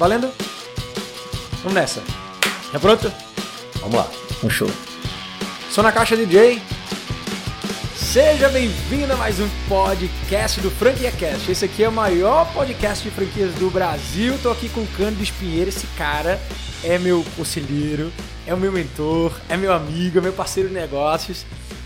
Valendo? 0.00 0.32
Vamos 1.58 1.74
nessa. 1.74 2.00
Tá 2.72 2.80
pronto? 2.80 3.12
Vamos 3.80 3.96
lá. 3.96 4.10
Um 4.42 4.48
show. 4.48 4.66
Sou 5.70 5.84
na 5.84 5.92
caixa 5.92 6.16
DJ. 6.16 6.58
Seja 7.94 8.48
bem-vindo 8.48 9.12
a 9.12 9.16
mais 9.16 9.38
um 9.38 9.48
podcast 9.68 10.58
do 10.62 10.70
Franquia 10.70 11.12
Cast. 11.12 11.52
Esse 11.52 11.66
aqui 11.66 11.84
é 11.84 11.88
o 11.90 11.92
maior 11.92 12.50
podcast 12.54 13.06
de 13.06 13.14
franquias 13.14 13.54
do 13.56 13.70
Brasil. 13.70 14.38
Tô 14.42 14.50
aqui 14.50 14.70
com 14.70 14.80
o 14.80 14.86
Cândido 14.86 15.22
Espinheiro. 15.22 15.68
Esse 15.68 15.86
cara 15.98 16.40
é 16.82 16.98
meu 16.98 17.22
conselheiro, 17.36 18.10
é 18.46 18.54
o 18.54 18.56
meu 18.56 18.72
mentor, 18.72 19.38
é 19.50 19.56
meu 19.58 19.70
amigo, 19.70 20.16
é 20.16 20.22
meu 20.22 20.32
parceiro 20.32 20.70
de 20.70 20.74
negócios. 20.74 21.44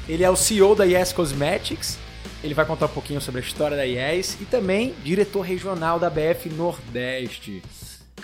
Ele 0.08 0.22
é 0.22 0.30
o 0.30 0.36
CEO 0.36 0.76
da 0.76 0.84
Yes 0.84 1.12
Cosmetics. 1.12 1.98
Ele 2.44 2.54
vai 2.54 2.64
contar 2.64 2.86
um 2.86 2.90
pouquinho 2.90 3.20
sobre 3.20 3.40
a 3.40 3.44
história 3.44 3.76
da 3.76 3.82
Yes 3.82 4.38
e 4.40 4.44
também 4.44 4.94
diretor 5.02 5.40
regional 5.40 5.98
da 5.98 6.08
BF 6.08 6.48
Nordeste. 6.50 7.60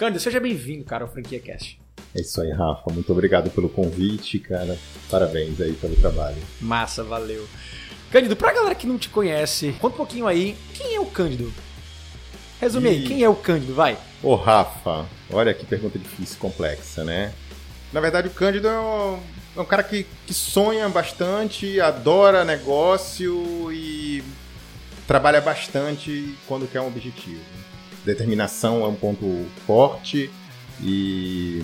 Cândido, 0.00 0.18
seja 0.18 0.40
bem-vindo, 0.40 0.82
cara, 0.82 1.04
ao 1.04 1.12
Franquia 1.12 1.38
Cast. 1.38 1.78
É 2.14 2.22
isso 2.22 2.40
aí, 2.40 2.50
Rafa. 2.50 2.90
Muito 2.90 3.12
obrigado 3.12 3.50
pelo 3.50 3.68
convite, 3.68 4.38
cara. 4.38 4.78
Parabéns 5.10 5.60
aí 5.60 5.74
pelo 5.74 5.94
trabalho. 5.94 6.38
Massa, 6.58 7.04
valeu. 7.04 7.46
Cândido, 8.10 8.34
pra 8.34 8.50
galera 8.50 8.74
que 8.74 8.86
não 8.86 8.96
te 8.96 9.10
conhece, 9.10 9.74
conta 9.78 9.96
um 9.96 9.98
pouquinho 9.98 10.26
aí, 10.26 10.56
quem 10.72 10.94
é 10.94 11.00
o 11.00 11.04
Cândido? 11.04 11.52
Resume 12.58 12.88
e... 12.88 12.92
aí, 12.92 13.06
quem 13.06 13.22
é 13.22 13.28
o 13.28 13.34
Cândido, 13.34 13.74
vai. 13.74 13.98
Ô, 14.22 14.36
Rafa, 14.36 15.04
olha 15.30 15.52
que 15.52 15.66
pergunta 15.66 15.98
difícil, 15.98 16.38
complexa, 16.38 17.04
né? 17.04 17.34
Na 17.92 18.00
verdade, 18.00 18.28
o 18.28 18.30
Cândido 18.30 18.68
é 18.68 18.80
um, 18.80 19.20
é 19.54 19.60
um 19.60 19.66
cara 19.66 19.82
que, 19.82 20.06
que 20.26 20.32
sonha 20.32 20.88
bastante, 20.88 21.78
adora 21.78 22.42
negócio 22.42 23.70
e 23.70 24.24
trabalha 25.06 25.42
bastante 25.42 26.34
quando 26.48 26.66
quer 26.66 26.80
um 26.80 26.86
objetivo 26.86 27.60
determinação 28.04 28.84
é 28.84 28.88
um 28.88 28.94
ponto 28.94 29.46
forte 29.66 30.30
e 30.82 31.62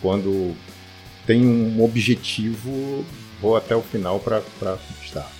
quando 0.00 0.54
tem 1.26 1.46
um 1.46 1.82
objetivo, 1.82 3.04
vou 3.40 3.56
até 3.56 3.76
o 3.76 3.82
final 3.82 4.18
para 4.18 4.40
conquistar. 4.88 5.30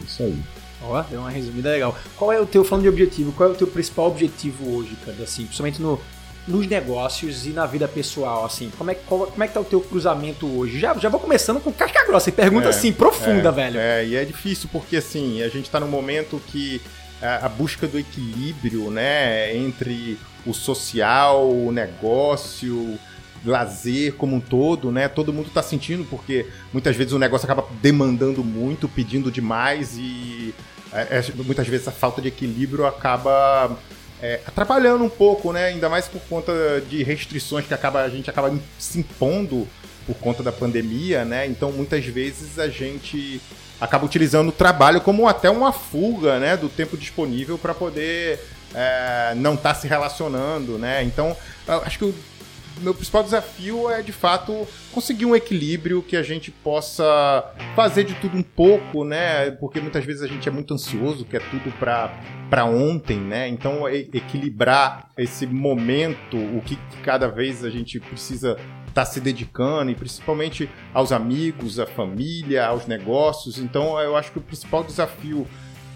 É 0.00 0.04
isso 0.04 0.22
aí. 0.22 0.38
Ó, 0.82 1.00
deu 1.02 1.20
uma 1.20 1.30
resumida 1.30 1.70
legal. 1.70 1.96
Qual 2.16 2.32
é 2.32 2.40
o 2.40 2.46
teu, 2.46 2.62
falando 2.64 2.82
de 2.82 2.88
objetivo, 2.88 3.32
qual 3.32 3.48
é 3.48 3.52
o 3.52 3.56
teu 3.56 3.66
principal 3.66 4.06
objetivo 4.06 4.76
hoje, 4.76 4.96
cara? 5.04 5.22
Assim, 5.22 5.44
principalmente 5.44 5.80
no, 5.80 6.00
nos 6.46 6.66
negócios 6.66 7.46
e 7.46 7.50
na 7.50 7.66
vida 7.66 7.88
pessoal, 7.88 8.44
assim? 8.44 8.70
Como 8.76 8.90
é, 8.90 8.94
qual, 8.94 9.26
como 9.26 9.42
é 9.42 9.48
que 9.48 9.54
tá 9.54 9.60
o 9.60 9.64
teu 9.64 9.80
cruzamento 9.80 10.46
hoje? 10.46 10.78
Já, 10.78 10.94
já 10.94 11.08
vou 11.08 11.18
começando 11.18 11.60
com 11.60 11.72
casca 11.72 12.04
grossa, 12.04 12.28
e 12.28 12.32
pergunta 12.32 12.66
é, 12.66 12.70
assim, 12.70 12.92
profunda, 12.92 13.48
é, 13.48 13.52
velho. 13.52 13.80
É, 13.80 14.06
e 14.06 14.14
é 14.14 14.24
difícil 14.24 14.68
porque, 14.70 14.96
assim, 14.96 15.42
a 15.42 15.48
gente 15.48 15.70
tá 15.70 15.80
num 15.80 15.88
momento 15.88 16.40
que 16.46 16.80
a, 17.22 17.48
busca 17.48 17.86
do 17.86 17.98
equilíbrio, 17.98 18.90
né, 18.90 19.56
entre 19.56 20.18
o 20.44 20.52
social, 20.52 21.50
o 21.50 21.72
negócio, 21.72 22.98
lazer 23.44 24.14
como 24.14 24.36
um 24.36 24.40
todo, 24.40 24.90
né? 24.90 25.08
Todo 25.08 25.32
mundo 25.32 25.48
está 25.48 25.62
sentindo 25.62 26.04
porque 26.04 26.46
muitas 26.72 26.96
vezes 26.96 27.12
o 27.12 27.18
negócio 27.18 27.44
acaba 27.44 27.66
demandando 27.80 28.42
muito, 28.44 28.88
pedindo 28.88 29.30
demais 29.30 29.96
e 29.96 30.54
é, 30.92 31.18
é, 31.18 31.24
muitas 31.44 31.66
vezes 31.66 31.86
a 31.88 31.92
falta 31.92 32.20
de 32.20 32.28
equilíbrio 32.28 32.86
acaba 32.86 33.76
é, 34.20 34.40
atrapalhando 34.46 35.04
um 35.04 35.08
pouco, 35.08 35.52
né? 35.52 35.66
Ainda 35.66 35.88
mais 35.88 36.08
por 36.08 36.20
conta 36.22 36.52
de 36.88 37.02
restrições 37.02 37.66
que 37.66 37.74
acaba, 37.74 38.02
a 38.02 38.08
gente 38.08 38.30
acaba 38.30 38.56
se 38.78 38.98
impondo 38.98 39.66
por 40.06 40.16
conta 40.16 40.42
da 40.42 40.52
pandemia, 40.52 41.24
né? 41.24 41.46
Então 41.46 41.72
muitas 41.72 42.04
vezes 42.04 42.58
a 42.58 42.68
gente 42.68 43.40
acaba 43.80 44.04
utilizando 44.04 44.48
o 44.48 44.52
trabalho 44.52 45.00
como 45.00 45.28
até 45.28 45.50
uma 45.50 45.72
fuga 45.72 46.38
né, 46.38 46.56
do 46.56 46.68
tempo 46.68 46.96
disponível 46.96 47.58
para 47.58 47.74
poder 47.74 48.40
é, 48.74 49.34
não 49.36 49.54
estar 49.54 49.74
tá 49.74 49.80
se 49.80 49.86
relacionando. 49.86 50.78
Né? 50.78 51.02
Então, 51.02 51.36
acho 51.84 51.98
que 51.98 52.04
o 52.04 52.14
meu 52.80 52.94
principal 52.94 53.22
desafio 53.22 53.90
é 53.90 54.02
de 54.02 54.12
fato 54.12 54.66
conseguir 54.92 55.24
um 55.24 55.34
equilíbrio 55.34 56.02
que 56.02 56.16
a 56.16 56.22
gente 56.22 56.50
possa 56.50 57.44
fazer 57.74 58.04
de 58.04 58.14
tudo 58.14 58.36
um 58.36 58.42
pouco, 58.42 59.04
né? 59.04 59.50
Porque 59.52 59.80
muitas 59.80 60.04
vezes 60.04 60.22
a 60.22 60.26
gente 60.26 60.48
é 60.48 60.52
muito 60.52 60.74
ansioso, 60.74 61.24
quer 61.24 61.42
tudo 61.50 61.72
para 61.78 62.64
ontem, 62.64 63.18
né? 63.18 63.48
Então 63.48 63.88
equilibrar 63.88 65.10
esse 65.16 65.46
momento, 65.46 66.36
o 66.36 66.60
que 66.64 66.78
cada 67.02 67.28
vez 67.28 67.64
a 67.64 67.70
gente 67.70 67.98
precisa 67.98 68.58
está 68.96 69.04
se 69.04 69.20
dedicando, 69.20 69.90
e 69.90 69.94
principalmente 69.94 70.70
aos 70.94 71.12
amigos, 71.12 71.78
à 71.78 71.86
família, 71.86 72.64
aos 72.64 72.86
negócios. 72.86 73.58
Então, 73.58 74.00
eu 74.00 74.16
acho 74.16 74.32
que 74.32 74.38
o 74.38 74.40
principal 74.40 74.82
desafio 74.82 75.46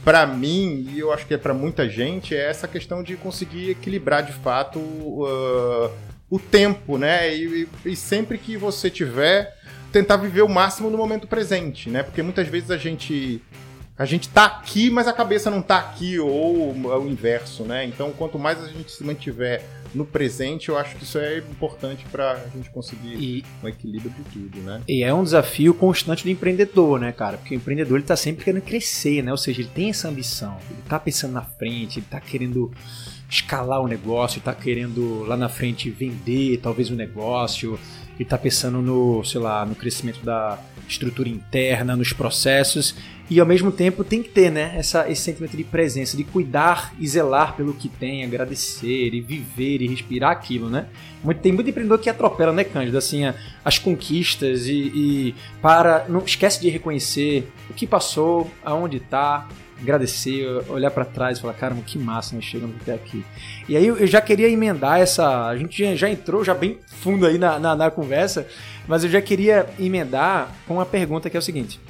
para 0.04 0.26
mim, 0.26 0.86
e 0.90 0.98
eu 0.98 1.10
acho 1.10 1.26
que 1.26 1.32
é 1.32 1.38
para 1.38 1.54
muita 1.54 1.88
gente, 1.88 2.34
é 2.34 2.50
essa 2.50 2.68
questão 2.68 3.02
de 3.02 3.16
conseguir 3.16 3.70
equilibrar 3.70 4.22
de 4.22 4.32
fato 4.32 4.78
uh, 4.78 5.90
o 6.28 6.38
tempo, 6.38 6.98
né? 6.98 7.34
E, 7.34 7.66
e, 7.86 7.96
sempre 7.96 8.36
que 8.36 8.56
você 8.56 8.90
tiver, 8.90 9.54
tentar 9.90 10.16
viver 10.16 10.42
o 10.42 10.48
máximo 10.48 10.90
no 10.90 10.98
momento 10.98 11.26
presente, 11.26 11.88
né? 11.88 12.02
Porque 12.02 12.22
muitas 12.22 12.48
vezes 12.48 12.70
a 12.70 12.76
gente 12.76 13.42
a 13.98 14.06
gente 14.06 14.30
tá 14.30 14.46
aqui, 14.46 14.90
mas 14.90 15.06
a 15.06 15.12
cabeça 15.12 15.50
não 15.50 15.60
tá 15.60 15.78
aqui, 15.78 16.18
ou 16.18 16.72
o 16.72 17.06
inverso, 17.06 17.64
né? 17.64 17.84
Então, 17.84 18.12
quanto 18.12 18.38
mais 18.38 18.62
a 18.62 18.68
gente 18.68 18.90
se 18.90 19.04
mantiver 19.04 19.62
no 19.94 20.04
presente, 20.04 20.68
eu 20.68 20.78
acho 20.78 20.96
que 20.96 21.04
isso 21.04 21.18
é 21.18 21.38
importante 21.38 22.04
para 22.10 22.32
a 22.32 22.48
gente 22.56 22.70
conseguir 22.70 23.14
e, 23.14 23.44
um 23.62 23.68
equilíbrio 23.68 24.10
de 24.10 24.22
tudo, 24.24 24.60
né? 24.60 24.80
E 24.88 25.02
é 25.02 25.12
um 25.12 25.22
desafio 25.22 25.74
constante 25.74 26.24
do 26.24 26.30
empreendedor, 26.30 27.00
né, 27.00 27.12
cara? 27.12 27.36
Porque 27.36 27.54
o 27.54 27.56
empreendedor 27.56 27.98
ele 27.98 28.06
tá 28.06 28.16
sempre 28.16 28.44
querendo 28.44 28.62
crescer, 28.62 29.22
né? 29.22 29.30
Ou 29.30 29.38
seja, 29.38 29.60
ele 29.60 29.70
tem 29.74 29.90
essa 29.90 30.08
ambição, 30.08 30.56
ele 30.70 30.82
tá 30.88 30.98
pensando 30.98 31.32
na 31.32 31.42
frente, 31.42 31.98
ele 31.98 32.06
tá 32.08 32.20
querendo 32.20 32.70
escalar 33.28 33.80
o 33.80 33.88
negócio, 33.88 34.38
ele 34.38 34.44
tá 34.44 34.54
querendo 34.54 35.24
lá 35.24 35.36
na 35.36 35.48
frente 35.48 35.90
vender 35.90 36.58
talvez 36.58 36.90
o 36.90 36.94
um 36.94 36.96
negócio, 36.96 37.78
ele 38.20 38.28
tá 38.28 38.36
pensando 38.36 38.82
no, 38.82 39.24
sei 39.24 39.40
lá, 39.40 39.64
no 39.64 39.74
crescimento 39.74 40.22
da 40.22 40.58
estrutura 40.86 41.26
interna, 41.26 41.96
nos 41.96 42.12
processos 42.12 42.94
e 43.30 43.40
ao 43.40 43.46
mesmo 43.46 43.72
tempo 43.72 44.04
tem 44.04 44.22
que 44.22 44.28
ter 44.28 44.50
né, 44.50 44.74
essa, 44.76 45.08
esse 45.08 45.22
sentimento 45.22 45.56
de 45.56 45.64
presença, 45.64 46.18
de 46.18 46.24
cuidar 46.24 46.92
e 46.98 47.08
zelar 47.08 47.56
pelo 47.56 47.72
que 47.72 47.88
tem, 47.88 48.22
agradecer 48.22 49.14
e 49.14 49.22
viver 49.22 49.80
e 49.80 49.86
respirar 49.86 50.32
aquilo, 50.32 50.68
né? 50.68 50.86
Muito, 51.24 51.40
tem 51.40 51.50
muito 51.50 51.70
empreendedor 51.70 51.98
que 51.98 52.10
atropela, 52.10 52.52
né, 52.52 52.64
Cândido? 52.64 52.98
Assim, 52.98 53.22
as 53.64 53.78
conquistas 53.78 54.66
e, 54.66 54.92
e, 54.94 55.34
para. 55.62 56.06
Não 56.08 56.24
esquece 56.24 56.60
de 56.60 56.68
reconhecer 56.68 57.48
o 57.70 57.72
que 57.72 57.86
passou, 57.86 58.50
aonde 58.64 58.96
está, 58.96 59.48
agradecer, 59.80 60.46
olhar 60.68 60.90
para 60.90 61.04
trás 61.04 61.38
e 61.38 61.40
falar, 61.40 61.54
caramba, 61.54 61.82
que 61.82 61.98
massa, 61.98 62.34
nós 62.34 62.44
chegamos 62.44 62.76
até 62.80 62.94
aqui. 62.94 63.24
E 63.68 63.76
aí 63.76 63.86
eu 63.86 64.06
já 64.06 64.20
queria 64.20 64.48
emendar 64.48 65.00
essa. 65.00 65.46
A 65.46 65.56
gente 65.56 65.96
já, 65.96 66.08
entrou 66.08 66.44
já 66.44 66.54
bem 66.54 66.78
fundo 66.86 67.26
aí 67.26 67.38
na, 67.38 67.58
na, 67.58 67.74
na 67.74 67.90
conversa, 67.90 68.46
mas 68.86 69.04
eu 69.04 69.10
já 69.10 69.20
queria 69.20 69.66
emendar 69.78 70.54
com 70.66 70.74
uma 70.74 70.86
pergunta 70.86 71.28
que 71.30 71.36
é 71.36 71.40
o 71.40 71.42
seguinte 71.42 71.80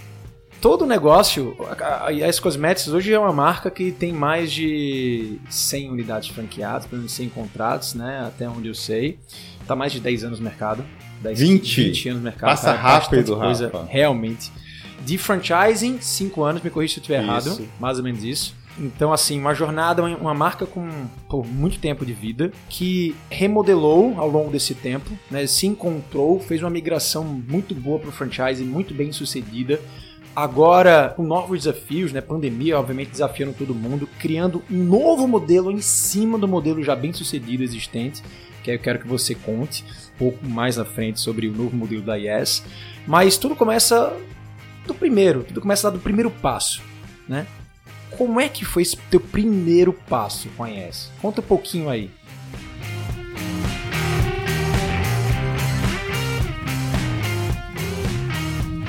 todo 0.60 0.84
negócio, 0.86 1.56
a 1.80 2.10
Yes 2.10 2.38
Cosmetics 2.38 2.88
hoje 2.88 3.12
é 3.12 3.18
uma 3.18 3.32
marca 3.32 3.70
que 3.70 3.90
tem 3.90 4.12
mais 4.12 4.52
de 4.52 5.38
100 5.48 5.90
unidades 5.90 6.28
franqueadas, 6.28 6.86
pelo 6.86 6.98
menos 6.98 7.12
100 7.12 7.30
contratos, 7.30 7.94
né? 7.94 8.24
Até 8.26 8.48
onde 8.48 8.68
eu 8.68 8.74
sei. 8.74 9.18
Está 9.60 9.74
mais 9.74 9.92
de 9.92 10.00
10 10.00 10.24
anos 10.24 10.38
no 10.38 10.44
mercado. 10.44 10.84
10, 11.22 11.38
20? 11.38 11.84
20 11.84 12.08
anos 12.10 12.22
no 12.22 12.24
mercado. 12.24 12.50
Passa 12.50 12.72
rápido, 12.72 13.36
coisa, 13.36 13.66
Rafa. 13.66 13.86
Realmente. 13.88 14.52
De 15.00 15.18
franchising, 15.18 16.00
5 16.00 16.42
anos, 16.42 16.62
me 16.62 16.70
corrija 16.70 16.94
se 16.94 16.98
eu 16.98 17.02
estiver 17.02 17.22
errado. 17.22 17.68
Mais 17.78 17.98
ou 17.98 18.04
menos 18.04 18.22
isso. 18.22 18.54
Então, 18.78 19.12
assim, 19.12 19.38
uma 19.38 19.52
jornada, 19.52 20.02
uma 20.02 20.32
marca 20.32 20.64
com 20.64 20.88
por 21.28 21.46
muito 21.46 21.78
tempo 21.78 22.06
de 22.06 22.12
vida, 22.12 22.50
que 22.68 23.14
remodelou 23.28 24.18
ao 24.18 24.28
longo 24.28 24.50
desse 24.50 24.74
tempo, 24.74 25.10
né, 25.30 25.46
se 25.46 25.66
encontrou, 25.66 26.40
fez 26.40 26.62
uma 26.62 26.70
migração 26.70 27.24
muito 27.24 27.74
boa 27.74 27.98
para 27.98 28.08
o 28.08 28.12
franchise, 28.12 28.64
muito 28.64 28.94
bem 28.94 29.12
sucedida, 29.12 29.80
Agora, 30.34 31.12
com 31.16 31.24
novos 31.24 31.64
desafios, 31.64 32.12
né? 32.12 32.20
Pandemia, 32.20 32.78
obviamente, 32.78 33.10
desafiando 33.10 33.52
todo 33.52 33.74
mundo, 33.74 34.08
criando 34.18 34.62
um 34.70 34.84
novo 34.84 35.26
modelo 35.26 35.72
em 35.72 35.80
cima 35.80 36.38
do 36.38 36.46
modelo 36.46 36.82
já 36.84 36.94
bem 36.94 37.12
sucedido 37.12 37.64
existente, 37.64 38.22
que 38.62 38.70
eu 38.70 38.78
quero 38.78 39.00
que 39.00 39.08
você 39.08 39.34
conte 39.34 39.84
um 40.14 40.18
pouco 40.18 40.46
mais 40.46 40.78
à 40.78 40.84
frente 40.84 41.20
sobre 41.20 41.48
o 41.48 41.52
novo 41.52 41.76
modelo 41.76 42.02
da 42.02 42.14
Yes. 42.14 42.62
Mas 43.08 43.36
tudo 43.36 43.56
começa 43.56 44.16
do 44.86 44.94
primeiro, 44.94 45.44
tudo 45.44 45.60
começa 45.60 45.88
lá 45.88 45.94
do 45.94 46.00
primeiro 46.00 46.30
passo, 46.30 46.82
né? 47.28 47.46
Como 48.10 48.40
é 48.40 48.48
que 48.48 48.64
foi 48.64 48.82
esse 48.82 48.96
teu 49.10 49.20
primeiro 49.20 49.92
passo 49.92 50.48
com 50.56 50.66
a? 50.66 51.10
Conta 51.22 51.40
um 51.40 51.44
pouquinho 51.44 51.88
aí. 51.88 52.10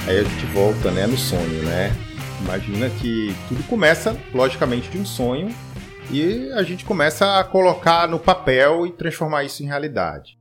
Aí 0.08 0.20
a 0.20 0.24
gente 0.24 0.46
volta 0.48 0.92
né, 0.92 1.08
no 1.08 1.18
sonho, 1.18 1.64
né? 1.64 1.96
Imagina 2.42 2.90
que 2.90 3.34
tudo 3.48 3.64
começa, 3.64 4.18
logicamente, 4.34 4.90
de 4.90 4.98
um 4.98 5.06
sonho 5.06 5.56
e 6.10 6.52
a 6.54 6.64
gente 6.64 6.84
começa 6.84 7.40
a 7.40 7.44
colocar 7.44 8.08
no 8.08 8.20
papel 8.20 8.86
e 8.86 8.92
transformar 8.92 9.44
isso 9.44 9.64
em 9.64 9.68
realidade. 9.68 10.41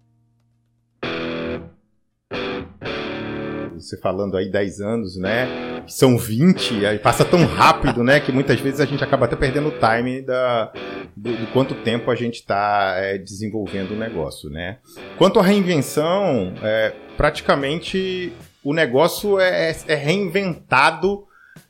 Você 3.90 3.96
falando 3.96 4.37
aí 4.37 4.48
10 4.48 4.81
anos, 4.81 5.16
né? 5.16 5.48
são 5.88 6.16
20, 6.16 6.87
aí 6.87 6.98
passa 6.98 7.25
tão 7.25 7.44
rápido, 7.44 8.04
né, 8.04 8.20
que 8.20 8.31
muitas 8.31 8.60
vezes 8.60 8.81
a 8.81 8.84
gente 8.84 9.02
acaba 9.02 9.25
até 9.25 9.34
perdendo 9.34 9.69
o 9.69 9.72
time 9.72 10.22
da, 10.22 10.72
do, 11.16 11.37
do 11.37 11.46
quanto 11.52 11.75
tempo 11.75 12.10
a 12.10 12.14
gente 12.14 12.37
está 12.37 12.94
é, 12.98 13.19
desenvolvendo 13.19 13.92
o 13.92 13.96
negócio, 13.96 14.48
né. 14.48 14.78
Quanto 15.19 15.40
à 15.40 15.42
reinvenção, 15.42 16.54
é, 16.62 16.92
praticamente 17.16 18.32
o 18.62 18.72
negócio 18.72 19.40
é, 19.40 19.75
é 19.88 19.94
reinventado 19.94 21.25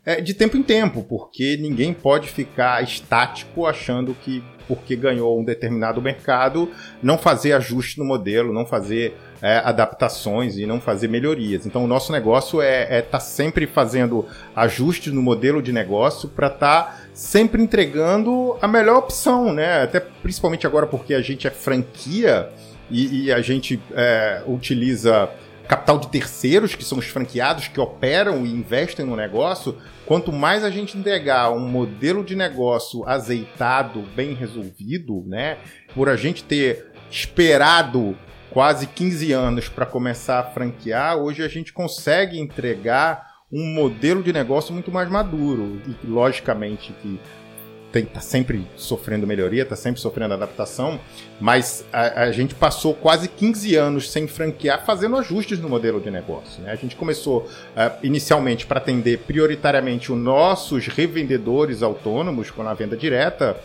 é, 0.04 0.20
de 0.20 0.34
tempo 0.34 0.56
em 0.56 0.62
tempo, 0.62 1.02
porque 1.02 1.56
ninguém 1.56 1.94
pode 1.94 2.28
ficar 2.28 2.82
estático 2.82 3.66
achando 3.66 4.14
que 4.14 4.42
porque 4.68 4.94
ganhou 4.94 5.40
um 5.40 5.44
determinado 5.44 6.00
mercado, 6.00 6.70
não 7.02 7.18
fazer 7.18 7.54
ajuste 7.54 7.98
no 7.98 8.04
modelo, 8.04 8.52
não 8.52 8.64
fazer 8.64 9.16
é, 9.42 9.58
adaptações 9.58 10.56
e 10.56 10.66
não 10.66 10.80
fazer 10.80 11.08
melhorias. 11.08 11.66
Então, 11.66 11.84
o 11.84 11.86
nosso 11.86 12.12
negócio 12.12 12.60
é 12.60 12.82
estar 12.82 12.94
é 12.94 13.02
tá 13.02 13.20
sempre 13.20 13.66
fazendo 13.66 14.26
ajustes 14.54 15.12
no 15.12 15.22
modelo 15.22 15.62
de 15.62 15.72
negócio 15.72 16.28
para 16.28 16.48
estar 16.48 16.84
tá 16.84 17.00
sempre 17.14 17.62
entregando 17.62 18.56
a 18.60 18.68
melhor 18.68 18.98
opção, 18.98 19.52
né? 19.52 19.82
Até 19.82 20.00
principalmente 20.00 20.66
agora 20.66 20.86
porque 20.86 21.14
a 21.14 21.20
gente 21.20 21.46
é 21.46 21.50
franquia 21.50 22.50
e, 22.90 23.24
e 23.24 23.32
a 23.32 23.40
gente 23.40 23.80
é, 23.92 24.42
utiliza 24.46 25.30
capital 25.70 25.98
de 25.98 26.08
terceiros, 26.08 26.74
que 26.74 26.84
são 26.84 26.98
os 26.98 27.06
franqueados 27.06 27.68
que 27.68 27.78
operam 27.78 28.44
e 28.44 28.50
investem 28.50 29.06
no 29.06 29.14
negócio, 29.14 29.76
quanto 30.04 30.32
mais 30.32 30.64
a 30.64 30.70
gente 30.70 30.98
entregar 30.98 31.52
um 31.52 31.60
modelo 31.60 32.24
de 32.24 32.34
negócio 32.34 33.08
azeitado, 33.08 34.02
bem 34.16 34.34
resolvido, 34.34 35.22
né? 35.28 35.58
Por 35.94 36.08
a 36.08 36.16
gente 36.16 36.42
ter 36.42 36.90
esperado 37.08 38.16
quase 38.50 38.86
15 38.86 39.32
anos 39.32 39.68
para 39.68 39.86
começar 39.86 40.40
a 40.40 40.44
franquear, 40.44 41.16
hoje 41.16 41.42
a 41.42 41.48
gente 41.48 41.72
consegue 41.72 42.38
entregar 42.38 43.30
um 43.52 43.74
modelo 43.74 44.22
de 44.22 44.32
negócio 44.32 44.72
muito 44.72 44.90
mais 44.90 45.08
maduro. 45.08 45.80
E 45.86 46.06
logicamente 46.06 46.92
que 47.00 47.20
tem, 47.90 48.04
tá 48.04 48.20
sempre 48.20 48.66
sofrendo 48.76 49.26
melhoria, 49.26 49.66
tá 49.66 49.74
sempre 49.74 50.00
sofrendo 50.00 50.34
adaptação, 50.34 51.00
mas 51.40 51.84
a, 51.92 52.22
a, 52.22 52.32
gente 52.32 52.54
passou 52.54 52.94
quase 52.94 53.28
15 53.28 53.74
anos 53.74 54.10
sem 54.10 54.28
franquear 54.28 54.84
fazendo 54.84 55.16
ajustes 55.16 55.58
no 55.58 55.68
modelo 55.68 56.00
de 56.00 56.10
negócio. 56.10 56.62
Né? 56.62 56.70
A 56.70 56.76
gente 56.76 56.94
começou 56.94 57.40
uh, 57.40 57.98
inicialmente 58.02 58.64
para 58.64 58.78
atender 58.78 59.18
prioritariamente 59.18 60.12
os 60.12 60.18
nossos 60.18 60.86
revendedores 60.86 61.82
autônomos 61.82 62.50
com 62.50 62.62
a 62.62 62.74
venda 62.74 62.96
direta. 62.96 63.56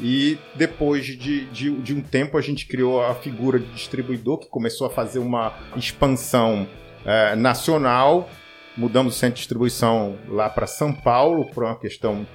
E 0.00 0.38
depois 0.54 1.04
de, 1.04 1.44
de, 1.46 1.70
de 1.70 1.94
um 1.94 2.00
tempo 2.00 2.36
a 2.36 2.40
gente 2.40 2.66
criou 2.66 3.02
a 3.02 3.14
figura 3.14 3.58
de 3.58 3.66
distribuidor 3.72 4.38
que 4.38 4.48
começou 4.48 4.86
a 4.86 4.90
fazer 4.90 5.18
uma 5.18 5.54
expansão 5.76 6.66
uh, 7.04 7.36
nacional. 7.36 8.28
Mudamos 8.76 9.14
o 9.14 9.18
centro 9.18 9.34
de 9.34 9.40
distribuição 9.40 10.16
lá 10.28 10.50
para 10.50 10.66
São 10.66 10.92
Paulo 10.92 11.48
por 11.50 11.64
uma 11.64 11.76
questão 11.76 12.26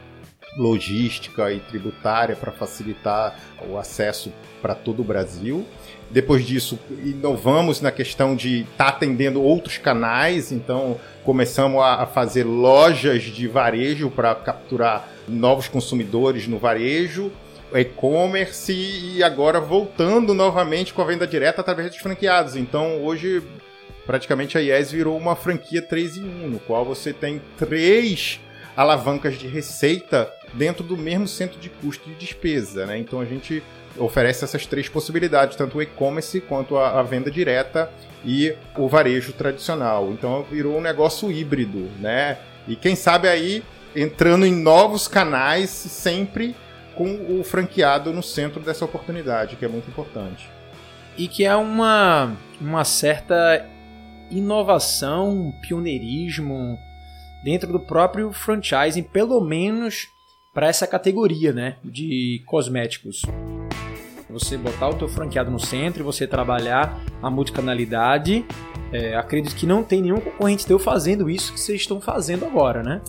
logística 0.57 1.51
e 1.51 1.59
tributária 1.59 2.35
para 2.35 2.51
facilitar 2.51 3.37
o 3.67 3.77
acesso 3.77 4.31
para 4.61 4.73
todo 4.73 5.01
o 5.01 5.05
Brasil. 5.05 5.65
Depois 6.09 6.45
disso, 6.45 6.79
inovamos 7.03 7.81
na 7.81 7.91
questão 7.91 8.35
de 8.35 8.61
estar 8.61 8.85
tá 8.85 8.89
atendendo 8.89 9.41
outros 9.41 9.77
canais, 9.77 10.51
então 10.51 10.99
começamos 11.23 11.81
a, 11.83 12.05
fazer 12.07 12.43
lojas 12.43 13.23
de 13.23 13.47
varejo 13.47 14.09
para 14.09 14.33
capturar 14.33 15.07
novos 15.27 15.67
consumidores 15.67 16.47
no 16.47 16.57
varejo, 16.57 17.31
e-commerce 17.73 18.71
e 18.71 19.23
agora 19.23 19.59
voltando 19.59 20.33
novamente 20.33 20.93
com 20.93 21.01
a 21.01 21.05
venda 21.05 21.27
direta 21.27 21.61
através 21.61 21.89
dos 21.89 21.99
franqueados. 21.99 22.55
Então 22.55 23.03
hoje 23.03 23.43
praticamente 24.05 24.57
a 24.57 24.61
IES 24.61 24.91
virou 24.91 25.17
uma 25.17 25.35
franquia 25.35 25.81
3 25.81 26.17
em 26.17 26.23
1, 26.23 26.49
no 26.49 26.59
qual 26.59 26.83
você 26.83 27.13
tem 27.13 27.41
três 27.57 28.39
alavancas 28.75 29.37
de 29.37 29.47
receita 29.47 30.33
dentro 30.53 30.83
do 30.83 30.97
mesmo 30.97 31.27
centro 31.27 31.59
de 31.59 31.69
custo 31.69 32.09
e 32.09 32.13
despesa, 32.13 32.85
né? 32.85 32.97
Então 32.97 33.19
a 33.19 33.25
gente 33.25 33.61
oferece 33.97 34.43
essas 34.43 34.65
três 34.65 34.87
possibilidades, 34.87 35.55
tanto 35.55 35.77
o 35.77 35.81
e-commerce 35.81 36.39
quanto 36.41 36.77
a, 36.77 36.99
a, 36.99 37.03
venda 37.03 37.29
direta 37.29 37.91
e 38.25 38.55
o 38.77 38.87
varejo 38.87 39.33
tradicional. 39.33 40.11
Então 40.11 40.43
virou 40.49 40.77
um 40.77 40.81
negócio 40.81 41.31
híbrido, 41.31 41.89
né? 41.99 42.37
E 42.67 42.75
quem 42.75 42.95
sabe 42.95 43.27
aí 43.27 43.63
entrando 43.95 44.45
em 44.45 44.55
novos 44.55 45.07
canais 45.07 45.69
sempre 45.69 46.55
com 46.99 47.39
o 47.39 47.45
franqueado 47.45 48.11
no 48.11 48.21
centro 48.21 48.59
dessa 48.59 48.83
oportunidade, 48.83 49.55
que 49.55 49.63
é 49.63 49.69
muito 49.69 49.89
importante. 49.89 50.49
E 51.17 51.29
que 51.29 51.45
é 51.45 51.55
uma, 51.55 52.35
uma 52.59 52.83
certa 52.83 53.65
inovação, 54.29 55.53
pioneirismo 55.61 56.77
dentro 57.41 57.71
do 57.71 57.79
próprio 57.79 58.33
franchising, 58.33 59.03
pelo 59.03 59.39
menos 59.39 60.09
para 60.53 60.67
essa 60.67 60.85
categoria, 60.85 61.53
né, 61.53 61.77
de 61.85 62.43
cosméticos. 62.45 63.21
Você 64.29 64.57
botar 64.57 64.89
o 64.89 64.95
teu 64.95 65.07
franqueado 65.07 65.49
no 65.49 65.59
centro 65.59 66.01
e 66.01 66.03
você 66.03 66.27
trabalhar 66.27 66.99
a 67.23 67.29
multicanalidade, 67.29 68.45
é, 68.91 69.15
acredito 69.15 69.55
que 69.55 69.65
não 69.65 69.85
tem 69.85 70.01
nenhum 70.01 70.19
concorrente 70.19 70.67
teu 70.67 70.77
fazendo 70.77 71.29
isso 71.29 71.53
que 71.53 71.61
vocês 71.61 71.79
estão 71.79 72.01
fazendo 72.01 72.45
agora, 72.45 72.83
né? 72.83 73.01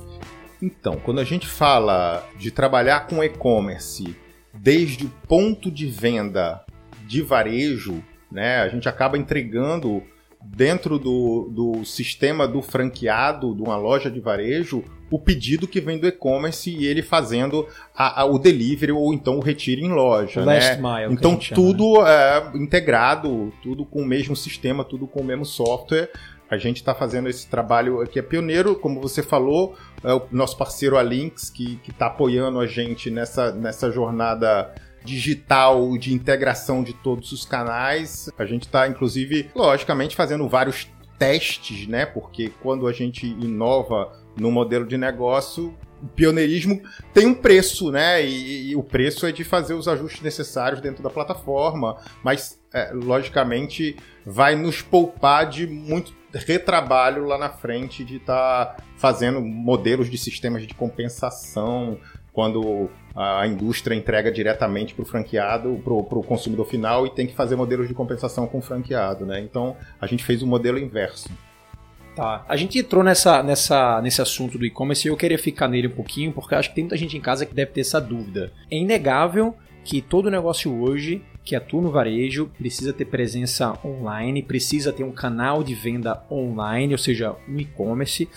Então, 0.62 0.97
quando 0.97 1.21
a 1.21 1.25
gente 1.25 1.47
fala 1.47 2.27
de 2.39 2.51
trabalhar 2.51 3.07
com 3.07 3.23
e-commerce 3.25 4.17
desde 4.53 5.07
o 5.07 5.12
ponto 5.27 5.71
de 5.71 5.87
venda 5.87 6.65
de 7.07 7.23
varejo, 7.23 8.03
né, 8.31 8.59
a 8.59 8.69
gente 8.69 8.89
acaba 8.89 9.17
entregando 9.17 10.03
dentro 10.43 10.99
do, 10.99 11.51
do 11.51 11.85
sistema 11.85 12.49
do 12.49 12.62
franqueado 12.62 13.55
de 13.55 13.62
uma 13.62 13.77
loja 13.77 14.11
de 14.11 14.21
varejo 14.21 14.85
o 15.11 15.19
pedido 15.19 15.67
que 15.67 15.81
vem 15.81 15.99
do 15.99 16.07
e-commerce 16.07 16.71
e 16.71 16.87
ele 16.87 17.03
fazendo 17.03 17.67
a, 17.95 18.23
a, 18.23 18.25
o 18.25 18.39
delivery 18.39 18.93
ou 18.93 19.12
então 19.12 19.39
o 19.39 19.41
retiro 19.41 19.81
em 19.81 19.91
loja. 19.91 20.45
Last 20.45 20.77
né? 20.77 20.77
mile, 20.77 21.12
então 21.12 21.37
tudo 21.37 21.97
chama, 21.97 22.09
né? 22.09 22.53
é 22.55 22.59
integrado, 22.59 23.53
tudo 23.62 23.85
com 23.85 24.03
o 24.03 24.07
mesmo 24.07 24.37
sistema, 24.37 24.85
tudo 24.85 25.07
com 25.07 25.21
o 25.21 25.25
mesmo 25.25 25.45
software. 25.45 26.11
A 26.50 26.58
gente 26.58 26.79
está 26.79 26.93
fazendo 26.93 27.29
esse 27.29 27.47
trabalho 27.47 28.00
aqui 28.00 28.19
é 28.19 28.23
pioneiro, 28.23 28.75
como 28.75 29.00
você 29.00 29.23
falou, 29.23 29.76
é 30.02 30.12
o 30.12 30.23
nosso 30.32 30.56
parceiro 30.56 30.99
a 30.99 31.02
Links 31.02 31.49
que 31.49 31.81
está 31.88 32.06
apoiando 32.06 32.58
a 32.58 32.67
gente 32.67 33.08
nessa, 33.08 33.52
nessa 33.52 33.91
jornada 33.91 34.75
digital 35.05 35.97
de 35.97 36.12
integração 36.12 36.82
de 36.82 36.93
todos 36.93 37.31
os 37.31 37.44
canais. 37.44 38.29
A 38.37 38.44
gente 38.44 38.62
está, 38.62 38.88
inclusive, 38.88 39.49
logicamente, 39.55 40.17
fazendo 40.17 40.49
vários 40.49 40.88
testes, 41.19 41.87
né? 41.87 42.05
Porque 42.05 42.50
quando 42.61 42.87
a 42.88 42.93
gente 42.93 43.26
inova 43.26 44.12
no 44.37 44.50
modelo 44.50 44.87
de 44.87 44.99
negócio, 44.99 45.76
o 46.02 46.08
pioneirismo 46.08 46.82
tem 47.12 47.26
um 47.26 47.35
preço, 47.35 47.91
né? 47.93 48.25
E, 48.25 48.70
e, 48.70 48.76
o 48.76 48.82
preço 48.82 49.26
é 49.26 49.32
de 49.32 49.44
fazer 49.44 49.75
os 49.75 49.87
ajustes 49.87 50.23
necessários 50.23 50.81
dentro 50.81 51.02
da 51.02 51.11
plataforma, 51.11 51.99
mas 52.25 52.58
é, 52.73 52.91
logicamente 52.93 53.97
vai 54.25 54.57
nos 54.57 54.83
poupar 54.83 55.49
de 55.49 55.66
muito 55.66 56.20
retrabalho 56.33 57.25
lá 57.25 57.39
na 57.39 57.49
frente 57.49 58.05
de 58.05 58.17
estar 58.17 58.67
tá 58.67 58.85
fazendo 58.97 59.41
modelos 59.41 60.11
de 60.11 60.17
sistemas 60.19 60.67
de 60.67 60.75
compensação 60.75 61.99
quando 62.33 62.89
a 63.15 63.47
indústria 63.47 63.95
entrega 63.95 64.31
diretamente 64.31 64.95
para 64.95 65.03
o 65.03 65.07
franqueado, 65.07 65.81
para 65.83 65.93
o 65.93 66.23
consumidor 66.23 66.67
final 66.67 67.07
e 67.07 67.11
tem 67.11 67.27
que 67.27 67.35
fazer 67.35 67.57
modelos 67.57 67.89
de 67.89 67.95
compensação 67.95 68.47
com 68.47 68.59
o 68.59 68.63
franqueado, 68.63 69.27
né? 69.27 69.41
Então 69.41 69.77
a 70.01 70.07
gente 70.07 70.25
fez 70.25 70.43
o 70.43 70.47
modelo 70.47 70.79
inverso. 70.79 71.29
Tá. 72.15 72.45
A 72.49 72.57
gente 72.57 72.79
entrou 72.79 73.03
nessa, 73.03 73.43
nessa, 73.43 74.01
nesse 74.03 74.21
assunto 74.21 74.59
do 74.59 74.67
e-commerce 74.67 75.07
e 75.07 75.11
eu 75.11 75.17
queria 75.17 75.39
ficar 75.39 75.69
nele 75.69 75.89
um 75.89 75.93
pouquinho, 75.93 76.33
porque 76.33 76.55
acho 76.55 76.69
que 76.69 76.75
tem 76.75 76.85
muita 76.85 76.97
gente 76.97 77.17
em 77.17 77.21
casa 77.21 77.47
que 77.47 77.55
deve 77.55 77.73
ter 77.73 77.81
essa 77.81 78.01
dúvida. 78.01 78.53
É 78.71 78.77
inegável 78.77 79.57
que 79.85 80.01
todo 80.01 80.31
negócio 80.31 80.81
hoje 80.81 81.23
que 81.50 81.57
atua 81.57 81.83
no 81.83 81.90
varejo 81.90 82.49
precisa 82.57 82.92
ter 82.92 83.07
presença 83.07 83.76
online, 83.85 84.40
precisa 84.40 84.92
ter 84.92 85.02
um 85.02 85.11
canal 85.11 85.64
de 85.64 85.75
venda 85.75 86.23
online, 86.30 86.95
ou 86.95 86.99
seja, 86.99 87.35
um 87.49 87.59
e-commerce 87.59 88.28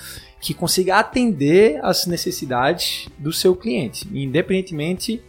que 0.41 0.51
consiga 0.51 0.98
atender 0.98 1.79
as 1.86 2.08
necessidades 2.08 3.08
do 3.20 3.32
seu 3.32 3.55
cliente, 3.55 4.08
independentemente 4.12 5.22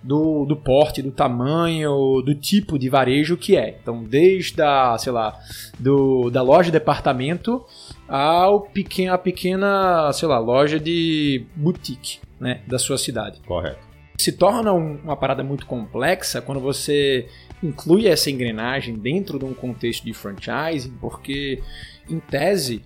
do, 0.00 0.44
do 0.44 0.54
porte, 0.54 1.02
do 1.02 1.10
tamanho, 1.10 2.22
do 2.24 2.32
tipo 2.32 2.78
de 2.78 2.88
varejo 2.88 3.36
que 3.36 3.56
é. 3.56 3.76
Então, 3.82 4.04
desde 4.04 4.62
a, 4.62 4.96
sei 4.96 5.10
lá, 5.10 5.36
do, 5.76 6.30
da 6.30 6.42
loja 6.42 6.66
de 6.66 6.78
departamento 6.78 7.60
ao 8.06 8.60
pequeno, 8.60 9.14
a 9.14 9.18
pequena, 9.18 10.12
sei 10.12 10.28
lá, 10.28 10.38
loja 10.38 10.78
de 10.78 11.44
boutique, 11.56 12.20
né, 12.38 12.60
da 12.68 12.78
sua 12.78 12.96
cidade. 12.96 13.40
Correto. 13.44 13.91
Se 14.18 14.32
torna 14.32 14.72
um, 14.72 14.98
uma 15.02 15.16
parada 15.16 15.42
muito 15.42 15.66
complexa 15.66 16.40
quando 16.40 16.60
você 16.60 17.28
inclui 17.62 18.06
essa 18.06 18.30
engrenagem 18.30 18.94
dentro 18.94 19.38
de 19.38 19.44
um 19.44 19.54
contexto 19.54 20.04
de 20.04 20.12
franchising, 20.12 20.96
porque 21.00 21.62
em 22.08 22.18
tese 22.18 22.82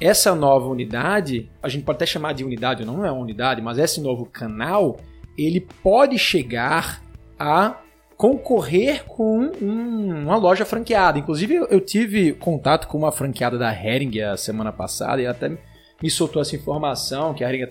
essa 0.00 0.34
nova 0.34 0.66
unidade, 0.66 1.50
a 1.62 1.68
gente 1.68 1.84
pode 1.84 1.96
até 1.96 2.06
chamar 2.06 2.32
de 2.32 2.42
unidade, 2.42 2.84
não 2.84 3.04
é 3.04 3.12
uma 3.12 3.20
unidade, 3.20 3.60
mas 3.60 3.76
esse 3.76 4.00
novo 4.00 4.24
canal, 4.24 4.96
ele 5.36 5.60
pode 5.60 6.18
chegar 6.18 7.02
a 7.38 7.76
concorrer 8.16 9.04
com 9.06 9.50
um, 9.62 10.24
uma 10.24 10.36
loja 10.36 10.64
franqueada. 10.64 11.18
Inclusive, 11.18 11.54
eu, 11.54 11.80
tive 11.80 12.32
contato 12.32 12.86
com 12.86 12.98
uma 12.98 13.12
franqueada 13.12 13.58
da 13.58 13.72
Hering 13.72 14.20
a 14.20 14.36
semana 14.36 14.72
passada 14.72 15.20
e 15.20 15.26
até 15.26 15.50
me 16.02 16.10
soltou 16.10 16.40
essa 16.40 16.56
informação 16.56 17.34
que 17.34 17.44
a 17.44 17.48
Ringa 17.48 17.66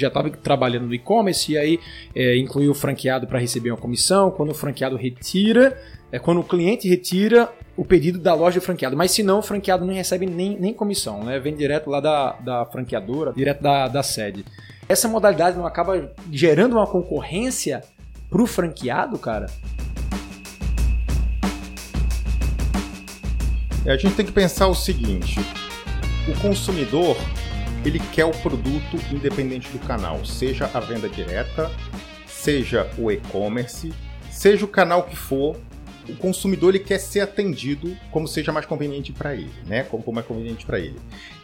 já 0.00 0.08
estava 0.08 0.30
trabalhando 0.30 0.86
no 0.86 0.94
e-commerce 0.94 1.52
e 1.52 1.58
aí 1.58 1.80
é, 2.14 2.36
incluiu 2.36 2.70
o 2.72 2.74
franqueado 2.74 3.26
para 3.26 3.38
receber 3.38 3.70
uma 3.70 3.76
comissão. 3.76 4.30
Quando 4.30 4.50
o 4.50 4.54
franqueado 4.54 4.96
retira, 4.96 5.78
é 6.10 6.18
quando 6.18 6.40
o 6.40 6.44
cliente 6.44 6.88
retira 6.88 7.52
o 7.76 7.84
pedido 7.84 8.18
da 8.18 8.34
loja 8.34 8.60
do 8.60 8.62
franqueado. 8.62 8.96
Mas 8.96 9.10
se 9.12 9.22
não, 9.22 9.38
o 9.38 9.42
franqueado 9.42 9.84
não 9.84 9.94
recebe 9.94 10.26
nem, 10.26 10.58
nem 10.58 10.74
comissão, 10.74 11.24
né? 11.24 11.38
Vem 11.38 11.54
direto 11.54 11.88
lá 11.88 12.00
da, 12.00 12.32
da 12.32 12.66
franqueadora, 12.66 13.32
direto 13.32 13.62
da, 13.62 13.88
da 13.88 14.02
sede. 14.02 14.44
Essa 14.88 15.08
modalidade 15.08 15.56
não 15.56 15.66
acaba 15.66 16.12
gerando 16.30 16.72
uma 16.72 16.86
concorrência 16.86 17.82
pro 18.28 18.46
franqueado, 18.46 19.18
cara? 19.18 19.46
A 23.86 23.96
gente 23.96 24.14
tem 24.14 24.24
que 24.24 24.32
pensar 24.32 24.68
o 24.68 24.74
seguinte: 24.74 25.40
o 26.28 26.40
consumidor 26.40 27.16
ele 27.84 27.98
quer 28.12 28.24
o 28.24 28.30
produto 28.30 28.96
independente 29.12 29.68
do 29.70 29.78
canal, 29.80 30.24
seja 30.24 30.70
a 30.72 30.80
venda 30.80 31.08
direta, 31.08 31.70
seja 32.26 32.90
o 32.98 33.10
e-commerce, 33.10 33.92
seja 34.30 34.64
o 34.64 34.68
canal 34.68 35.04
que 35.04 35.16
for, 35.16 35.56
o 36.08 36.16
consumidor 36.16 36.74
ele 36.74 36.84
quer 36.84 36.98
ser 36.98 37.20
atendido 37.20 37.96
como 38.10 38.26
seja 38.26 38.52
mais 38.52 38.66
conveniente 38.66 39.12
para 39.12 39.34
ele, 39.34 39.52
né? 39.66 39.84
Como, 39.84 40.18
é 40.18 40.22
conveniente 40.22 40.66
para 40.66 40.78
ele. 40.78 40.98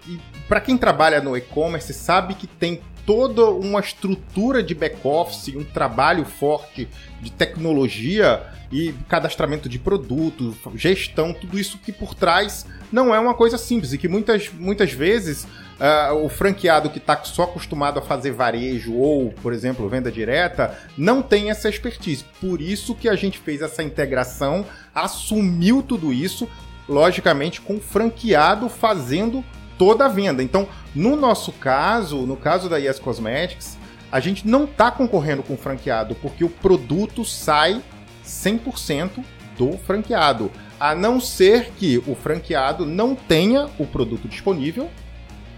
E 0.06 0.18
para 0.48 0.60
quem 0.60 0.76
trabalha 0.76 1.20
no 1.20 1.36
e-commerce 1.36 1.92
sabe 1.94 2.34
que 2.34 2.46
tem 2.46 2.80
toda 3.08 3.46
uma 3.46 3.80
estrutura 3.80 4.62
de 4.62 4.74
back-office, 4.74 5.56
um 5.56 5.64
trabalho 5.64 6.26
forte 6.26 6.86
de 7.22 7.32
tecnologia 7.32 8.42
e 8.70 8.92
cadastramento 9.08 9.66
de 9.66 9.78
produtos, 9.78 10.56
gestão, 10.74 11.32
tudo 11.32 11.58
isso 11.58 11.78
que 11.78 11.90
por 11.90 12.14
trás 12.14 12.66
não 12.92 13.14
é 13.14 13.18
uma 13.18 13.32
coisa 13.32 13.56
simples 13.56 13.94
e 13.94 13.98
que 13.98 14.08
muitas, 14.08 14.52
muitas 14.52 14.92
vezes 14.92 15.44
uh, 15.44 16.22
o 16.22 16.28
franqueado 16.28 16.90
que 16.90 16.98
está 16.98 17.16
só 17.24 17.44
acostumado 17.44 17.98
a 17.98 18.02
fazer 18.02 18.32
varejo 18.32 18.92
ou, 18.92 19.32
por 19.40 19.54
exemplo, 19.54 19.88
venda 19.88 20.12
direta, 20.12 20.78
não 20.94 21.22
tem 21.22 21.48
essa 21.48 21.66
expertise. 21.66 22.26
Por 22.38 22.60
isso 22.60 22.94
que 22.94 23.08
a 23.08 23.16
gente 23.16 23.38
fez 23.38 23.62
essa 23.62 23.82
integração, 23.82 24.66
assumiu 24.94 25.82
tudo 25.82 26.12
isso, 26.12 26.46
logicamente 26.86 27.58
com 27.62 27.76
o 27.76 27.80
franqueado 27.80 28.68
fazendo 28.68 29.42
toda 29.78 30.06
a 30.06 30.08
venda. 30.08 30.42
Então, 30.42 30.68
no 30.94 31.16
nosso 31.16 31.52
caso, 31.52 32.26
no 32.26 32.36
caso 32.36 32.68
da 32.68 32.76
Yes 32.76 32.98
Cosmetics, 32.98 33.78
a 34.10 34.20
gente 34.20 34.46
não 34.46 34.64
está 34.64 34.90
concorrendo 34.90 35.42
com 35.42 35.54
o 35.54 35.58
franqueado, 35.58 36.14
porque 36.16 36.44
o 36.44 36.48
produto 36.48 37.24
sai 37.24 37.82
100% 38.24 39.24
do 39.56 39.72
franqueado. 39.78 40.50
A 40.80 40.94
não 40.94 41.20
ser 41.20 41.70
que 41.72 41.98
o 42.06 42.14
franqueado 42.14 42.84
não 42.84 43.14
tenha 43.14 43.68
o 43.78 43.86
produto 43.86 44.28
disponível. 44.28 44.88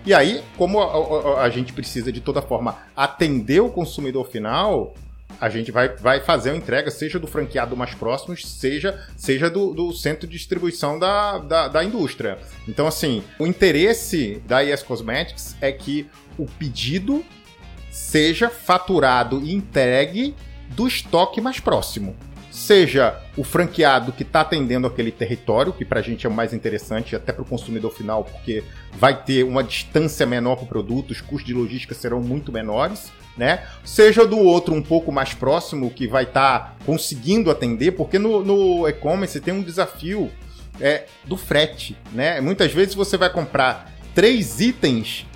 E 0.05 0.15
aí, 0.15 0.43
como 0.57 0.81
a, 0.81 1.41
a, 1.41 1.43
a 1.43 1.51
gente 1.51 1.73
precisa 1.73 2.11
de 2.11 2.21
toda 2.21 2.41
forma 2.41 2.79
atender 2.97 3.61
o 3.61 3.69
consumidor 3.69 4.27
final, 4.29 4.95
a 5.41 5.49
gente 5.49 5.71
vai, 5.71 5.89
vai 5.89 6.21
fazer 6.21 6.51
a 6.51 6.57
entrega, 6.57 6.91
seja 6.91 7.19
do 7.19 7.27
franqueado 7.27 7.77
mais 7.77 7.95
próximo, 7.95 8.37
seja, 8.37 9.01
seja 9.17 9.51
do, 9.51 9.73
do 9.73 9.93
centro 9.93 10.27
de 10.27 10.37
distribuição 10.37 10.99
da, 10.99 11.39
da, 11.39 11.69
da, 11.69 11.85
indústria. 11.85 12.39
Então, 12.69 12.87
assim, 12.87 13.23
o 13.39 13.47
interesse 13.47 14.43
da 14.47 14.65
ES 14.65 14.83
Cosmetics 14.83 15.57
é 15.61 15.73
que 15.73 16.09
o 16.39 16.47
pedido 16.47 17.25
seja 17.91 18.49
faturado 18.49 19.43
e 19.43 19.55
entregue 19.55 20.35
do 20.69 20.87
estoque 20.87 21.41
mais 21.41 21.59
próximo. 21.59 22.17
Seja 22.51 23.21
o 23.37 23.45
franqueado 23.45 24.13
que 24.13 24.23
está 24.23 24.41
atendendo 24.41 24.87
aquele 24.87 25.13
território, 25.13 25.73
que 25.73 25.85
para 25.85 26.01
a 26.01 26.03
gente 26.03 26.27
é 26.27 26.29
o 26.29 26.33
mais 26.33 26.53
interessante, 26.53 27.15
até 27.15 27.33
para 27.33 27.43
o 27.43 27.47
consumidor 27.47 27.93
final, 27.93 28.25
porque 28.25 28.65
vai 28.93 29.23
ter 29.23 29.45
uma 29.45 29.63
distância 29.63 30.27
menor 30.27 30.57
para 30.57 30.65
o 30.65 30.69
produto, 30.69 31.13
os 31.13 31.21
custos 31.21 31.47
de 31.47 31.55
logística 31.55 31.95
serão 31.95 32.21
muito 32.21 32.53
menores 32.53 33.13
né? 33.37 33.65
Seja 33.85 34.27
do 34.27 34.39
outro 34.39 34.75
um 34.75 34.83
pouco 34.83 35.11
mais 35.11 35.35
próximo 35.35 35.91
que 35.91 36.07
vai 36.07 36.25
estar 36.25 36.59
tá 36.59 36.75
conseguindo 36.85 37.51
atender, 37.51 37.93
porque 37.93 38.19
no, 38.19 38.45
no 38.45 38.89
e-commerce 38.89 39.41
tem 39.41 39.55
um 39.55 39.63
desafio 39.63 40.31
é, 40.81 41.07
do 41.25 41.37
frete, 41.37 41.97
né? 42.13 42.41
Muitas 42.41 42.73
vezes 42.73 42.95
você 42.95 43.17
vai 43.17 43.31
comprar 43.31 43.93
três 44.15 44.61
itens 44.61 45.27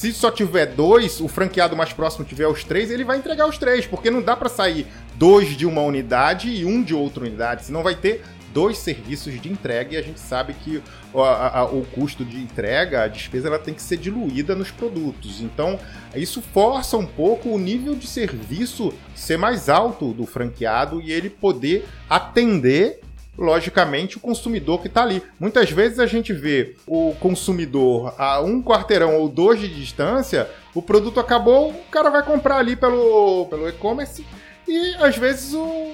se 0.00 0.14
só 0.14 0.30
tiver 0.30 0.64
dois, 0.64 1.20
o 1.20 1.28
franqueado 1.28 1.76
mais 1.76 1.92
próximo 1.92 2.24
tiver 2.24 2.46
os 2.46 2.64
três, 2.64 2.90
ele 2.90 3.04
vai 3.04 3.18
entregar 3.18 3.46
os 3.46 3.58
três, 3.58 3.86
porque 3.86 4.10
não 4.10 4.22
dá 4.22 4.34
para 4.34 4.48
sair 4.48 4.86
dois 5.16 5.48
de 5.48 5.66
uma 5.66 5.82
unidade 5.82 6.48
e 6.48 6.64
um 6.64 6.82
de 6.82 6.94
outra 6.94 7.24
unidade, 7.24 7.66
senão 7.66 7.82
vai 7.82 7.94
ter 7.94 8.24
dois 8.50 8.78
serviços 8.78 9.38
de 9.38 9.52
entrega 9.52 9.92
e 9.94 9.98
a 9.98 10.02
gente 10.02 10.18
sabe 10.18 10.54
que 10.54 10.82
o, 11.12 11.22
a, 11.22 11.64
o 11.64 11.84
custo 11.86 12.24
de 12.24 12.38
entrega, 12.38 13.02
a 13.02 13.08
despesa, 13.08 13.48
ela 13.48 13.58
tem 13.58 13.74
que 13.74 13.82
ser 13.82 13.96
diluída 13.96 14.54
nos 14.54 14.70
produtos. 14.70 15.40
Então, 15.40 15.78
isso 16.14 16.40
força 16.40 16.96
um 16.96 17.06
pouco 17.06 17.50
o 17.50 17.58
nível 17.58 17.94
de 17.94 18.06
serviço 18.06 18.92
ser 19.14 19.36
mais 19.36 19.68
alto 19.68 20.12
do 20.12 20.26
franqueado 20.26 21.00
e 21.00 21.12
ele 21.12 21.30
poder 21.30 21.86
atender 22.08 23.00
logicamente, 23.38 24.18
o 24.18 24.20
consumidor 24.20 24.82
que 24.82 24.88
está 24.88 25.02
ali. 25.02 25.22
Muitas 25.38 25.70
vezes 25.70 25.98
a 25.98 26.06
gente 26.06 26.30
vê 26.32 26.76
o 26.86 27.14
consumidor 27.18 28.14
a 28.18 28.40
um 28.42 28.62
quarteirão 28.62 29.16
ou 29.16 29.28
dois 29.28 29.58
de 29.58 29.68
distância, 29.68 30.50
o 30.74 30.82
produto 30.82 31.18
acabou, 31.18 31.70
o 31.70 31.84
cara 31.90 32.10
vai 32.10 32.22
comprar 32.22 32.58
ali 32.58 32.76
pelo, 32.76 33.46
pelo 33.46 33.66
e-commerce 33.66 34.26
e 34.68 34.94
às 34.96 35.16
vezes 35.16 35.54
o, 35.54 35.92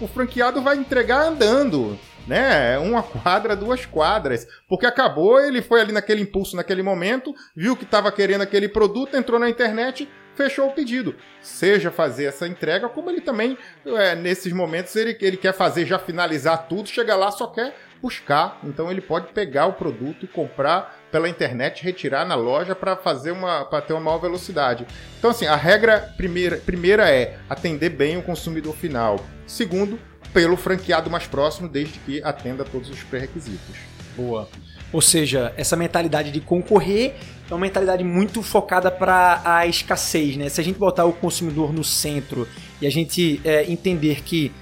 o 0.00 0.08
franqueado 0.08 0.60
vai 0.60 0.76
entregar 0.76 1.28
andando, 1.28 1.96
né? 2.26 2.78
Uma 2.78 3.02
quadra, 3.02 3.56
duas 3.56 3.86
quadras. 3.86 4.46
Porque 4.68 4.86
acabou, 4.86 5.40
ele 5.40 5.62
foi 5.62 5.80
ali 5.80 5.92
naquele 5.92 6.22
impulso, 6.22 6.56
naquele 6.56 6.82
momento, 6.82 7.34
viu 7.56 7.76
que 7.76 7.84
estava 7.84 8.10
querendo 8.12 8.42
aquele 8.42 8.68
produto, 8.68 9.16
entrou 9.16 9.38
na 9.38 9.48
internet, 9.48 10.08
fechou 10.34 10.68
o 10.68 10.72
pedido. 10.72 11.14
Seja 11.40 11.90
fazer 11.90 12.24
essa 12.24 12.46
entrega, 12.46 12.88
como 12.88 13.10
ele 13.10 13.20
também, 13.20 13.56
é, 13.84 14.14
nesses 14.14 14.52
momentos, 14.52 14.94
ele, 14.96 15.16
ele 15.20 15.36
quer 15.36 15.52
fazer, 15.52 15.86
já 15.86 15.98
finalizar 15.98 16.66
tudo, 16.68 16.88
chega 16.88 17.14
lá, 17.14 17.30
só 17.30 17.46
quer 17.46 17.74
buscar. 18.00 18.58
Então 18.64 18.90
ele 18.90 19.00
pode 19.00 19.28
pegar 19.32 19.66
o 19.66 19.74
produto 19.74 20.24
e 20.24 20.28
comprar 20.28 21.00
pela 21.10 21.28
internet, 21.28 21.84
retirar 21.84 22.24
na 22.24 22.34
loja 22.34 22.74
para 22.74 22.96
fazer 22.96 23.30
uma 23.30 23.64
para 23.64 23.82
ter 23.82 23.92
uma 23.92 24.00
maior 24.00 24.18
velocidade. 24.18 24.86
Então 25.18 25.30
assim, 25.30 25.46
a 25.46 25.54
regra 25.54 26.12
primeira, 26.16 26.56
primeira 26.56 27.08
é 27.10 27.38
atender 27.48 27.90
bem 27.90 28.16
o 28.16 28.22
consumidor 28.22 28.74
final. 28.74 29.20
Segundo, 29.46 29.98
pelo 30.32 30.56
franqueado 30.56 31.10
mais 31.10 31.26
próximo, 31.26 31.68
desde 31.68 31.98
que 32.00 32.22
atenda 32.22 32.64
todos 32.64 32.88
os 32.90 33.02
pré-requisitos. 33.02 33.76
Boa. 34.16 34.48
Ou 34.92 35.00
seja, 35.00 35.52
essa 35.56 35.76
mentalidade 35.76 36.30
de 36.30 36.40
concorrer 36.40 37.14
é 37.50 37.54
uma 37.54 37.60
mentalidade 37.60 38.04
muito 38.04 38.42
focada 38.42 38.90
para 38.90 39.40
a 39.44 39.66
escassez, 39.66 40.36
né? 40.36 40.48
Se 40.48 40.60
a 40.60 40.64
gente 40.64 40.78
botar 40.78 41.04
o 41.04 41.12
consumidor 41.12 41.72
no 41.72 41.82
centro 41.82 42.46
e 42.80 42.86
a 42.86 42.90
gente 42.90 43.40
é, 43.44 43.70
entender 43.70 44.22
que 44.22 44.52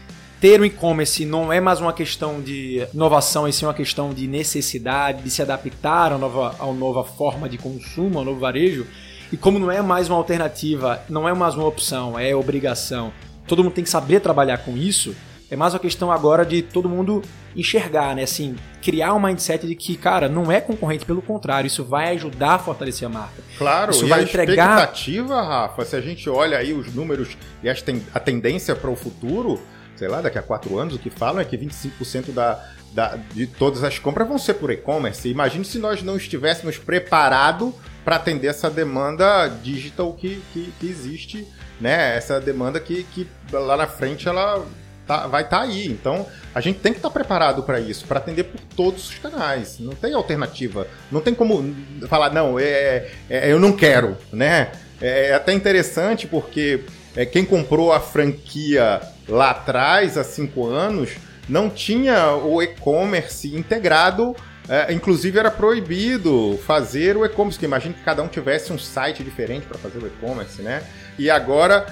ter 0.41 0.61
o 0.61 0.65
e-commerce 0.65 1.27
não 1.27 1.53
é 1.53 1.61
mais 1.61 1.81
uma 1.81 1.93
questão 1.93 2.41
de 2.41 2.87
inovação, 2.95 3.47
e 3.47 3.53
sim 3.53 3.67
uma 3.67 3.75
questão 3.75 4.15
de 4.15 4.27
necessidade, 4.27 5.23
de 5.23 5.31
se 5.31 5.43
adaptar 5.43 6.13
a 6.13 6.19
nova, 6.19 6.57
a 6.59 6.67
nova 6.73 7.05
forma 7.05 7.49
de 7.49 7.59
consumo, 7.59 8.19
ao 8.19 8.25
novo 8.25 8.41
varejo. 8.41 8.87
E 9.33 9.37
como 9.37 9.59
não 9.59 9.71
é 9.71 9.83
mais 9.83 10.09
uma 10.09 10.17
alternativa, 10.17 11.03
não 11.09 11.29
é 11.29 11.35
mais 11.35 11.55
uma 11.55 11.67
opção, 11.67 12.19
é 12.19 12.35
obrigação. 12.35 13.13
Todo 13.47 13.63
mundo 13.63 13.75
tem 13.75 13.85
que 13.85 13.91
saber 13.91 14.21
trabalhar 14.21 14.59
com 14.59 14.77
isso. 14.77 15.15
É 15.51 15.57
mais 15.57 15.75
uma 15.75 15.81
questão 15.81 16.13
agora 16.13 16.47
de 16.47 16.63
todo 16.63 16.89
mundo 16.89 17.23
enxergar, 17.57 18.15
né? 18.15 18.23
Assim, 18.23 18.55
criar 18.81 19.15
um 19.15 19.21
mindset 19.21 19.67
de 19.67 19.75
que, 19.75 19.97
cara, 19.97 20.29
não 20.29 20.51
é 20.51 20.61
concorrente, 20.61 21.05
pelo 21.05 21.21
contrário, 21.21 21.67
isso 21.67 21.85
vai 21.85 22.15
ajudar 22.15 22.55
a 22.55 22.59
fortalecer 22.61 23.07
a 23.07 23.11
marca. 23.11 23.43
Claro, 23.59 23.91
isso 23.91 24.07
e 24.07 24.09
vai 24.09 24.21
a 24.21 24.23
entregar... 24.23 24.77
expectativa, 24.77 25.43
Rafa, 25.43 25.85
se 25.85 25.97
a 25.97 26.01
gente 26.01 26.31
olha 26.31 26.57
aí 26.57 26.73
os 26.73 26.95
números 26.95 27.37
e 27.65 27.69
a 27.69 28.21
tendência 28.21 28.77
para 28.77 28.91
o 28.91 28.95
futuro, 28.95 29.61
sei 29.97 30.07
lá, 30.07 30.21
daqui 30.21 30.39
a 30.39 30.43
quatro 30.43 30.79
anos, 30.79 30.95
o 30.95 30.99
que 31.01 31.11
falam 31.11 31.41
é 31.41 31.45
que 31.45 31.59
25% 31.59 32.33
da, 32.33 32.65
da, 32.93 33.17
de 33.17 33.49
todas 33.49 33.83
as 33.83 33.99
compras 33.99 34.29
vão 34.29 34.39
ser 34.39 34.55
por 34.55 34.71
e-commerce. 34.71 35.29
Imagine 35.29 35.65
se 35.65 35.81
nós 35.81 36.01
não 36.01 36.17
estivéssemos 36.17 36.79
preparados 36.79 37.75
para 38.05 38.17
atender 38.17 38.47
essa 38.47 38.71
demanda 38.71 39.49
digital 39.49 40.13
que, 40.13 40.41
que, 40.53 40.73
que, 40.79 40.87
existe, 40.87 41.47
né? 41.81 42.17
Essa 42.17 42.41
demanda 42.41 42.79
que, 42.79 43.03
que 43.03 43.29
lá 43.53 43.77
na 43.77 43.87
frente 43.87 44.29
ela 44.29 44.65
tá, 45.11 45.27
vai 45.27 45.43
estar 45.43 45.59
tá 45.59 45.63
aí. 45.65 45.89
Então 45.89 46.27
a 46.55 46.61
gente 46.61 46.79
tem 46.79 46.93
que 46.93 46.99
estar 46.99 47.09
tá 47.09 47.15
preparado 47.15 47.65
para 47.65 47.81
isso, 47.81 48.07
para 48.07 48.19
atender 48.19 48.45
por 48.45 48.61
todos 48.77 49.09
os 49.09 49.19
canais. 49.19 49.79
Não 49.81 49.93
tem 49.93 50.15
alternativa. 50.15 50.87
Não 51.11 51.21
tem 51.21 51.35
como 51.35 51.75
falar, 52.09 52.31
não, 52.31 52.59
é, 52.59 53.09
é 53.29 53.53
eu 53.53 53.59
não 53.59 53.73
quero, 53.73 54.17
né? 54.33 54.71
É, 55.01 55.29
é 55.29 55.35
até 55.35 55.53
interessante 55.53 56.27
porque 56.27 56.85
é, 57.17 57.27
quem 57.27 57.45
comprou 57.45 57.93
a 57.93 57.99
franquia 57.99 59.01
lá 59.29 59.51
atrás, 59.51 60.17
há 60.17 60.23
cinco 60.23 60.67
anos, 60.67 61.11
não 61.49 61.69
tinha 61.69 62.35
o 62.37 62.63
e-commerce 62.63 63.55
integrado. 63.55 64.37
É, 64.69 64.93
inclusive 64.93 65.37
era 65.37 65.51
proibido 65.51 66.57
fazer 66.65 67.17
o 67.17 67.25
e-commerce, 67.25 67.59
que 67.59 67.65
imagina 67.65 67.93
que 67.93 68.05
cada 68.05 68.23
um 68.23 68.29
tivesse 68.29 68.73
um 68.73 68.79
site 68.79 69.25
diferente 69.25 69.67
para 69.67 69.77
fazer 69.77 69.99
o 69.99 70.07
e-commerce, 70.07 70.63
né? 70.63 70.85
E 71.19 71.29
agora 71.29 71.87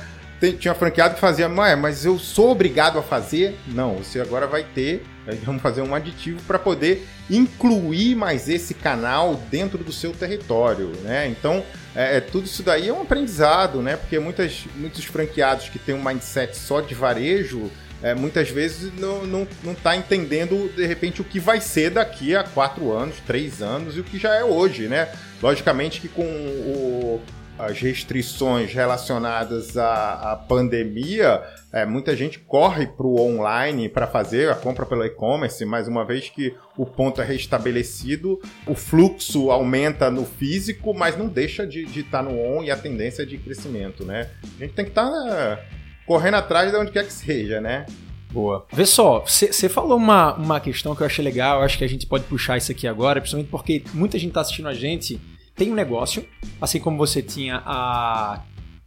tinha 0.59 0.75
franqueado 0.75 1.15
que 1.15 1.21
fazia, 1.21 1.49
mas 1.49 2.05
eu 2.05 2.19
sou 2.19 2.51
obrigado 2.51 2.99
a 2.99 3.03
fazer? 3.03 3.59
Não, 3.67 3.97
você 3.97 4.21
agora 4.21 4.47
vai 4.47 4.63
ter, 4.63 5.05
vamos 5.43 5.61
fazer 5.61 5.83
um 5.83 5.95
aditivo 5.95 6.41
para 6.47 6.59
poder 6.59 7.07
incluir 7.29 8.15
mais 8.15 8.49
esse 8.49 8.73
canal 8.73 9.35
dentro 9.51 9.83
do 9.83 9.93
seu 9.93 10.13
território, 10.13 10.93
né? 11.03 11.29
Então, 11.29 11.65
é, 11.95 12.19
é, 12.19 12.21
tudo 12.21 12.47
isso 12.47 12.63
daí 12.63 12.89
é 12.89 12.93
um 12.93 13.03
aprendizado, 13.03 13.83
né? 13.83 13.97
Porque 13.97 14.19
muitas, 14.19 14.65
muitos 14.77 15.05
franqueados 15.05 15.69
que 15.69 15.79
têm 15.79 15.95
um 15.95 16.03
mindset 16.03 16.57
só 16.57 16.81
de 16.81 16.95
varejo, 16.95 17.71
é, 18.01 18.15
muitas 18.15 18.49
vezes 18.49 18.93
não, 18.95 19.25
não, 19.25 19.49
não 19.65 19.75
tá 19.75 19.97
entendendo, 19.97 20.73
de 20.75 20.87
repente, 20.87 21.21
o 21.21 21.25
que 21.25 21.41
vai 21.41 21.61
ser 21.61 21.91
daqui 21.91 22.37
a 22.37 22.45
quatro 22.45 22.93
anos, 22.93 23.17
três 23.27 23.61
anos 23.61 23.97
e 23.97 24.01
o 24.01 24.05
que 24.05 24.19
já 24.19 24.35
é 24.35 24.45
hoje, 24.45 24.87
né? 24.87 25.09
Logicamente 25.43 26.01
que 26.01 26.09
com 26.09 26.23
o, 26.23 27.21
as 27.59 27.79
restrições 27.81 28.73
relacionadas 28.73 29.77
à, 29.77 30.33
à 30.33 30.37
pandemia, 30.37 31.43
é, 31.73 31.85
muita 31.85 32.15
gente 32.17 32.39
corre 32.39 32.87
para 32.87 33.07
o 33.07 33.21
online 33.21 33.89
para 33.89 34.07
fazer 34.07 34.49
a 34.51 34.55
compra 34.55 34.87
pelo 34.87 35.05
e-commerce, 35.05 35.65
mas 35.65 35.89
uma 35.89 36.05
vez 36.05 36.29
que 36.29 36.55
o 36.77 36.87
ponto 36.87 37.21
é 37.21 37.25
restabelecido, 37.25 38.41
o 38.67 38.75
fluxo 38.75 39.51
aumenta 39.51 40.11
no 40.11 40.25
físico, 40.25 40.95
mas 40.95 41.17
não 41.17 41.27
deixa 41.27 41.67
de 41.67 41.83
estar 41.83 42.19
tá 42.19 42.23
no 42.23 42.39
on 42.39 42.63
e 42.63 42.71
a 42.71 42.77
tendência 42.77 43.23
é 43.23 43.27
de 43.27 43.37
crescimento, 43.37 44.05
né? 44.05 44.31
A 44.43 44.65
gente 44.65 44.75
tem 44.75 44.85
que 44.85 44.93
estar 44.93 45.11
tá 45.11 45.61
correndo 46.07 46.35
atrás 46.35 46.71
de 46.71 46.79
onde 46.79 46.93
quer 46.93 47.05
que 47.05 47.13
seja, 47.13 47.61
né? 47.61 47.85
Boa. 48.31 48.67
Vê 48.73 48.85
só, 48.85 49.21
você 49.21 49.69
falou 49.69 49.97
uma, 49.97 50.35
uma 50.35 50.61
questão 50.61 50.95
que 50.95 51.03
eu 51.03 51.07
achei 51.07 51.25
legal, 51.25 51.59
eu 51.59 51.65
acho 51.65 51.79
que 51.79 51.85
a 51.85 51.89
gente 51.89 52.07
pode 52.07 52.25
puxar 52.25 52.59
isso 52.59 52.71
aqui 52.71 52.87
agora, 52.87 53.21
principalmente 53.21 53.51
porque 53.51 53.83
muita 53.95 54.19
gente 54.19 54.29
está 54.29 54.43
assistindo 54.43 54.69
a 54.69 54.75
gente, 54.75 55.19
tem 55.59 55.73
um 55.73 55.75
negócio, 55.75 56.25
assim 56.61 56.79
como 56.79 56.97
você 56.97 57.21
tinha 57.21 57.63
há 57.67 58.41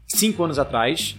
cinco 0.07 0.43
anos 0.43 0.57
atrás, 0.57 1.17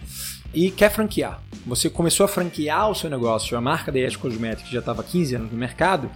e 0.52 0.70
quer 0.70 0.90
franquear. 0.90 1.40
Você 1.66 1.88
começou 1.88 2.24
a 2.24 2.28
franquear 2.28 2.90
o 2.90 2.94
seu 2.94 3.08
negócio, 3.08 3.56
a 3.56 3.60
marca 3.60 3.92
da 3.92 4.00
ES 4.00 4.16
Cosmetics 4.16 4.70
já 4.70 4.80
estava 4.80 5.04
15 5.04 5.34
anos 5.36 5.52
no 5.52 5.58
mercado, 5.58 6.10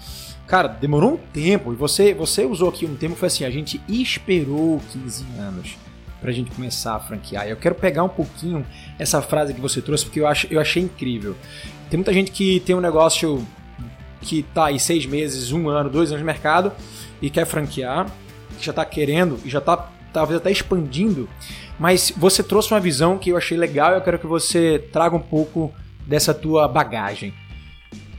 cara, 0.46 0.68
demorou 0.68 1.14
um 1.14 1.16
tempo, 1.16 1.72
e 1.72 1.76
você, 1.76 2.14
você 2.14 2.44
usou 2.44 2.70
aqui 2.70 2.86
um 2.86 2.96
tempo, 2.96 3.14
foi 3.14 3.28
assim, 3.28 3.44
a 3.44 3.50
gente 3.50 3.80
esperou 3.88 4.80
15 4.92 5.24
anos 5.38 5.76
para 6.20 6.30
a 6.30 6.32
gente 6.32 6.50
começar 6.50 6.96
a 6.96 7.00
franquear. 7.00 7.46
Eu 7.46 7.56
quero 7.56 7.74
pegar 7.74 8.02
um 8.02 8.08
pouquinho 8.08 8.66
essa 8.98 9.20
frase 9.20 9.52
que 9.52 9.60
você 9.60 9.82
trouxe, 9.82 10.04
porque 10.04 10.20
eu, 10.20 10.26
acho, 10.26 10.46
eu 10.50 10.58
achei 10.58 10.82
incrível. 10.82 11.36
Tem 11.90 11.98
muita 11.98 12.12
gente 12.12 12.30
que 12.30 12.58
tem 12.60 12.74
um 12.74 12.80
negócio 12.80 13.46
que 14.22 14.42
tá 14.42 14.66
aí 14.66 14.80
seis 14.80 15.06
meses, 15.06 15.52
um 15.52 15.68
ano, 15.68 15.90
dois 15.90 16.10
anos 16.10 16.20
no 16.20 16.26
mercado 16.26 16.72
e 17.20 17.30
quer 17.30 17.44
franquear, 17.46 18.06
que 18.56 18.64
já 18.64 18.70
está 18.70 18.84
querendo 18.84 19.38
e 19.44 19.50
já 19.50 19.58
está 19.58 19.92
talvez 20.12 20.38
até 20.38 20.50
expandindo, 20.50 21.28
mas 21.78 22.12
você 22.16 22.42
trouxe 22.42 22.72
uma 22.72 22.80
visão 22.80 23.18
que 23.18 23.30
eu 23.30 23.36
achei 23.36 23.56
legal 23.56 23.92
e 23.92 23.96
eu 23.96 24.00
quero 24.00 24.18
que 24.18 24.26
você 24.26 24.78
traga 24.90 25.14
um 25.14 25.20
pouco 25.20 25.72
dessa 26.06 26.32
tua 26.32 26.66
bagagem. 26.66 27.34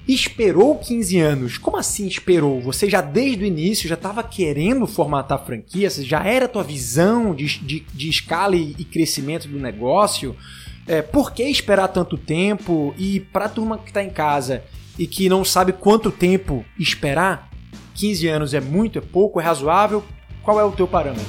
Esperou 0.08 0.78
15 0.78 1.20
anos. 1.20 1.58
Como 1.58 1.76
assim 1.76 2.08
esperou? 2.08 2.62
Você 2.62 2.90
já 2.90 3.02
desde 3.02 3.44
o 3.44 3.48
início 3.48 3.90
já 3.90 3.96
estava 3.96 4.24
querendo 4.24 4.88
formatar 4.88 5.44
franquias? 5.44 5.96
Já 5.96 6.24
era 6.24 6.48
tua 6.48 6.64
visão 6.64 7.36
de, 7.36 7.46
de, 7.60 7.80
de 7.82 8.10
escala 8.10 8.56
e, 8.56 8.74
e, 8.78 8.86
crescimento 8.86 9.50
do 9.50 9.60
negócio? 9.60 10.34
É, 10.88 11.02
por 11.02 11.34
que 11.34 11.44
esperar 11.44 11.90
tanto 11.90 12.18
tempo? 12.18 12.96
E 12.98 13.20
para 13.20 13.46
a 13.46 13.50
turma 13.50 13.78
que 13.78 13.90
está 13.90 14.02
em 14.02 14.10
casa 14.10 14.64
e 14.98 15.06
que 15.06 15.28
não 15.28 15.44
sabe 15.44 15.74
quanto 15.74 16.10
tempo 16.10 16.64
esperar, 16.80 17.50
15 17.96 18.28
anos 18.28 18.54
é 18.54 18.62
muito, 18.62 19.00
é 19.00 19.02
pouco, 19.02 19.42
é 19.42 19.44
razoável? 19.44 20.06
Qual 20.48 20.62
é 20.62 20.64
o 20.64 20.72
teu 20.72 20.88
parâmetro? 20.88 21.26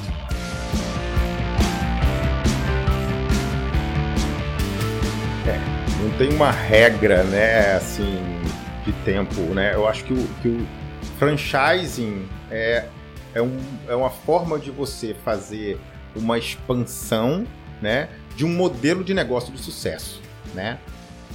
É, 5.44 5.58
não 6.00 6.16
tem 6.16 6.32
uma 6.32 6.52
regra, 6.52 7.24
né, 7.24 7.74
assim, 7.74 8.16
de 8.84 8.92
tempo, 9.04 9.40
né? 9.52 9.74
Eu 9.74 9.88
acho 9.88 10.04
que 10.04 10.12
o, 10.12 10.28
que 10.40 10.46
o 10.46 10.66
franchising 11.18 12.28
é, 12.48 12.86
é, 13.34 13.42
um, 13.42 13.58
é 13.88 13.96
uma 13.96 14.08
forma 14.08 14.56
de 14.56 14.70
você 14.70 15.16
fazer 15.24 15.80
uma 16.14 16.38
expansão, 16.38 17.44
né? 17.82 18.10
De 18.36 18.44
um 18.44 18.54
modelo 18.54 19.02
de 19.02 19.14
negócio 19.14 19.52
de 19.52 19.58
sucesso, 19.58 20.22
né? 20.54 20.78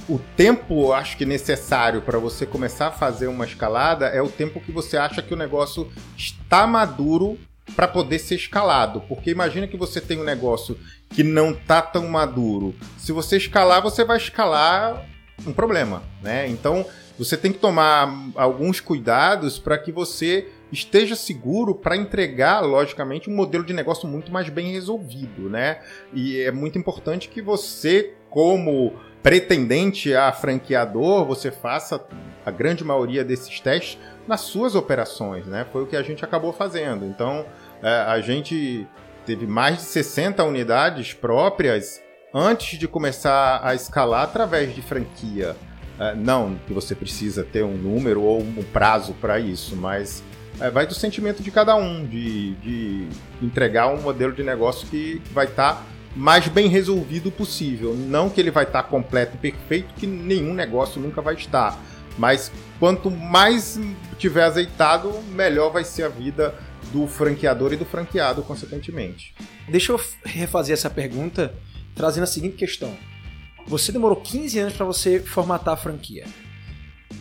O 0.08 0.18
tempo, 0.38 0.90
acho 0.94 1.18
que 1.18 1.26
necessário 1.26 2.00
para 2.00 2.18
você 2.18 2.46
começar 2.46 2.86
a 2.86 2.92
fazer 2.92 3.26
uma 3.26 3.44
escalada 3.44 4.06
é 4.06 4.22
o 4.22 4.28
tempo 4.30 4.58
que 4.58 4.72
você 4.72 4.96
acha 4.96 5.20
que 5.20 5.34
o 5.34 5.36
negócio 5.36 5.92
está 6.16 6.66
maduro 6.66 7.38
para 7.74 7.88
poder 7.88 8.18
ser 8.18 8.36
escalado. 8.36 9.00
Porque 9.08 9.30
imagina 9.30 9.66
que 9.66 9.76
você 9.76 10.00
tem 10.00 10.20
um 10.20 10.24
negócio 10.24 10.78
que 11.10 11.22
não 11.22 11.50
está 11.50 11.80
tão 11.80 12.08
maduro. 12.08 12.74
Se 12.98 13.12
você 13.12 13.36
escalar, 13.36 13.82
você 13.82 14.04
vai 14.04 14.16
escalar 14.16 15.06
um 15.46 15.52
problema, 15.52 16.02
né? 16.22 16.48
Então, 16.48 16.86
você 17.18 17.36
tem 17.36 17.52
que 17.52 17.58
tomar 17.58 18.12
alguns 18.34 18.80
cuidados 18.80 19.58
para 19.58 19.78
que 19.78 19.92
você 19.92 20.48
esteja 20.72 21.14
seguro 21.14 21.74
para 21.74 21.96
entregar, 21.96 22.60
logicamente, 22.60 23.30
um 23.30 23.34
modelo 23.34 23.64
de 23.64 23.72
negócio 23.72 24.08
muito 24.08 24.32
mais 24.32 24.48
bem 24.48 24.72
resolvido, 24.72 25.48
né? 25.48 25.80
E 26.12 26.40
é 26.40 26.50
muito 26.50 26.78
importante 26.78 27.28
que 27.28 27.40
você, 27.40 28.14
como 28.28 28.94
pretendente 29.24 30.14
a 30.14 30.30
franqueador, 30.30 31.24
você 31.24 31.50
faça 31.50 31.98
a 32.44 32.50
grande 32.50 32.84
maioria 32.84 33.24
desses 33.24 33.58
testes 33.58 33.98
nas 34.28 34.42
suas 34.42 34.74
operações, 34.74 35.46
né? 35.46 35.66
Foi 35.72 35.82
o 35.82 35.86
que 35.86 35.96
a 35.96 36.02
gente 36.02 36.22
acabou 36.22 36.52
fazendo. 36.52 37.06
Então, 37.06 37.46
é, 37.82 37.88
a 37.88 38.20
gente 38.20 38.86
teve 39.24 39.46
mais 39.46 39.76
de 39.76 39.82
60 39.84 40.44
unidades 40.44 41.14
próprias 41.14 42.02
antes 42.34 42.78
de 42.78 42.86
começar 42.86 43.62
a 43.64 43.74
escalar 43.74 44.24
através 44.24 44.74
de 44.74 44.82
franquia. 44.82 45.56
É, 45.98 46.14
não 46.14 46.56
que 46.66 46.74
você 46.74 46.94
precisa 46.94 47.42
ter 47.42 47.64
um 47.64 47.78
número 47.78 48.20
ou 48.20 48.42
um 48.42 48.62
prazo 48.74 49.14
para 49.14 49.40
isso, 49.40 49.74
mas 49.74 50.22
é, 50.60 50.68
vai 50.68 50.86
do 50.86 50.94
sentimento 50.94 51.42
de 51.42 51.50
cada 51.50 51.74
um, 51.76 52.04
de, 52.04 52.56
de 52.56 53.08
entregar 53.40 53.88
um 53.88 54.02
modelo 54.02 54.34
de 54.34 54.42
negócio 54.42 54.86
que 54.88 55.22
vai 55.32 55.46
estar 55.46 55.76
tá 55.76 55.93
mais 56.14 56.46
bem 56.48 56.68
resolvido 56.68 57.30
possível. 57.30 57.94
Não 57.94 58.30
que 58.30 58.40
ele 58.40 58.50
vai 58.50 58.64
estar 58.64 58.84
completo 58.84 59.36
e 59.36 59.38
perfeito, 59.38 59.94
que 59.94 60.06
nenhum 60.06 60.54
negócio 60.54 61.00
nunca 61.00 61.20
vai 61.20 61.34
estar. 61.34 61.78
Mas 62.16 62.52
quanto 62.78 63.10
mais 63.10 63.78
tiver 64.18 64.44
azeitado, 64.44 65.12
melhor 65.30 65.70
vai 65.72 65.84
ser 65.84 66.04
a 66.04 66.08
vida 66.08 66.54
do 66.92 67.06
franqueador 67.06 67.72
e 67.72 67.76
do 67.76 67.84
franqueado, 67.84 68.42
consequentemente. 68.42 69.34
Deixa 69.68 69.92
eu 69.92 70.00
refazer 70.24 70.74
essa 70.74 70.90
pergunta 70.90 71.52
trazendo 71.94 72.24
a 72.24 72.28
seguinte 72.28 72.56
questão. 72.56 72.94
Você 73.66 73.90
demorou 73.90 74.16
15 74.16 74.58
anos 74.58 74.74
para 74.74 74.84
você 74.84 75.18
formatar 75.18 75.74
a 75.74 75.76
franquia. 75.76 76.26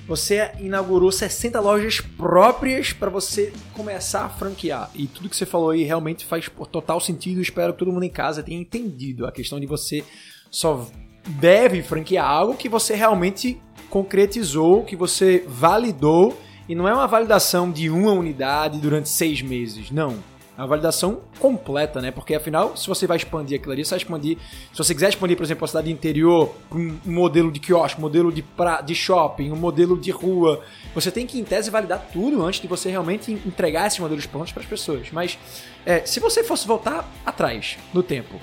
Você 0.08 0.52
inaugurou 0.60 1.12
60 1.12 1.60
lojas 1.62 2.02
próprias 2.02 2.92
para 2.92 3.10
você 3.10 3.54
começar 3.74 4.26
a 4.26 4.30
franquear. 4.30 4.89
E 4.94 5.08
tudo 5.08 5.30
que 5.30 5.36
você 5.36 5.46
falou 5.46 5.70
aí 5.70 5.84
realmente 5.84 6.26
faz 6.26 6.50
total 6.72 7.00
sentido. 7.00 7.42
Espero 7.42 7.72
que 7.72 7.80
todo 7.80 7.92
mundo 7.92 8.04
em 8.04 8.10
casa 8.10 8.44
tenha 8.44 8.60
entendido 8.60 9.26
a 9.26 9.32
questão 9.32 9.60
de 9.60 9.66
você 9.66 10.04
só 10.52 10.86
deve 11.26 11.82
franquear 11.82 12.30
algo 12.30 12.58
que 12.58 12.68
você 12.68 12.96
realmente 12.96 13.62
concretizou, 13.89 14.84
que 14.84 14.96
você 14.96 15.46
validou. 15.48 16.38
E 16.68 16.76
não 16.76 16.88
é 16.88 16.94
uma 16.94 17.08
validação 17.08 17.72
de 17.72 17.89
uma 17.89 18.12
unidade 18.12 18.80
durante 18.80 19.08
seis 19.08 19.42
meses. 19.42 19.89
Não 19.89 20.18
uma 20.58 20.68
validação 20.68 21.22
completa, 21.39 22.00
né? 22.00 22.12
Porque 22.12 22.36
afinal, 22.36 22.78
se 22.78 22.88
você 22.88 23.08
vai 23.08 23.18
expandir 23.18 23.60
aquilo 23.60 23.74
ali, 23.74 23.84
você 23.84 23.92
vai 23.92 23.98
expandir. 23.98 24.38
Se 24.72 24.78
você 24.78 24.94
quiser 24.94 25.10
expandir, 25.10 25.36
por 25.36 25.44
exemplo, 25.44 25.66
a 25.66 25.68
cidade 25.68 25.92
interior 25.92 26.56
um 26.72 27.00
modelo 27.06 27.52
de 27.52 27.60
quiosque, 27.60 28.00
um 28.00 28.02
modelo 28.02 28.32
de, 28.32 28.42
pra, 28.44 28.82
de 28.82 28.94
shopping, 28.94 29.52
um 29.52 29.56
modelo 29.56 29.98
de 29.98 30.12
rua, 30.12 30.62
você 30.94 31.12
tem 31.12 31.26
que, 31.26 31.39
em 31.39 31.44
tese, 31.44 31.72
validar 31.72 32.08
tudo 32.13 32.44
antes 32.44 32.62
de 32.62 32.68
você 32.68 32.89
realmente 32.89 33.32
entregar 33.32 33.88
esses 33.88 34.00
modelos 34.00 34.26
prontos 34.28 34.52
para 34.52 34.62
as 34.62 34.70
pessoas. 34.70 35.12
Mas 35.12 35.39
é, 35.86 36.06
se 36.06 36.20
você 36.20 36.44
fosse 36.44 36.68
voltar 36.68 37.10
atrás 37.26 37.78
no 37.94 38.04
tempo, 38.04 38.39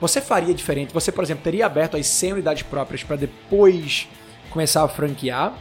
você 0.00 0.20
faria 0.20 0.54
diferente? 0.54 0.92
Você, 0.94 1.12
por 1.12 1.22
exemplo, 1.22 1.44
teria 1.44 1.66
aberto 1.66 1.96
as 1.96 2.06
100 2.06 2.32
unidades 2.32 2.62
próprias 2.62 3.04
para 3.04 3.16
depois 3.16 4.08
começar 4.50 4.82
a 4.82 4.88
franquear? 4.88 5.54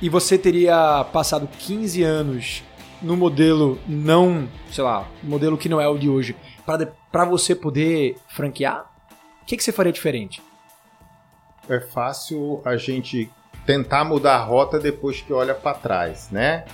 E 0.00 0.08
você 0.08 0.36
teria 0.36 1.04
passado 1.12 1.48
15 1.58 2.02
anos 2.02 2.62
no 3.02 3.16
modelo 3.16 3.78
não, 3.86 4.48
sei 4.70 4.84
lá, 4.84 5.06
modelo 5.22 5.56
que 5.56 5.68
não 5.68 5.80
é 5.80 5.88
o 5.88 5.98
de 5.98 6.08
hoje, 6.08 6.36
para 7.10 7.24
você 7.24 7.54
poder 7.54 8.16
franquear, 8.28 8.90
o 9.42 9.46
que, 9.46 9.56
que 9.56 9.64
você 9.64 9.72
faria 9.72 9.92
diferente? 9.92 10.42
É 11.68 11.80
fácil 11.80 12.60
a 12.64 12.76
gente 12.76 13.30
tentar 13.66 14.04
mudar 14.04 14.36
a 14.36 14.44
rota 14.44 14.78
depois 14.78 15.20
que 15.20 15.32
olha 15.32 15.54
para 15.54 15.76
trás, 15.76 16.28
né? 16.30 16.64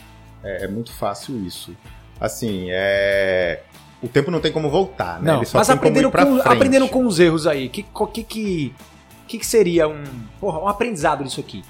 É, 0.42 0.64
é, 0.64 0.68
muito 0.68 0.92
fácil 0.92 1.37
isso. 1.44 1.76
Assim, 2.20 2.66
é 2.70 3.62
o 4.02 4.09
tempo 4.09 4.30
não 4.30 4.40
tem 4.40 4.50
como 4.50 4.70
voltar, 4.70 5.20
né? 5.20 5.33
Não, 5.33 5.42
mas 5.52 5.70
aprendendo 5.70 6.11
com, 6.11 6.40
aprendendo 6.42 6.88
com 6.88 7.06
os 7.06 7.20
erros 7.20 7.46
aí, 7.46 7.68
que 7.68 7.85
que 8.12 8.24
que, 8.24 8.74
que, 9.26 9.46
seria 9.46 9.87
um, 9.87 10.02
porra, 10.40 10.59
um 10.59 10.68
aprendizado 10.68 11.22
disso 11.22 11.40
aqui? 11.40 11.62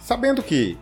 Sabendo 0.00 0.42
que 0.42 0.78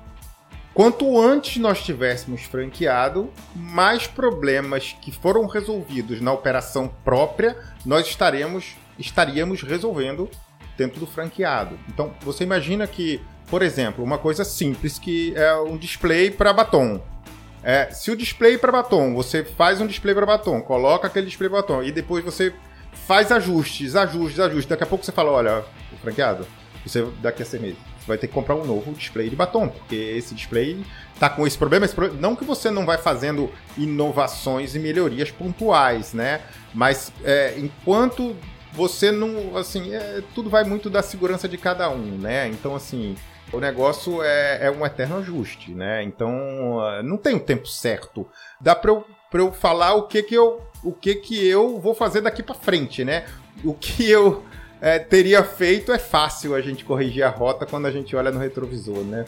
Quanto 0.72 1.20
antes 1.20 1.56
nós 1.56 1.82
tivéssemos 1.82 2.42
franqueado, 2.42 3.28
mais 3.54 4.06
problemas 4.06 4.96
que 5.00 5.10
foram 5.10 5.46
resolvidos 5.46 6.20
na 6.20 6.32
operação 6.32 6.88
própria 7.04 7.56
nós 7.84 8.06
estaremos, 8.06 8.76
estaríamos 8.96 9.62
resolvendo 9.62 10.30
dentro 10.78 11.00
do 11.00 11.06
franqueado. 11.06 11.76
Então, 11.88 12.14
você 12.20 12.44
imagina 12.44 12.86
que, 12.86 13.20
por 13.48 13.62
exemplo, 13.62 14.04
uma 14.04 14.16
coisa 14.16 14.44
simples 14.44 14.96
que 14.96 15.34
é 15.34 15.54
um 15.56 15.76
display 15.76 16.30
para 16.30 16.52
batom. 16.52 17.02
É, 17.62 17.90
se 17.90 18.10
o 18.10 18.16
display 18.16 18.56
para 18.56 18.70
batom, 18.70 19.12
você 19.14 19.44
faz 19.44 19.80
um 19.80 19.86
display 19.86 20.14
para 20.14 20.24
batom, 20.24 20.62
coloca 20.62 21.08
aquele 21.08 21.26
display 21.26 21.50
para 21.50 21.62
batom 21.62 21.82
e 21.82 21.90
depois 21.90 22.24
você 22.24 22.54
faz 23.06 23.32
ajustes, 23.32 23.96
ajustes, 23.96 24.38
ajustes. 24.38 24.66
Daqui 24.66 24.84
a 24.84 24.86
pouco 24.86 25.04
você 25.04 25.12
fala, 25.12 25.32
olha, 25.32 25.64
franqueado, 26.00 26.46
você 26.86 27.04
daqui 27.20 27.42
a 27.42 27.44
seis 27.44 27.60
meses 27.60 27.89
você 28.00 28.06
vai 28.06 28.18
ter 28.18 28.26
que 28.28 28.32
comprar 28.32 28.56
um 28.56 28.64
novo 28.64 28.92
display 28.92 29.28
de 29.28 29.36
batom, 29.36 29.68
porque 29.68 29.94
esse 29.94 30.34
display 30.34 30.82
tá 31.18 31.28
com 31.28 31.46
esse 31.46 31.56
problema, 31.56 31.84
esse. 31.84 31.94
Não 32.18 32.34
que 32.34 32.44
você 32.44 32.70
não 32.70 32.86
vai 32.86 32.96
fazendo 32.96 33.50
inovações 33.76 34.74
e 34.74 34.78
melhorias 34.78 35.30
pontuais, 35.30 36.14
né? 36.14 36.40
Mas 36.74 37.12
é, 37.22 37.54
enquanto 37.58 38.34
você 38.72 39.10
não. 39.10 39.56
Assim, 39.56 39.94
é, 39.94 40.22
tudo 40.34 40.48
vai 40.48 40.64
muito 40.64 40.88
da 40.88 41.02
segurança 41.02 41.46
de 41.46 41.58
cada 41.58 41.90
um, 41.90 42.18
né? 42.18 42.48
Então, 42.48 42.74
assim. 42.74 43.16
O 43.52 43.58
negócio 43.58 44.22
é, 44.22 44.66
é 44.66 44.70
um 44.70 44.86
eterno 44.86 45.18
ajuste, 45.18 45.72
né? 45.72 46.04
Então, 46.04 46.32
não 47.02 47.16
tem 47.16 47.34
o 47.34 47.40
tempo 47.40 47.66
certo. 47.66 48.24
Dá 48.60 48.76
para 48.76 48.92
eu, 48.92 49.04
pra 49.28 49.40
eu 49.40 49.52
falar 49.52 49.94
o 49.94 50.04
que 50.04 50.22
que 50.22 50.36
eu, 50.36 50.62
o 50.84 50.92
que 50.92 51.16
que 51.16 51.48
eu 51.48 51.80
vou 51.80 51.92
fazer 51.92 52.20
daqui 52.20 52.44
para 52.44 52.54
frente, 52.54 53.04
né? 53.04 53.26
O 53.64 53.74
que 53.74 54.08
eu 54.08 54.44
é, 54.80 54.98
teria 54.98 55.44
feito, 55.44 55.92
é 55.92 55.98
fácil 55.98 56.54
a 56.54 56.60
gente 56.60 56.84
corrigir 56.84 57.22
a 57.22 57.28
rota 57.28 57.66
quando 57.66 57.86
a 57.86 57.90
gente 57.90 58.14
olha 58.16 58.30
no 58.30 58.38
retrovisor, 58.38 59.04
né? 59.04 59.24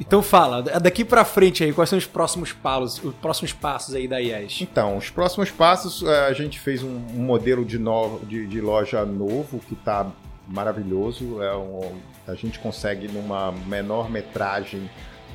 Então 0.00 0.22
fala, 0.22 0.62
daqui 0.62 1.04
para 1.04 1.24
frente 1.24 1.62
aí, 1.62 1.72
quais 1.72 1.90
são 1.90 1.98
os 1.98 2.06
próximos 2.06 2.52
passos, 2.52 3.02
os 3.04 3.14
próximos 3.16 3.52
passos 3.52 3.94
aí 3.94 4.08
da 4.08 4.18
IES? 4.18 4.62
Então, 4.62 4.96
os 4.96 5.10
próximos 5.10 5.50
passos, 5.50 6.02
é, 6.02 6.26
a 6.26 6.32
gente 6.32 6.58
fez 6.58 6.82
um, 6.82 6.96
um 7.14 7.22
modelo 7.22 7.64
de, 7.64 7.78
no, 7.78 8.18
de, 8.20 8.46
de, 8.46 8.60
loja 8.62 9.04
novo 9.04 9.60
que 9.60 9.74
está 9.74 10.06
maravilhoso. 10.48 11.42
É 11.42 11.54
um, 11.54 11.92
a 12.26 12.34
gente 12.34 12.58
consegue 12.58 13.08
numa 13.08 13.52
menor 13.52 14.10
metragem 14.10 14.88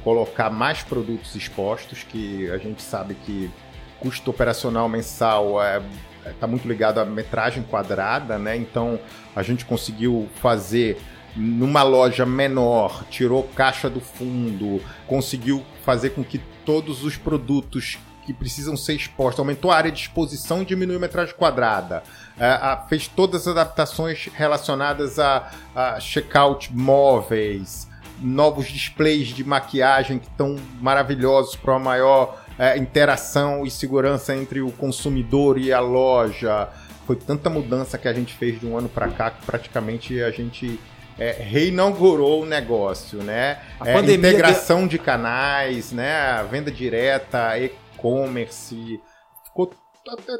colocar 0.03 0.49
mais 0.49 0.82
produtos 0.82 1.36
expostos, 1.36 2.03
que 2.03 2.49
a 2.49 2.58
gente 2.58 2.82
sabe 2.82 3.13
que 3.13 3.51
custo 3.99 4.32
operacional 4.32 4.88
mensal 4.88 5.62
é 5.62 5.82
está 6.25 6.47
muito 6.47 6.67
ligado 6.67 6.99
à 6.99 7.05
metragem 7.05 7.63
quadrada, 7.63 8.38
né? 8.38 8.55
Então 8.55 8.99
a 9.36 9.43
gente 9.43 9.65
conseguiu 9.65 10.27
fazer 10.36 10.97
numa 11.36 11.84
loja 11.84 12.25
menor, 12.25 13.03
tirou 13.10 13.43
caixa 13.55 13.89
do 13.89 14.01
fundo, 14.01 14.82
conseguiu 15.08 15.63
fazer 15.84 16.12
com 16.12 16.23
que 16.23 16.39
todos 16.65 17.03
os 17.03 17.15
produtos 17.17 17.97
que 18.29 18.34
precisam 18.34 18.77
ser 18.77 18.93
expostos, 18.93 19.39
aumentou 19.39 19.71
a 19.71 19.75
área 19.75 19.91
de 19.91 20.01
exposição 20.01 20.62
e 20.62 20.65
diminuiu 20.65 20.99
a 20.99 21.01
metragem 21.01 21.34
quadrada. 21.36 22.03
É, 22.38 22.77
fez 22.88 23.08
todas 23.08 23.41
as 23.41 23.47
adaptações 23.47 24.29
relacionadas 24.32 25.17
a, 25.17 25.51
a 25.73 25.99
checkout 25.99 26.71
móveis, 26.71 27.89
novos 28.21 28.67
displays 28.67 29.29
de 29.29 29.43
maquiagem 29.43 30.19
que 30.19 30.27
estão 30.27 30.58
maravilhosos 30.79 31.55
para 31.55 31.71
uma 31.71 31.79
maior 31.79 32.38
é, 32.60 32.78
interação 32.78 33.65
e 33.65 33.72
segurança 33.72 34.36
entre 34.36 34.62
o 34.62 34.69
consumidor 34.74 35.58
e 35.58 35.72
a 35.72 35.80
loja. 35.80 36.67
Foi 37.08 37.15
tanta 37.15 37.50
mudança 37.50 37.98
que 37.98 38.08
a 38.08 38.13
gente 38.13 38.34
fez 38.34 38.60
de 38.60 38.67
um 38.67 38.78
ano 38.78 38.89
para 38.89 39.08
cá 39.08 39.32
que 39.32 39.45
praticamente 39.45 40.22
a 40.22 40.30
gente 40.30 40.78
é, 41.17 41.32
reinaugurou 41.32 42.43
o 42.43 42.45
negócio, 42.45 43.24
né? 43.24 43.60
A 43.80 43.89
é, 43.89 44.00
integração 44.00 44.86
de 44.86 45.00
canais, 45.00 45.93
né? 45.93 46.43
Venda 46.52 46.69
direta, 46.69 47.58
e-commerce, 47.58 49.00
ficou 49.45 49.74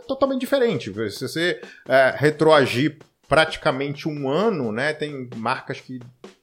totalmente 0.06 0.42
diferente. 0.42 0.92
Se 1.12 1.28
você 1.28 1.62
é, 1.88 2.14
retroagir 2.18 2.98
praticamente 3.30 4.10
um 4.10 4.30
ano, 4.30 4.74
né? 4.74 4.92
Tem 4.92 5.30
marcas 5.38 5.80
que 5.80 6.00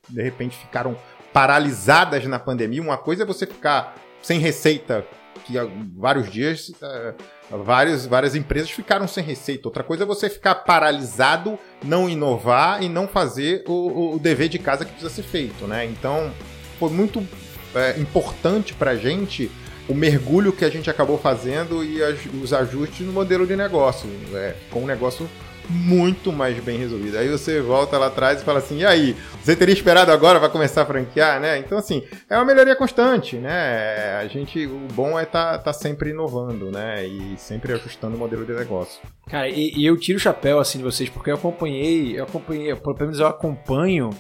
de 0.09 0.23
repente 0.23 0.57
ficaram 0.57 0.97
paralisadas 1.35 2.25
na 2.25 2.39
pandemia. 2.39 2.81
Uma 2.81 2.97
coisa 2.97 3.25
é 3.25 3.27
você 3.27 3.47
ficar 3.47 3.95
sem 4.23 4.39
receita 4.39 5.07
que 5.45 5.55
vários 5.97 6.31
dias 6.31 6.69
uh, 6.69 7.15
várias, 7.51 8.07
várias 8.07 8.35
empresas 8.35 8.71
ficaram 8.71 9.07
sem 9.07 9.23
receita. 9.23 9.69
Outra 9.69 9.83
coisa 9.83 10.03
é 10.03 10.07
você 10.07 10.29
ficar 10.29 10.55
paralisado, 10.57 11.59
não 11.85 12.09
inovar 12.09 12.83
e 12.83 12.89
não 12.89 13.07
fazer 13.07 13.65
o, 13.67 14.15
o 14.15 14.19
dever 14.19 14.49
de 14.49 14.59
casa 14.59 14.85
que 14.85 14.93
precisa 14.93 15.13
ser 15.13 15.23
feito, 15.23 15.67
né? 15.67 15.85
Então, 15.85 16.33
foi 16.79 16.91
muito 16.91 17.27
é, 17.75 17.99
importante 17.99 18.75
para 18.75 18.93
a 18.93 18.97
gente 18.97 19.51
o 19.89 19.95
mergulho 19.95 20.53
que 20.53 20.65
a 20.65 20.71
gente 20.71 20.91
acabou 20.91 21.17
fazendo 21.17 21.85
e 21.85 22.03
as, 22.03 22.19
os 22.43 22.53
ajustes 22.53 23.07
no 23.07 23.13
modelo 23.13 23.47
de 23.47 23.55
negócio. 23.55 24.09
É, 24.35 24.55
com 24.71 24.83
um 24.83 24.87
negócio 24.87 25.29
muito 25.69 26.33
mais 26.33 26.59
bem 26.63 26.79
resolvida. 26.79 27.21
Aí 27.21 27.29
você 27.29 27.61
volta 27.61 27.99
lá 27.99 28.07
atrás 28.07 28.41
e 28.41 28.45
fala 28.45 28.59
assim: 28.59 28.79
e 28.79 28.87
aí, 28.87 29.17
você 29.43 29.55
teria 29.55 29.73
esperado 29.73 30.11
agora 30.13 30.39
para 30.39 30.49
começar 30.49 30.83
a 30.83 30.87
franquear, 30.87 31.41
né? 31.41 31.59
Então, 31.59 31.79
assim, 31.79 32.03
é 32.29 32.37
uma 32.37 32.45
melhoria 32.45 32.77
constante, 32.77 33.37
né? 33.37 34.17
A 34.21 34.27
gente, 34.27 34.67
o 34.67 34.89
bom 34.93 35.19
é 35.19 35.25
tá, 35.25 35.59
tá 35.59 35.73
sempre 35.73 36.11
inovando, 36.11 36.71
né? 36.71 37.07
E 37.07 37.35
sempre 37.37 37.73
ajustando 37.73 38.17
o 38.17 38.19
modelo 38.19 38.45
de 38.45 38.53
negócio. 38.53 39.01
Cara, 39.29 39.49
e, 39.49 39.73
e, 39.77 39.85
eu 39.85 39.97
tiro 39.97 40.19
o 40.19 40.21
chapéu 40.21 40.61
assim 40.61 40.79
de 40.79 40.85
vocês, 40.85 41.11
porque 41.11 41.31
eu 41.31 41.35
acompanhei, 41.35 42.19
eu 42.19 42.25
acompanhei, 42.25 42.75
pelo 42.77 42.97
menos 43.01 43.19
eu 43.19 43.27
acompanho, 43.27 44.11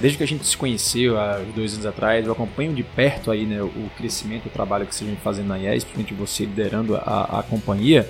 desde 0.00 0.16
que 0.16 0.22
a 0.22 0.26
gente 0.26 0.46
se 0.46 0.56
conheceu 0.56 1.18
há 1.18 1.38
dois 1.54 1.72
anos 1.74 1.84
atrás, 1.84 2.24
eu 2.24 2.32
acompanho 2.32 2.72
de 2.72 2.84
perto 2.84 3.32
aí, 3.32 3.44
né, 3.44 3.60
o 3.60 3.90
crescimento, 3.96 4.46
o 4.46 4.50
trabalho 4.50 4.86
que 4.86 4.94
vocês 4.94 5.08
vem 5.10 5.18
fazendo 5.18 5.48
na 5.48 5.58
IES, 5.58 5.82
principalmente 5.82 6.14
você 6.14 6.44
liderando 6.44 6.94
a, 6.94 7.40
a 7.40 7.42
companhia 7.42 8.08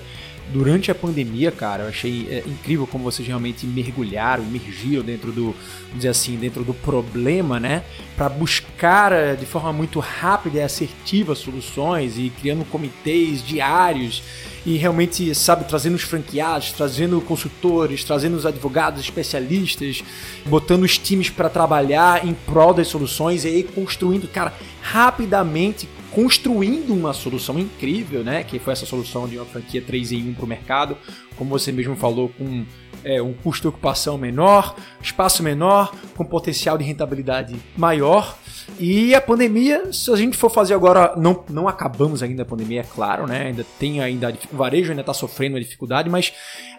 durante 0.51 0.91
a 0.91 0.95
pandemia, 0.95 1.51
cara, 1.51 1.83
eu 1.83 1.89
achei 1.89 2.27
é, 2.29 2.43
incrível 2.45 2.85
como 2.85 3.03
vocês 3.03 3.27
realmente 3.27 3.65
mergulharam, 3.65 4.43
emergiram 4.43 5.03
dentro 5.03 5.31
do, 5.31 5.55
dizer 5.95 6.09
assim, 6.09 6.35
dentro 6.35 6.63
do 6.63 6.73
problema, 6.73 7.59
né, 7.59 7.83
para 8.15 8.29
buscar 8.29 9.11
é, 9.11 9.35
de 9.35 9.45
forma 9.45 9.71
muito 9.71 9.99
rápida 9.99 10.57
e 10.59 10.61
assertiva 10.61 11.35
soluções 11.35 12.17
e 12.17 12.29
criando 12.29 12.65
comitês 12.65 13.45
diários 13.45 14.21
e 14.65 14.77
realmente, 14.77 15.33
sabe, 15.35 15.65
trazendo 15.65 15.95
os 15.95 16.03
franqueados, 16.03 16.71
trazendo 16.71 17.19
consultores, 17.19 18.03
trazendo 18.03 18.37
os 18.37 18.45
advogados 18.45 19.01
especialistas, 19.01 20.01
botando 20.45 20.83
os 20.83 20.97
times 20.97 21.29
para 21.29 21.49
trabalhar 21.49 22.25
em 22.25 22.33
prol 22.33 22.73
das 22.73 22.87
soluções 22.87 23.43
e 23.43 23.49
aí 23.49 23.63
construindo, 23.63 24.27
cara, 24.27 24.53
rapidamente 24.81 25.87
construindo 26.13 26.93
uma 26.93 27.13
solução 27.13 27.57
incrível, 27.57 28.23
né? 28.23 28.43
Que 28.43 28.59
foi 28.59 28.73
essa 28.73 28.85
solução 28.85 29.27
de 29.27 29.37
uma 29.37 29.45
franquia 29.45 29.81
3 29.81 30.11
em 30.11 30.29
1 30.29 30.33
para 30.35 30.45
o 30.45 30.47
mercado, 30.47 30.97
como 31.35 31.49
você 31.49 31.71
mesmo 31.71 31.95
falou, 31.95 32.29
com 32.29 32.65
é, 33.03 33.21
um 33.21 33.33
custo 33.33 33.63
de 33.63 33.67
ocupação 33.69 34.17
menor, 34.17 34.75
espaço 35.01 35.41
menor, 35.41 35.93
com 36.15 36.23
potencial 36.23 36.77
de 36.77 36.83
rentabilidade 36.83 37.55
maior. 37.75 38.37
E 38.79 39.13
a 39.13 39.21
pandemia, 39.21 39.91
se 39.91 40.11
a 40.11 40.15
gente 40.15 40.37
for 40.37 40.49
fazer 40.49 40.73
agora, 40.73 41.13
não, 41.17 41.43
não 41.49 41.67
acabamos 41.67 42.23
ainda 42.23 42.43
a 42.43 42.45
pandemia, 42.45 42.81
é 42.81 42.83
claro, 42.83 43.27
né? 43.27 43.47
Ainda 43.47 43.65
tem 43.79 44.01
ainda 44.01 44.33
o 44.51 44.57
varejo 44.57 44.91
ainda 44.91 45.01
está 45.01 45.13
sofrendo 45.13 45.55
uma 45.55 45.61
dificuldade, 45.61 46.09
mas 46.09 46.33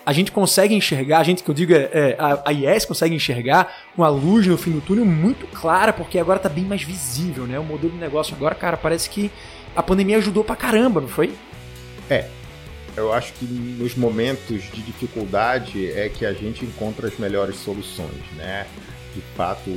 a 0.05 0.13
gente 0.13 0.33
consegue 0.33 0.75
enxergar, 0.75 1.19
a 1.19 1.23
gente 1.23 1.43
que 1.43 1.51
eu 1.51 1.55
digo 1.55 1.73
é, 1.73 1.89
é 1.93 2.17
a, 2.19 2.43
a 2.47 2.53
IES 2.53 2.85
consegue 2.85 3.15
enxergar 3.15 3.75
uma 3.97 4.09
luz 4.09 4.47
no 4.47 4.57
fim 4.59 4.73
do 4.73 4.81
túnel 4.81 5.05
muito 5.05 5.47
clara, 5.49 5.93
porque 5.93 6.19
agora 6.19 6.39
está 6.39 6.49
bem 6.49 6.65
mais 6.65 6.83
visível, 6.83 7.47
né? 7.47 7.59
O 7.59 7.65
modelo 7.65 7.93
de 7.93 7.99
negócio 7.99 8.35
agora, 8.35 8.55
cara, 8.55 8.77
parece 8.77 9.09
que 9.09 9.31
a 9.77 9.83
pandemia 9.83 10.19
ajudou 10.19 10.45
pra 10.45 10.57
caramba, 10.57 11.01
não 11.01 11.09
foi? 11.09 11.33
É. 12.09 12.29
Eu 12.97 13.13
acho 13.13 13.33
que 13.33 13.45
nos 13.45 13.97
momentos 13.97 14.63
de 14.73 14.81
dificuldade 14.83 15.91
é 15.91 16.09
que 16.09 16.25
a 16.25 16.33
gente 16.33 16.65
encontra 16.65 17.09
as 17.09 17.19
melhores 17.19 17.57
soluções, 17.57 18.23
né? 18.37 18.69
De 19.13 19.21
fato, 19.37 19.69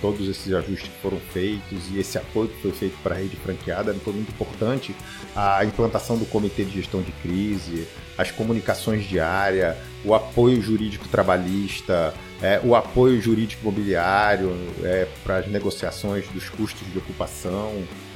todos 0.00 0.28
esses 0.28 0.52
ajustes 0.52 0.88
que 0.88 1.00
foram 1.00 1.18
feitos 1.32 1.90
e 1.92 1.98
esse 1.98 2.18
apoio 2.18 2.48
que 2.48 2.60
foi 2.62 2.72
feito 2.72 2.96
para 3.02 3.14
a 3.14 3.18
rede 3.18 3.36
franqueada 3.36 3.94
foi 3.94 4.12
muito 4.12 4.30
importante. 4.30 4.94
A 5.34 5.64
implantação 5.64 6.16
do 6.16 6.26
comitê 6.26 6.64
de 6.64 6.72
gestão 6.72 7.02
de 7.02 7.12
crise, 7.12 7.86
as 8.16 8.30
comunicações 8.30 9.04
diárias, 9.04 9.76
o 10.04 10.14
apoio 10.14 10.60
jurídico 10.60 11.08
trabalhista, 11.08 12.14
é, 12.42 12.60
o 12.62 12.74
apoio 12.74 13.20
jurídico 13.20 13.62
imobiliário 13.62 14.52
é, 14.82 15.06
para 15.24 15.38
as 15.38 15.46
negociações 15.48 16.26
dos 16.28 16.48
custos 16.48 16.90
de 16.90 16.98
ocupação, 16.98 17.72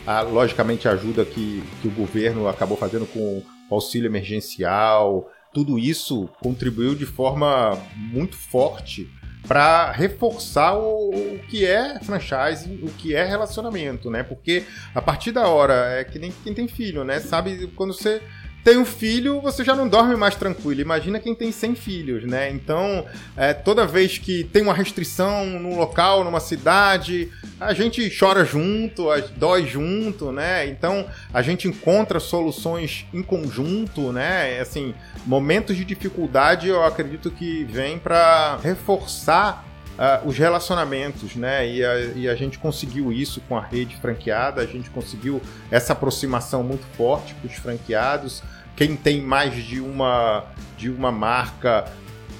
a, 0.07 0.21
logicamente 0.23 0.89
a 0.89 0.93
ajuda 0.93 1.25
que, 1.25 1.63
que 1.81 1.89
o 1.89 1.91
governo 1.91 2.49
acabou 2.49 2.77
fazendo 2.77 3.07
com 3.07 3.43
o 3.71 3.75
auxílio 3.75 4.07
emergencial, 4.07 5.31
tudo 5.53 5.79
isso 5.79 6.29
contribuiu 6.41 6.95
de 6.95 7.07
forma 7.07 7.79
muito 7.97 8.37
forte 8.37 9.09
para 9.47 9.91
reforçar 9.91 10.75
o, 10.75 11.11
o, 11.11 11.39
que 11.49 11.67
é 11.67 11.99
franchise, 12.01 12.81
o 12.83 12.91
que 12.91 13.15
é 13.15 13.25
relacionamento, 13.25 14.11
né? 14.11 14.23
Porque 14.23 14.65
a 14.95 15.03
partir 15.03 15.33
da 15.33 15.49
hora, 15.49 15.75
é 15.99 16.05
que 16.05 16.19
nem 16.19 16.33
quem 16.45 16.55
tem 16.55 16.69
filho, 16.69 17.05
né? 17.05 17.21
Sabe 17.21 17.67
quando 17.75 17.93
você 17.93 18.23
tem 18.65 18.79
um 18.79 18.85
filho, 18.85 19.41
você 19.41 19.65
já 19.65 19.75
não 19.75 19.89
dorme 19.89 20.15
mais 20.15 20.37
tranquilo. 20.37 20.81
Imagina 20.81 21.19
quem 21.19 21.35
tem 21.35 21.51
100 21.51 21.75
filhos, 21.75 22.25
né? 22.25 22.51
Então, 22.51 23.05
é, 23.37 23.53
toda 23.53 23.87
vez 23.87 24.19
que 24.19 24.45
tem 24.45 24.63
uma 24.63 24.75
restrição 24.75 25.47
num 25.47 25.77
local, 25.77 26.23
numa 26.23 26.39
cidade, 26.39 27.31
a 27.61 27.75
gente 27.75 28.09
chora 28.17 28.45
junto, 28.45 29.07
dói 29.37 29.67
junto, 29.67 30.31
né? 30.31 30.67
Então, 30.67 31.07
a 31.35 31.43
gente 31.43 31.67
encontra 31.67 32.21
soluções 32.21 33.05
em 33.13 33.23
conjunto, 33.23 34.13
né? 34.13 34.61
Assim, 34.61 34.95
momentos 35.27 35.77
de 35.77 35.85
dificuldade 35.85 36.69
eu 36.69 36.85
acredito 36.85 37.31
que 37.31 37.65
vem 37.65 37.99
para 37.99 38.59
reforçar 38.63 39.72
uh, 40.03 40.27
os 40.27 40.37
relacionamentos, 40.37 41.37
né? 41.37 41.69
E 41.69 41.85
a, 41.85 41.99
e 42.17 42.29
a, 42.29 42.35
gente 42.35 42.59
conseguiu 42.59 43.13
isso 43.13 43.41
com 43.43 43.57
a 43.57 43.63
rede 43.63 43.97
franqueada, 43.97 44.61
a 44.61 44.67
gente 44.67 44.91
conseguiu 44.91 45.41
essa 45.71 45.93
aproximação 45.93 46.65
muito 46.65 46.85
forte 46.97 47.35
com 47.35 47.47
os 47.47 47.55
franqueados. 47.55 48.43
Quem 48.75 48.97
tem 48.97 49.21
mais 49.21 49.55
de 49.55 49.81
uma, 49.81 50.45
de 50.77 50.91
uma 50.91 51.13
marca 51.13 51.85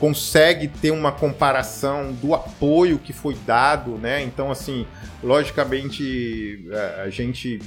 consegue 0.01 0.67
ter 0.67 0.91
uma 0.91 1.13
comparação 1.13 2.13
do 2.13 2.35
apoio 2.35 2.99
que 2.99 3.13
foi 3.13 3.37
dado, 3.47 3.93
né? 3.99 4.23
Então, 4.23 4.51
assim, 4.51 4.85
logicamente 5.23 6.67
a 7.05 7.09
gente 7.09 7.61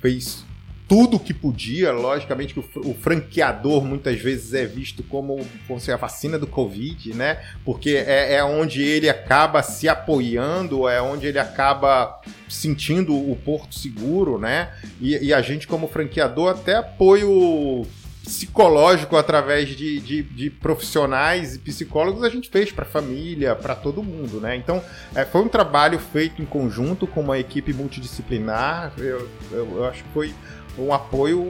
fez 0.00 0.44
tudo 0.92 1.18
que 1.18 1.32
podia. 1.32 1.90
Logicamente 1.90 2.52
que 2.52 2.60
o, 2.60 2.90
o, 2.90 2.94
franqueador 2.94 3.82
muitas 3.82 4.20
vezes 4.20 4.52
é 4.52 4.66
visto 4.66 5.02
como, 5.02 5.42
como 5.66 5.80
a 5.90 5.96
vacina 5.96 6.38
do 6.38 6.46
Covid, 6.46 7.14
né? 7.14 7.42
Porque 7.64 7.92
é, 8.06 8.34
é, 8.34 8.44
onde 8.44 8.82
ele 8.82 9.08
acaba 9.08 9.62
se 9.62 9.88
apoiando, 9.88 10.86
é 10.86 11.00
onde 11.00 11.26
ele 11.26 11.38
acaba 11.38 12.20
sentindo 12.46 13.14
o 13.14 13.34
porto 13.42 13.74
seguro, 13.74 14.38
né? 14.38 14.68
E, 15.00 15.28
e 15.28 15.32
a 15.32 15.40
gente, 15.40 15.66
como 15.66 15.88
franqueador, 15.88 16.50
até 16.50 16.76
apoio 16.76 17.86
psicológico 18.22 19.16
através 19.16 19.70
de, 19.70 19.98
de, 19.98 20.22
de, 20.22 20.50
profissionais 20.50 21.56
e 21.56 21.58
psicólogos 21.58 22.22
a 22.22 22.28
gente 22.28 22.48
fez 22.48 22.70
para 22.70 22.84
família, 22.84 23.56
para 23.56 23.74
todo 23.74 24.02
mundo, 24.02 24.40
né? 24.40 24.54
Então 24.56 24.82
é, 25.14 25.24
foi 25.24 25.40
um 25.40 25.48
trabalho 25.48 25.98
feito 25.98 26.40
em 26.40 26.44
conjunto 26.44 27.06
com 27.06 27.20
uma 27.20 27.38
equipe 27.38 27.72
multidisciplinar. 27.72 28.92
Eu, 28.96 29.28
eu, 29.50 29.76
eu 29.76 29.84
acho 29.86 30.04
que 30.04 30.10
foi 30.10 30.32
um 30.78 30.92
apoio 30.92 31.42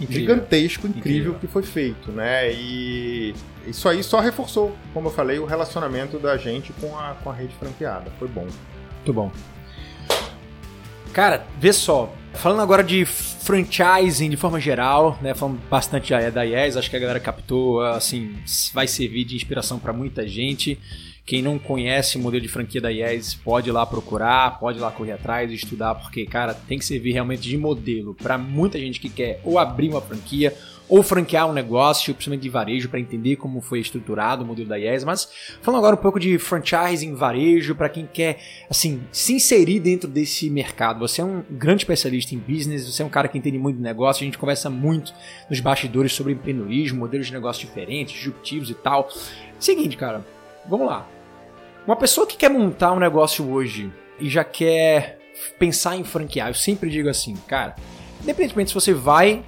incrível. 0.00 0.34
gigantesco, 0.34 0.86
incrível, 0.86 1.10
incrível, 1.10 1.34
que 1.34 1.46
foi 1.46 1.62
feito, 1.62 2.10
né? 2.10 2.52
E 2.52 3.34
isso 3.66 3.88
aí 3.88 4.02
só 4.02 4.20
reforçou, 4.20 4.76
como 4.92 5.08
eu 5.08 5.12
falei, 5.12 5.38
o 5.38 5.44
relacionamento 5.44 6.18
da 6.18 6.36
gente 6.36 6.72
com 6.74 6.96
a, 6.98 7.14
com 7.22 7.30
a 7.30 7.34
rede 7.34 7.54
franqueada. 7.54 8.10
Foi 8.18 8.28
bom. 8.28 8.46
Muito 8.96 9.12
bom. 9.12 9.30
Cara, 11.12 11.46
vê 11.58 11.72
só. 11.72 12.12
Falando 12.34 12.60
agora 12.60 12.84
de 12.84 13.06
franchising 13.06 14.28
de 14.28 14.36
forma 14.36 14.60
geral, 14.60 15.18
né? 15.22 15.34
Falando 15.34 15.58
bastante 15.70 16.12
da 16.30 16.44
IES, 16.44 16.76
acho 16.76 16.90
que 16.90 16.96
a 16.96 16.98
galera 16.98 17.18
captou, 17.18 17.80
assim, 17.80 18.36
vai 18.74 18.86
servir 18.86 19.24
de 19.24 19.34
inspiração 19.34 19.78
para 19.78 19.92
muita 19.92 20.28
gente. 20.28 20.78
Quem 21.26 21.42
não 21.42 21.58
conhece 21.58 22.16
o 22.16 22.20
modelo 22.20 22.40
de 22.40 22.48
franquia 22.48 22.80
da 22.80 22.92
IES 22.92 23.34
pode 23.34 23.68
ir 23.68 23.72
lá 23.72 23.84
procurar, 23.84 24.60
pode 24.60 24.78
ir 24.78 24.80
lá 24.80 24.92
correr 24.92 25.10
atrás, 25.10 25.50
estudar, 25.50 25.96
porque, 25.96 26.24
cara, 26.24 26.54
tem 26.54 26.78
que 26.78 26.84
servir 26.84 27.10
realmente 27.10 27.42
de 27.42 27.58
modelo 27.58 28.14
para 28.14 28.38
muita 28.38 28.78
gente 28.78 29.00
que 29.00 29.08
quer 29.08 29.40
ou 29.42 29.58
abrir 29.58 29.88
uma 29.88 30.00
franquia 30.00 30.56
ou 30.88 31.02
franquear 31.02 31.48
um 31.48 31.52
negócio, 31.52 32.14
principalmente 32.14 32.42
de 32.42 32.48
varejo, 32.48 32.88
para 32.88 33.00
entender 33.00 33.34
como 33.34 33.60
foi 33.60 33.80
estruturado 33.80 34.44
o 34.44 34.46
modelo 34.46 34.68
da 34.68 34.78
IES. 34.78 35.02
Mas 35.02 35.28
falando 35.60 35.80
agora 35.80 35.96
um 35.96 35.98
pouco 35.98 36.20
de 36.20 36.38
franchising, 36.38 37.14
varejo, 37.14 37.74
para 37.74 37.88
quem 37.88 38.06
quer 38.06 38.38
assim 38.70 39.02
se 39.10 39.34
inserir 39.34 39.80
dentro 39.80 40.08
desse 40.08 40.48
mercado. 40.48 41.00
Você 41.00 41.20
é 41.20 41.24
um 41.24 41.42
grande 41.50 41.82
especialista 41.82 42.36
em 42.36 42.38
business, 42.38 42.86
você 42.86 43.02
é 43.02 43.04
um 43.04 43.08
cara 43.10 43.26
que 43.26 43.36
entende 43.36 43.58
muito 43.58 43.78
de 43.78 43.82
negócio, 43.82 44.22
a 44.22 44.24
gente 44.24 44.38
conversa 44.38 44.70
muito 44.70 45.12
nos 45.50 45.58
bastidores 45.58 46.12
sobre 46.12 46.34
empreendedorismo, 46.34 47.00
modelos 47.00 47.26
de 47.26 47.32
negócio 47.32 47.66
diferentes, 47.66 48.14
disruptivos 48.14 48.70
e 48.70 48.74
tal. 48.74 49.08
Seguinte, 49.58 49.96
cara, 49.96 50.24
vamos 50.68 50.86
lá. 50.86 51.15
Uma 51.86 51.94
pessoa 51.94 52.26
que 52.26 52.36
quer 52.36 52.50
montar 52.50 52.92
um 52.92 52.98
negócio 52.98 53.48
hoje 53.48 53.92
e 54.18 54.28
já 54.28 54.42
quer 54.42 55.20
pensar 55.56 55.96
em 55.96 56.02
franquear, 56.02 56.48
eu 56.48 56.54
sempre 56.54 56.90
digo 56.90 57.08
assim, 57.08 57.36
cara, 57.46 57.76
independentemente 58.20 58.70
se 58.70 58.74
você 58.74 58.92
vai 58.92 59.44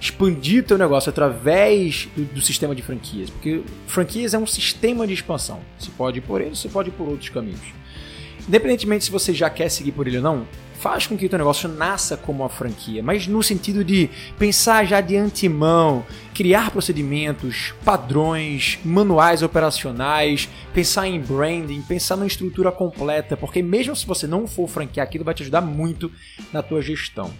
expandir 0.00 0.62
o 0.62 0.66
teu 0.66 0.78
negócio 0.78 1.10
através 1.10 2.08
do, 2.16 2.24
do, 2.24 2.40
sistema 2.40 2.74
de 2.74 2.80
franquias, 2.80 3.28
porque 3.28 3.62
franquias 3.86 4.32
é 4.32 4.38
um 4.38 4.46
sistema 4.46 5.06
de 5.06 5.12
expansão. 5.12 5.60
Você 5.78 5.90
pode 5.90 6.18
ir 6.18 6.22
por 6.22 6.40
ele, 6.40 6.56
você 6.56 6.68
pode 6.68 6.88
ir 6.88 6.92
por 6.92 7.08
outros 7.08 7.28
caminhos. 7.28 7.60
Independentemente 8.48 9.04
se 9.04 9.10
você 9.10 9.34
já 9.34 9.50
quer 9.50 9.68
seguir 9.68 9.92
por 9.92 10.06
ele 10.06 10.16
ou 10.16 10.22
não, 10.22 10.48
faz 10.76 11.06
com 11.06 11.16
que 11.16 11.26
o 11.26 11.28
teu 11.28 11.38
negócio 11.38 11.68
nasça 11.68 12.16
como 12.16 12.42
uma 12.42 12.48
franquia, 12.48 13.02
mas 13.02 13.26
no 13.26 13.42
sentido 13.42 13.84
de 13.84 14.10
pensar 14.38 14.84
já 14.84 15.00
de 15.00 15.16
antemão, 15.16 16.04
criar 16.34 16.70
procedimentos, 16.70 17.74
padrões, 17.84 18.78
manuais 18.84 19.42
operacionais, 19.42 20.48
pensar 20.72 21.08
em 21.08 21.20
branding, 21.20 21.82
pensar 21.82 22.16
na 22.16 22.26
estrutura 22.26 22.70
completa, 22.70 23.36
porque 23.36 23.62
mesmo 23.62 23.96
se 23.96 24.06
você 24.06 24.26
não 24.26 24.46
for 24.46 24.68
franquear 24.68 25.06
aquilo, 25.06 25.24
vai 25.24 25.34
te 25.34 25.42
ajudar 25.42 25.60
muito 25.60 26.10
na 26.52 26.62
tua 26.62 26.82
gestão. 26.82 27.32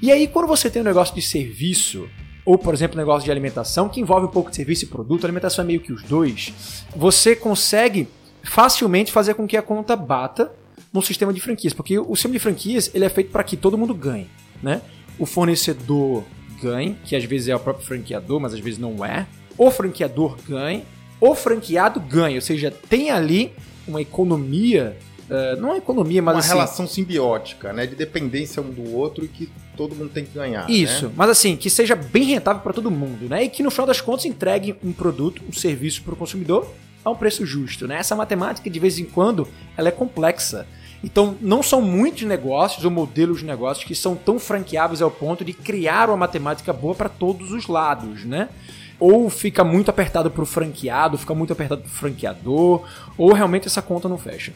E 0.00 0.10
aí, 0.10 0.26
quando 0.26 0.46
você 0.46 0.70
tem 0.70 0.80
um 0.80 0.84
negócio 0.84 1.14
de 1.14 1.20
serviço, 1.20 2.08
ou, 2.44 2.56
por 2.56 2.72
exemplo, 2.72 2.96
um 2.96 3.00
negócio 3.00 3.24
de 3.24 3.30
alimentação, 3.30 3.88
que 3.88 4.00
envolve 4.00 4.26
um 4.26 4.30
pouco 4.30 4.48
de 4.48 4.56
serviço 4.56 4.84
e 4.84 4.88
produto, 4.88 5.24
alimentação 5.24 5.62
é 5.62 5.66
meio 5.66 5.80
que 5.80 5.92
os 5.92 6.02
dois, 6.02 6.84
você 6.96 7.36
consegue 7.36 8.08
facilmente 8.42 9.12
fazer 9.12 9.34
com 9.34 9.46
que 9.46 9.56
a 9.56 9.62
conta 9.62 9.94
bata 9.94 10.52
no 10.92 11.02
sistema 11.02 11.32
de 11.32 11.40
franquias, 11.40 11.72
porque 11.72 11.98
o 11.98 12.14
sistema 12.16 12.32
de 12.32 12.38
franquias 12.38 12.90
ele 12.94 13.04
é 13.04 13.08
feito 13.08 13.30
para 13.30 13.44
que 13.44 13.56
todo 13.56 13.78
mundo 13.78 13.94
ganhe, 13.94 14.28
né? 14.62 14.82
O 15.18 15.26
fornecedor 15.26 16.24
ganhe, 16.60 16.96
que 17.04 17.14
às 17.14 17.24
vezes 17.24 17.48
é 17.48 17.56
o 17.56 17.60
próprio 17.60 17.86
franqueador, 17.86 18.40
mas 18.40 18.54
às 18.54 18.60
vezes 18.60 18.78
não 18.78 19.04
é. 19.04 19.26
O 19.56 19.70
franqueador 19.70 20.36
ganhe, 20.48 20.84
o 21.20 21.34
franqueado 21.34 22.00
ganha, 22.00 22.36
ou 22.36 22.40
seja, 22.40 22.70
tem 22.88 23.10
ali 23.10 23.52
uma 23.86 24.00
economia, 24.00 24.96
uh, 25.28 25.60
não 25.60 25.74
é 25.74 25.78
economia, 25.78 26.22
mas 26.22 26.34
uma 26.34 26.40
assim, 26.40 26.48
relação 26.48 26.86
simbiótica, 26.86 27.72
né, 27.72 27.86
de 27.86 27.94
dependência 27.94 28.62
um 28.62 28.70
do 28.70 28.94
outro 28.94 29.24
e 29.24 29.28
que 29.28 29.48
todo 29.76 29.94
mundo 29.94 30.10
tem 30.10 30.24
que 30.24 30.32
ganhar. 30.32 30.68
Né? 30.68 30.74
Isso, 30.74 31.06
né? 31.06 31.12
mas 31.16 31.30
assim, 31.30 31.56
que 31.56 31.70
seja 31.70 31.94
bem 31.94 32.24
rentável 32.24 32.62
para 32.62 32.72
todo 32.72 32.90
mundo, 32.90 33.28
né, 33.28 33.44
e 33.44 33.48
que 33.48 33.62
no 33.62 33.70
final 33.70 33.86
das 33.86 34.00
contas 34.00 34.24
entregue 34.24 34.74
um 34.82 34.92
produto, 34.92 35.42
um 35.48 35.52
serviço 35.52 36.02
para 36.02 36.14
o 36.14 36.16
consumidor 36.16 36.66
a 37.04 37.10
um 37.10 37.16
preço 37.16 37.46
justo, 37.46 37.86
né? 37.88 37.96
Essa 37.96 38.14
matemática 38.14 38.68
de 38.68 38.78
vez 38.78 38.98
em 38.98 39.04
quando 39.04 39.48
ela 39.76 39.88
é 39.88 39.92
complexa. 39.92 40.66
Então, 41.02 41.36
não 41.40 41.62
são 41.62 41.80
muitos 41.80 42.22
negócios 42.24 42.84
ou 42.84 42.90
modelos 42.90 43.40
de 43.40 43.46
negócios 43.46 43.84
que 43.84 43.94
são 43.94 44.14
tão 44.14 44.38
franqueáveis 44.38 45.00
ao 45.00 45.10
ponto 45.10 45.44
de 45.44 45.52
criar 45.52 46.08
uma 46.10 46.16
matemática 46.16 46.72
boa 46.72 46.94
para 46.94 47.08
todos 47.08 47.52
os 47.52 47.66
lados, 47.66 48.24
né? 48.24 48.50
Ou 48.98 49.30
fica 49.30 49.64
muito 49.64 49.90
apertado 49.90 50.30
para 50.30 50.42
o 50.42 50.46
franqueado, 50.46 51.16
fica 51.16 51.34
muito 51.34 51.52
apertado 51.54 51.80
para 51.80 51.88
o 51.88 51.92
franqueador, 51.92 52.84
ou 53.16 53.32
realmente 53.32 53.66
essa 53.66 53.80
conta 53.80 54.08
não 54.08 54.18
fecha. 54.18 54.52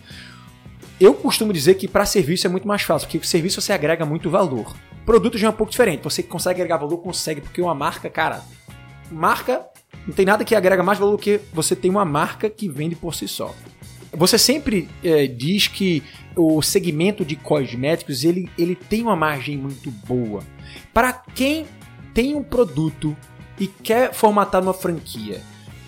Eu 1.00 1.14
costumo 1.14 1.52
dizer 1.52 1.74
que 1.74 1.88
para 1.88 2.04
serviço 2.04 2.46
é 2.46 2.50
muito 2.50 2.68
mais 2.68 2.82
fácil, 2.82 3.08
porque 3.08 3.18
o 3.18 3.28
serviço 3.28 3.60
você 3.60 3.72
agrega 3.72 4.04
muito 4.04 4.28
valor. 4.28 4.76
Produto 5.06 5.38
já 5.38 5.46
é 5.46 5.50
um 5.50 5.54
pouco 5.54 5.70
diferente. 5.70 6.04
Você 6.04 6.22
consegue 6.22 6.60
agregar 6.60 6.76
valor, 6.76 6.98
consegue, 6.98 7.40
porque 7.40 7.60
uma 7.60 7.74
marca, 7.74 8.10
cara, 8.10 8.42
marca 9.10 9.64
não 10.06 10.14
tem 10.14 10.26
nada 10.26 10.44
que 10.44 10.54
agrega 10.54 10.82
mais 10.82 10.98
valor 10.98 11.12
do 11.12 11.18
que 11.18 11.40
você 11.52 11.74
tem 11.74 11.90
uma 11.90 12.04
marca 12.04 12.50
que 12.50 12.68
vende 12.68 12.94
por 12.94 13.14
si 13.14 13.26
só. 13.26 13.54
Você 14.16 14.38
sempre 14.38 14.88
é, 15.02 15.26
diz 15.26 15.68
que 15.68 16.02
o 16.36 16.60
segmento 16.62 17.24
de 17.24 17.36
cosméticos 17.36 18.24
ele, 18.24 18.48
ele 18.58 18.74
tem 18.74 19.02
uma 19.02 19.16
margem 19.16 19.56
muito 19.56 19.90
boa. 19.90 20.42
Para 20.92 21.12
quem 21.12 21.66
tem 22.12 22.34
um 22.34 22.42
produto 22.42 23.16
e 23.58 23.66
quer 23.66 24.12
formatar 24.12 24.62
uma 24.62 24.74
franquia, 24.74 25.40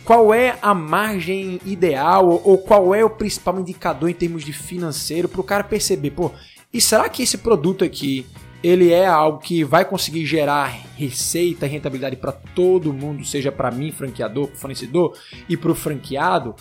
qual 0.04 0.32
é 0.32 0.56
a 0.62 0.72
margem 0.72 1.60
ideal 1.64 2.40
ou 2.44 2.58
qual 2.58 2.94
é 2.94 3.04
o 3.04 3.10
principal 3.10 3.58
indicador 3.58 4.08
em 4.08 4.14
termos 4.14 4.44
de 4.44 4.52
financeiro 4.52 5.28
para 5.28 5.40
o 5.40 5.44
cara 5.44 5.64
perceber, 5.64 6.12
pô, 6.12 6.30
e 6.72 6.80
será 6.80 7.08
que 7.08 7.22
esse 7.22 7.38
produto 7.38 7.84
aqui 7.84 8.26
ele 8.62 8.92
é 8.92 9.06
algo 9.06 9.38
que 9.38 9.62
vai 9.64 9.84
conseguir 9.84 10.24
gerar 10.24 10.66
receita 10.96 11.66
e 11.66 11.68
rentabilidade 11.68 12.16
para 12.16 12.32
todo 12.32 12.92
mundo, 12.92 13.24
seja 13.24 13.52
para 13.52 13.70
mim, 13.70 13.92
franqueador, 13.92 14.48
fornecedor 14.54 15.16
e 15.48 15.56
para 15.56 15.70
o 15.70 15.74
franqueado? 15.74 16.54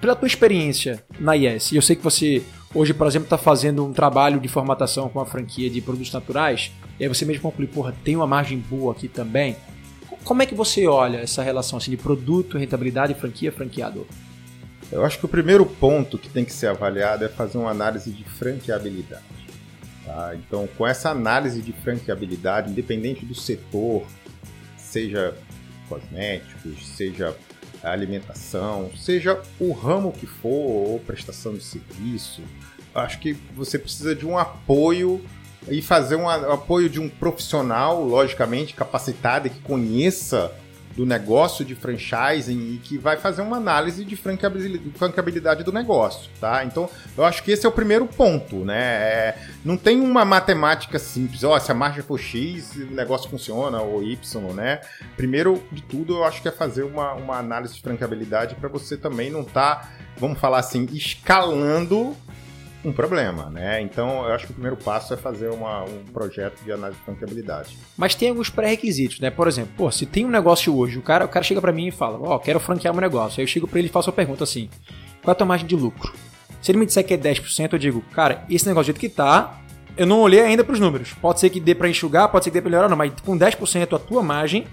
Pela 0.00 0.16
tua 0.16 0.26
experiência 0.26 1.04
na 1.18 1.36
IES, 1.36 1.72
e 1.72 1.76
eu 1.76 1.82
sei 1.82 1.94
que 1.94 2.02
você 2.02 2.42
hoje, 2.74 2.94
por 2.94 3.06
exemplo, 3.06 3.26
está 3.26 3.36
fazendo 3.36 3.84
um 3.84 3.92
trabalho 3.92 4.40
de 4.40 4.48
formatação 4.48 5.08
com 5.08 5.20
a 5.20 5.26
franquia 5.26 5.68
de 5.68 5.80
produtos 5.80 6.12
naturais, 6.12 6.72
e 6.98 7.04
aí 7.04 7.08
você 7.08 7.24
mesmo 7.24 7.42
conclui, 7.42 7.66
porra, 7.66 7.94
tem 8.02 8.16
uma 8.16 8.26
margem 8.26 8.58
boa 8.58 8.92
aqui 8.92 9.08
também. 9.08 9.56
Como 10.24 10.42
é 10.42 10.46
que 10.46 10.54
você 10.54 10.86
olha 10.86 11.18
essa 11.18 11.42
relação 11.42 11.78
assim, 11.78 11.90
de 11.90 11.96
produto, 11.96 12.56
rentabilidade, 12.56 13.14
franquia, 13.14 13.52
franqueador? 13.52 14.06
Eu 14.90 15.04
acho 15.04 15.18
que 15.18 15.24
o 15.24 15.28
primeiro 15.28 15.64
ponto 15.64 16.18
que 16.18 16.28
tem 16.28 16.44
que 16.44 16.52
ser 16.52 16.68
avaliado 16.68 17.24
é 17.24 17.28
fazer 17.28 17.58
uma 17.58 17.70
análise 17.70 18.10
de 18.10 18.24
franqueabilidade. 18.24 19.22
Tá? 20.04 20.34
Então, 20.34 20.68
com 20.78 20.86
essa 20.86 21.10
análise 21.10 21.62
de 21.62 21.72
franqueabilidade, 21.72 22.70
independente 22.70 23.24
do 23.24 23.34
setor, 23.34 24.04
seja 24.76 25.36
cosméticos, 25.88 26.86
seja 26.88 27.36
alimentação, 27.82 28.90
seja 28.96 29.40
o 29.58 29.72
ramo 29.72 30.12
que 30.12 30.26
for, 30.26 30.48
ou 30.48 31.00
prestação 31.00 31.54
de 31.54 31.62
serviço, 31.62 32.42
acho 32.94 33.18
que 33.18 33.32
você 33.54 33.78
precisa 33.78 34.14
de 34.14 34.26
um 34.26 34.36
apoio 34.36 35.24
e 35.68 35.82
fazer 35.82 36.16
um 36.16 36.28
apoio 36.28 36.88
de 36.88 37.00
um 37.00 37.08
profissional, 37.08 38.02
logicamente, 38.04 38.74
capacitado 38.74 39.46
e 39.46 39.50
que 39.50 39.60
conheça 39.60 40.52
do 40.96 41.06
negócio 41.06 41.64
de 41.64 41.74
franchising 41.74 42.74
e 42.74 42.80
que 42.82 42.98
vai 42.98 43.16
fazer 43.16 43.42
uma 43.42 43.56
análise 43.56 44.04
de 44.04 44.16
franqueabilidade 44.16 45.62
do 45.62 45.72
negócio, 45.72 46.30
tá? 46.40 46.64
Então, 46.64 46.88
eu 47.16 47.24
acho 47.24 47.42
que 47.42 47.52
esse 47.52 47.64
é 47.64 47.68
o 47.68 47.72
primeiro 47.72 48.06
ponto, 48.06 48.64
né? 48.64 48.82
É, 48.82 49.38
não 49.64 49.76
tem 49.76 50.00
uma 50.00 50.24
matemática 50.24 50.98
simples, 50.98 51.44
ó, 51.44 51.58
se 51.58 51.70
a 51.70 51.74
margem 51.74 52.02
for 52.02 52.18
X, 52.18 52.74
o 52.74 52.94
negócio 52.94 53.30
funciona, 53.30 53.80
ou 53.80 54.02
Y, 54.02 54.52
né? 54.52 54.80
Primeiro 55.16 55.62
de 55.70 55.82
tudo, 55.82 56.16
eu 56.16 56.24
acho 56.24 56.42
que 56.42 56.48
é 56.48 56.52
fazer 56.52 56.82
uma, 56.82 57.12
uma 57.14 57.38
análise 57.38 57.74
de 57.74 57.80
franqueabilidade 57.80 58.56
para 58.56 58.68
você 58.68 58.96
também 58.96 59.30
não 59.30 59.42
estar, 59.42 59.76
tá, 59.76 59.90
vamos 60.18 60.38
falar 60.38 60.58
assim, 60.58 60.86
escalando 60.92 62.16
um 62.84 62.92
problema, 62.92 63.50
né? 63.50 63.80
Então, 63.82 64.24
eu 64.26 64.32
acho 64.32 64.46
que 64.46 64.52
o 64.52 64.54
primeiro 64.54 64.76
passo 64.76 65.12
é 65.12 65.16
fazer 65.16 65.50
uma, 65.50 65.84
um 65.84 66.04
projeto 66.12 66.62
de 66.64 66.72
análise 66.72 66.98
de 66.98 67.04
franqueabilidade. 67.04 67.78
Mas 67.96 68.14
tem 68.14 68.30
alguns 68.30 68.48
pré-requisitos, 68.48 69.20
né? 69.20 69.30
Por 69.30 69.46
exemplo, 69.46 69.72
pô, 69.76 69.90
se 69.90 70.06
tem 70.06 70.24
um 70.24 70.30
negócio 70.30 70.74
hoje, 70.74 70.98
o 70.98 71.02
cara, 71.02 71.24
o 71.24 71.28
cara 71.28 71.44
chega 71.44 71.60
para 71.60 71.72
mim 71.72 71.88
e 71.88 71.90
fala, 71.90 72.18
ó, 72.18 72.36
oh, 72.36 72.38
quero 72.38 72.58
franquear 72.58 72.94
um 72.94 73.00
negócio. 73.00 73.40
Aí 73.40 73.44
eu 73.44 73.48
chego 73.48 73.68
para 73.68 73.78
ele 73.78 73.88
e 73.88 73.90
faço 73.90 74.08
a 74.08 74.12
pergunta 74.12 74.44
assim, 74.44 74.70
qual 75.22 75.32
é 75.32 75.32
a 75.32 75.34
tua 75.34 75.46
margem 75.46 75.66
de 75.66 75.76
lucro? 75.76 76.12
Se 76.62 76.70
ele 76.70 76.78
me 76.78 76.86
disser 76.86 77.04
que 77.04 77.14
é 77.14 77.18
10%, 77.18 77.72
eu 77.72 77.78
digo, 77.78 78.02
cara, 78.12 78.44
esse 78.48 78.66
negócio 78.66 78.92
do 78.92 78.96
jeito 78.96 79.00
que 79.00 79.08
tá, 79.08 79.60
eu 79.96 80.06
não 80.06 80.20
olhei 80.20 80.40
ainda 80.40 80.64
para 80.64 80.72
os 80.72 80.80
números. 80.80 81.12
Pode 81.14 81.40
ser 81.40 81.50
que 81.50 81.60
dê 81.60 81.74
para 81.74 81.88
enxugar, 81.88 82.28
pode 82.30 82.44
ser 82.44 82.50
que 82.50 82.54
dê 82.54 82.62
para 82.62 82.70
melhorar, 82.70 82.88
não, 82.88 82.96
mas 82.96 83.12
com 83.24 83.38
10% 83.38 83.94
a 83.94 83.98
tua 83.98 84.22
margem, 84.22 84.66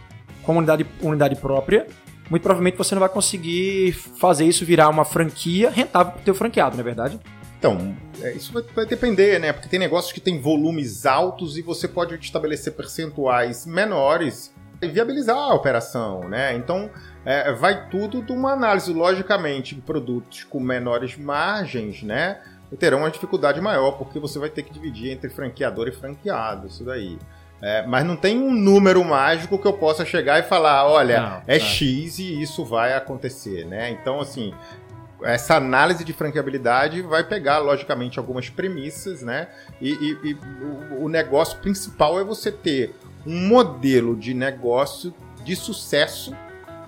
com 0.43 0.56
unidade, 0.56 0.86
unidade 1.02 1.36
própria, 1.36 1.88
muito 2.30 2.43
provavelmente 2.43 2.78
você 2.78 2.93
não 2.93 3.00
vai 3.00 3.10
conseguir 3.10 3.93
fazer 3.93 4.46
isso 4.46 4.65
virar 4.65 4.89
uma 4.89 5.06
franquia 5.06 5.70
rentável 5.70 6.13
para 6.13 6.22
teu 6.22 6.36
franqueado, 6.36 6.76
não 6.76 6.82
é 6.82 6.84
verdade? 6.84 7.20
Então, 7.60 7.96
é, 8.22 8.34
isso 8.34 8.54
vai, 8.54 8.63
vai, 8.76 8.86
depender, 8.86 9.39
né? 9.39 9.52
Porque 9.52 9.67
tem 9.67 9.80
negócios 9.80 10.13
que 10.13 10.20
tem 10.20 10.39
volumes 10.39 11.06
altos 11.06 11.58
e 11.58 11.62
você 11.62 11.88
pode 11.88 12.15
estabelecer 12.15 12.74
percentuais 12.74 13.65
menores 13.65 14.54
e 14.82 14.88
viabilizar 14.88 15.36
a 15.36 15.54
operação, 15.54 16.30
né? 16.30 16.54
Então, 16.56 16.89
é, 17.26 17.52
vai 17.54 17.89
tudo 17.89 18.22
de 18.22 18.32
uma 18.32 18.54
análise. 18.54 18.93
Logicamente, 18.93 19.76
produtos 19.76 20.43
com 20.43 20.60
menores 20.60 21.17
margens, 21.17 22.04
né? 22.04 22.39
Terão 22.78 23.00
uma 23.00 23.10
dificuldade 23.10 23.60
maior, 23.60 23.91
porque 23.91 24.20
você 24.20 24.38
vai 24.38 24.50
ter 24.50 24.63
que 24.63 24.74
dividir 24.74 25.12
entre 25.12 25.30
franqueador 25.30 25.88
e 25.88 25.91
franqueado, 25.91 26.67
isso 26.67 26.84
daí. 26.84 27.17
É, 27.60 27.88
mas 27.88 28.06
não 28.06 28.15
tem 28.15 28.38
um 28.38 28.54
número 28.54 29.04
mágico 29.04 29.58
que 29.58 29.67
eu 29.67 29.74
possa 29.74 30.06
chegar 30.06 30.39
e 30.39 30.43
falar, 30.43 30.86
olha, 30.86 31.22
não, 31.22 31.41
é, 31.48 31.56
é 31.56 31.60
X 31.60 32.20
e 32.20 32.39
isso 32.39 32.63
vai 32.63 32.93
acontecer, 32.93 33.65
né? 33.65 33.89
Então, 33.89 34.20
assim, 34.20 34.54
essa 35.21 35.56
análise 35.56 36.03
de 36.03 36.13
franqueabilidade 36.13 37.01
vai 37.01 37.23
pegar, 37.23 37.60
logicamente, 37.60 38.19
algumas 38.19 38.49
premissas, 38.49 39.21
né? 39.21 39.47
E, 39.82 39.91
e, 39.91 40.30
e 40.32 40.38
o 40.99 41.10
negócio 41.10 41.60
principal 41.60 42.19
é 42.19 42.23
você 42.23 42.51
ter 42.51 42.95
um 43.25 43.47
modelo 43.47 44.15
de 44.15 44.34
negócio 44.34 45.13
de 45.43 45.56
sucesso, 45.56 46.36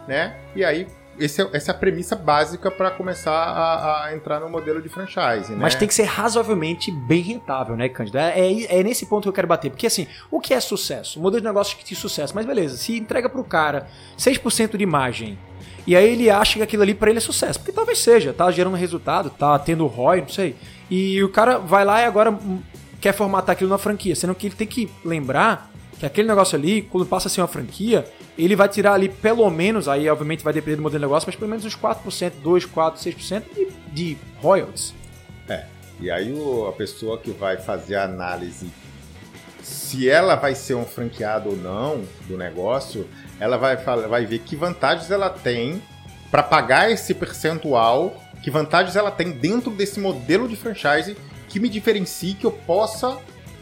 né? 0.08 0.38
E 0.56 0.64
aí 0.64 0.88
esse 1.20 1.42
é, 1.42 1.50
essa 1.52 1.72
é 1.72 1.76
a 1.76 1.78
premissa 1.78 2.16
básica 2.16 2.72
para 2.72 2.90
começar 2.90 3.32
a, 3.32 4.06
a, 4.06 4.16
entrar 4.16 4.40
no 4.40 4.50
modelo 4.50 4.82
de 4.82 4.88
franchise. 4.88 5.52
Né? 5.52 5.58
Mas 5.60 5.76
tem 5.76 5.88
que 5.88 5.94
ser 5.94 6.04
razoavelmente 6.04 6.92
bem 6.92 7.22
rentável, 7.22 7.76
né, 7.76 7.90
Cândido? 7.90 8.18
É, 8.18 8.40
é, 8.40 8.80
é, 8.80 8.84
nesse 8.84 9.06
ponto 9.06 9.24
que 9.24 9.30
eu 9.30 9.34
quero 9.34 9.48
bater. 9.48 9.70
Porque, 9.70 9.86
assim, 9.86 10.08
o 10.32 10.40
que 10.40 10.54
é 10.54 10.60
sucesso? 10.60 11.20
O 11.20 11.22
modelo 11.22 11.42
de 11.42 11.48
negócio 11.48 11.78
de 11.84 11.96
sucesso. 11.96 12.34
Mas 12.34 12.46
beleza, 12.46 12.78
se 12.78 12.98
entrega 12.98 13.28
para 13.28 13.42
o 13.42 13.44
cara 13.44 13.88
6% 14.18 14.78
de 14.78 14.86
margem 14.86 15.38
e 15.86 15.96
aí 15.96 16.12
ele 16.12 16.30
acha 16.30 16.56
que 16.56 16.64
aquilo 16.64 16.84
ali 16.84 16.94
para 16.94 17.10
ele 17.10 17.18
é 17.18 17.22
sucesso. 17.22 17.60
Porque 17.60 17.72
talvez 17.72 18.00
seja, 18.00 18.34
tá 18.34 18.50
gerando 18.52 18.76
resultado, 18.76 19.30
tá 19.30 19.58
tendo 19.60 19.86
ROI, 19.88 20.22
não 20.22 20.30
sei. 20.30 20.56
E 20.90 21.22
o 21.24 21.30
cara 21.30 21.58
vai 21.58 21.86
lá 21.86 22.02
e 22.02 22.06
agora 22.06 22.38
quer 23.00 23.14
formatar 23.14 23.54
aquilo 23.54 23.70
na 23.70 23.78
franquia. 23.78 24.16
Sendo 24.16 24.36
que 24.36 24.48
ele 24.48 24.56
tem 24.56 24.68
que 24.68 24.90
lembrar 25.04 25.72
que 26.00 26.06
aquele 26.06 26.28
negócio 26.28 26.58
ali, 26.58 26.82
quando 26.82 27.06
passa 27.06 27.28
a 27.28 27.32
ser 27.32 27.42
uma 27.42 27.48
franquia, 27.48 28.06
ele 28.38 28.56
vai 28.56 28.70
tirar 28.70 28.94
ali 28.94 29.10
pelo 29.10 29.50
menos, 29.50 29.88
aí 29.88 30.10
obviamente 30.10 30.44
vai 30.44 30.54
depender 30.54 30.78
do 30.78 30.82
modelo 30.82 31.00
de 31.00 31.06
negócio, 31.06 31.28
mas 31.28 31.36
pelo 31.36 31.50
menos 31.50 31.66
uns 31.66 31.76
4%, 31.76 32.34
2, 32.42 32.66
4, 32.66 33.02
6% 33.02 33.44
de, 33.54 33.68
de 33.92 34.18
royalties. 34.42 34.94
É. 35.48 35.66
E 36.00 36.10
aí 36.10 36.32
o, 36.32 36.68
a 36.68 36.72
pessoa 36.72 37.18
que 37.18 37.32
vai 37.32 37.58
fazer 37.58 37.96
a 37.96 38.06
análise 38.06 38.72
se 39.62 40.10
ela 40.10 40.36
vai 40.36 40.56
ser 40.56 40.76
um 40.76 40.86
franqueado 40.86 41.50
ou 41.50 41.58
não 41.58 42.04
do 42.28 42.38
negócio, 42.38 43.08
ela 43.40 43.58
vai, 43.58 43.76
vai 43.78 44.26
ver 44.26 44.40
que 44.40 44.56
vantagens 44.56 45.10
ela 45.10 45.30
tem 45.30 45.82
para 46.30 46.44
pagar 46.44 46.92
esse 46.92 47.14
percentual, 47.14 48.22
que 48.44 48.52
vantagens 48.52 48.96
ela 48.96 49.12
tem 49.12 49.32
dentro 49.32 49.72
desse 49.72 50.00
modelo 50.00 50.48
de 50.48 50.56
franchise 50.56 51.18
que 51.48 51.60
me 51.60 51.68
diferencie 51.68 52.36
que 52.36 52.46
eu 52.46 52.52
possa, 52.52 53.18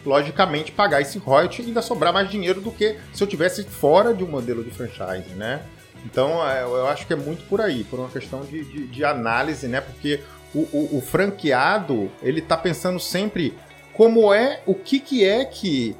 logicamente, 0.05 0.71
pagar 0.71 1.01
esse 1.01 1.17
royalty 1.17 1.61
e 1.61 1.65
ainda 1.67 1.81
sobrar 1.81 2.11
mais 2.11 2.29
dinheiro 2.29 2.59
do 2.59 2.71
que 2.71 2.97
se 3.13 3.23
eu 3.23 3.27
tivesse 3.27 3.63
fora 3.63 4.13
de 4.13 4.23
um 4.23 4.27
modelo 4.27 4.63
de 4.63 4.71
franchise, 4.71 5.29
né? 5.35 5.61
Então, 6.05 6.47
é, 6.47 6.63
eu 6.63 6.87
acho 6.87 7.07
que 7.07 7.13
é 7.13 7.15
muito 7.15 7.43
por 7.47 7.61
aí, 7.61 7.83
por 7.83 7.99
uma 7.99 8.09
questão 8.09 8.41
de, 8.41 8.63
de, 8.65 8.87
de 8.87 9.05
análise, 9.05 9.67
né? 9.67 9.81
Porque 9.81 10.21
o, 10.53 10.59
o, 10.59 10.97
o 10.97 11.01
franqueado, 11.01 12.11
ele 12.21 12.39
está 12.39 12.57
pensando 12.57 12.99
sempre 12.99 13.57
como 13.93 14.33
é, 14.33 14.61
o 14.65 14.75
que, 14.75 14.99
que 14.99 15.25
é 15.25 15.43
que 15.45 15.95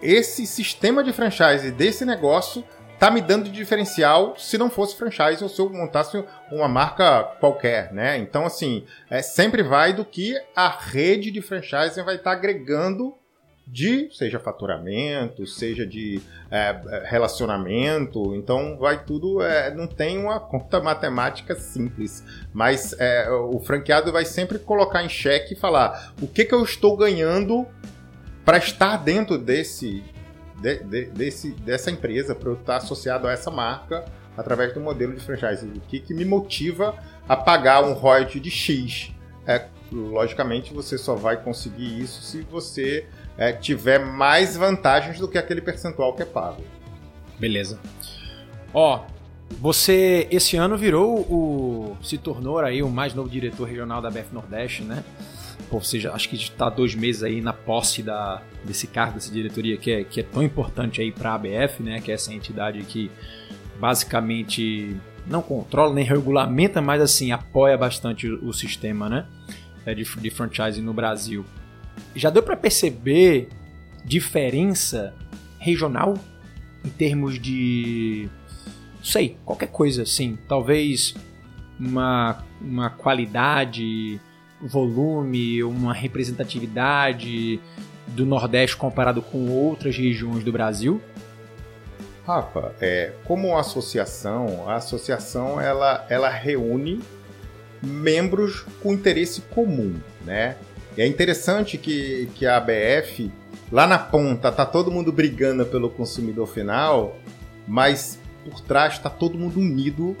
esse 0.00 0.46
sistema 0.46 1.04
de 1.04 1.12
franchise 1.12 1.70
desse 1.70 2.04
negócio 2.04 2.64
tá 3.02 3.10
me 3.10 3.20
dando 3.20 3.46
de 3.46 3.50
diferencial 3.50 4.36
se 4.38 4.56
não 4.56 4.70
fosse 4.70 4.94
franchise 4.94 5.42
ou 5.42 5.48
se 5.48 5.60
eu 5.60 5.68
montasse 5.68 6.24
uma 6.52 6.68
marca 6.68 7.24
qualquer, 7.40 7.92
né? 7.92 8.16
Então, 8.16 8.46
assim, 8.46 8.84
é, 9.10 9.20
sempre 9.20 9.60
vai 9.60 9.92
do 9.92 10.04
que 10.04 10.40
a 10.54 10.68
rede 10.68 11.32
de 11.32 11.42
franchise 11.42 12.00
vai 12.00 12.14
estar 12.14 12.30
tá 12.30 12.36
agregando 12.36 13.12
de, 13.66 14.08
seja 14.12 14.38
faturamento, 14.38 15.44
seja 15.48 15.84
de 15.84 16.22
é, 16.48 16.80
é, 16.86 17.02
relacionamento, 17.10 18.36
então 18.36 18.78
vai 18.78 19.04
tudo, 19.04 19.42
é, 19.42 19.74
não 19.74 19.88
tem 19.88 20.16
uma 20.16 20.38
conta 20.38 20.78
matemática 20.80 21.56
simples, 21.56 22.22
mas 22.52 22.94
é, 23.00 23.28
o 23.28 23.58
franqueado 23.58 24.12
vai 24.12 24.24
sempre 24.24 24.60
colocar 24.60 25.02
em 25.02 25.08
xeque 25.08 25.54
e 25.54 25.56
falar 25.56 26.14
o 26.22 26.28
que, 26.28 26.44
que 26.44 26.54
eu 26.54 26.62
estou 26.62 26.96
ganhando 26.96 27.66
para 28.44 28.58
estar 28.58 28.96
dentro 28.96 29.38
desse 29.38 30.04
de, 30.62 30.78
de, 30.84 31.04
desse, 31.06 31.50
dessa 31.50 31.90
empresa, 31.90 32.34
para 32.34 32.48
eu 32.48 32.54
estar 32.54 32.76
associado 32.76 33.26
a 33.26 33.32
essa 33.32 33.50
marca 33.50 34.04
através 34.36 34.72
do 34.72 34.80
modelo 34.80 35.12
de 35.12 35.20
franchise. 35.20 35.66
O 35.66 35.80
que, 35.80 35.98
que 36.00 36.14
me 36.14 36.24
motiva 36.24 36.94
a 37.28 37.36
pagar 37.36 37.84
um 37.84 37.92
royalty 37.92 38.38
de 38.38 38.50
X? 38.50 39.12
É, 39.46 39.66
logicamente, 39.90 40.72
você 40.72 40.96
só 40.96 41.16
vai 41.16 41.36
conseguir 41.36 42.00
isso 42.00 42.22
se 42.22 42.42
você 42.42 43.06
é, 43.36 43.52
tiver 43.52 43.98
mais 43.98 44.56
vantagens 44.56 45.18
do 45.18 45.28
que 45.28 45.36
aquele 45.36 45.60
percentual 45.60 46.14
que 46.14 46.22
é 46.22 46.26
pago. 46.26 46.62
Beleza. 47.38 47.78
Ó, 48.72 49.04
você 49.60 50.26
esse 50.30 50.56
ano 50.56 50.78
virou 50.78 51.20
o. 51.20 51.96
se 52.02 52.16
tornou 52.16 52.58
aí 52.58 52.82
o 52.82 52.88
mais 52.88 53.14
novo 53.14 53.28
diretor 53.28 53.64
regional 53.64 54.00
da 54.00 54.10
BF 54.10 54.32
Nordeste, 54.32 54.82
né? 54.82 55.04
Ou 55.76 55.82
seja, 55.82 56.12
acho 56.12 56.28
que 56.28 56.36
está 56.36 56.68
dois 56.68 56.94
meses 56.94 57.22
aí 57.22 57.40
na 57.40 57.52
posse 57.52 58.02
da, 58.02 58.42
desse 58.64 58.86
cargo, 58.86 59.14
dessa 59.14 59.32
diretoria 59.32 59.76
que 59.76 59.90
é, 59.90 60.04
que 60.04 60.20
é 60.20 60.22
tão 60.22 60.42
importante 60.42 61.00
aí 61.00 61.10
para 61.10 61.30
a 61.30 61.34
ABF, 61.34 61.82
né, 61.82 62.00
que 62.00 62.10
é 62.10 62.14
essa 62.14 62.32
entidade 62.32 62.82
que 62.84 63.10
basicamente 63.80 64.96
não 65.26 65.40
controla 65.40 65.94
nem 65.94 66.04
regulamenta, 66.04 66.80
mas 66.80 67.00
assim 67.00 67.32
apoia 67.32 67.76
bastante 67.76 68.28
o, 68.28 68.48
o 68.48 68.52
sistema, 68.52 69.08
né, 69.08 69.26
é, 69.86 69.94
de, 69.94 70.04
de 70.04 70.30
franchising 70.30 70.82
no 70.82 70.92
Brasil. 70.92 71.44
Já 72.14 72.30
deu 72.30 72.42
para 72.42 72.56
perceber 72.56 73.48
diferença 74.04 75.14
regional 75.58 76.14
em 76.84 76.90
termos 76.90 77.38
de, 77.40 78.28
não 78.96 79.04
sei, 79.04 79.36
qualquer 79.44 79.68
coisa 79.68 80.02
assim, 80.02 80.36
talvez 80.48 81.14
uma, 81.78 82.44
uma 82.60 82.90
qualidade 82.90 84.20
volume, 84.62 85.62
uma 85.64 85.92
representatividade 85.92 87.60
do 88.08 88.24
Nordeste 88.24 88.76
comparado 88.76 89.20
com 89.20 89.50
outras 89.50 89.96
regiões 89.96 90.44
do 90.44 90.52
Brasil? 90.52 91.00
Rafa, 92.26 92.72
é, 92.80 93.12
como 93.24 93.58
associação, 93.58 94.68
a 94.68 94.76
associação 94.76 95.60
ela, 95.60 96.06
ela 96.08 96.28
reúne 96.28 97.00
membros 97.82 98.64
com 98.80 98.92
interesse 98.92 99.40
comum, 99.40 99.96
né? 100.24 100.56
E 100.96 101.02
é 101.02 101.06
interessante 101.06 101.76
que, 101.76 102.28
que 102.34 102.46
a 102.46 102.58
ABF, 102.58 103.30
lá 103.72 103.86
na 103.86 103.98
ponta, 103.98 104.52
tá 104.52 104.64
todo 104.64 104.90
mundo 104.90 105.10
brigando 105.10 105.66
pelo 105.66 105.90
consumidor 105.90 106.46
final, 106.46 107.16
mas 107.66 108.20
por 108.44 108.60
trás 108.60 108.94
está 108.94 109.10
todo 109.10 109.38
mundo 109.38 109.58
unido 109.58 110.16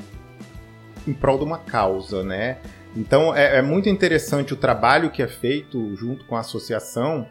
em 1.06 1.12
prol 1.12 1.38
de 1.38 1.44
uma 1.44 1.58
causa, 1.58 2.24
né? 2.24 2.58
Então 2.96 3.34
é, 3.34 3.58
é, 3.58 3.62
muito 3.62 3.88
interessante 3.88 4.52
o 4.52 4.56
trabalho 4.56 5.10
que 5.10 5.22
é 5.22 5.28
feito 5.28 5.94
junto 5.96 6.24
com 6.26 6.36
a 6.36 6.40
associação, 6.40 7.26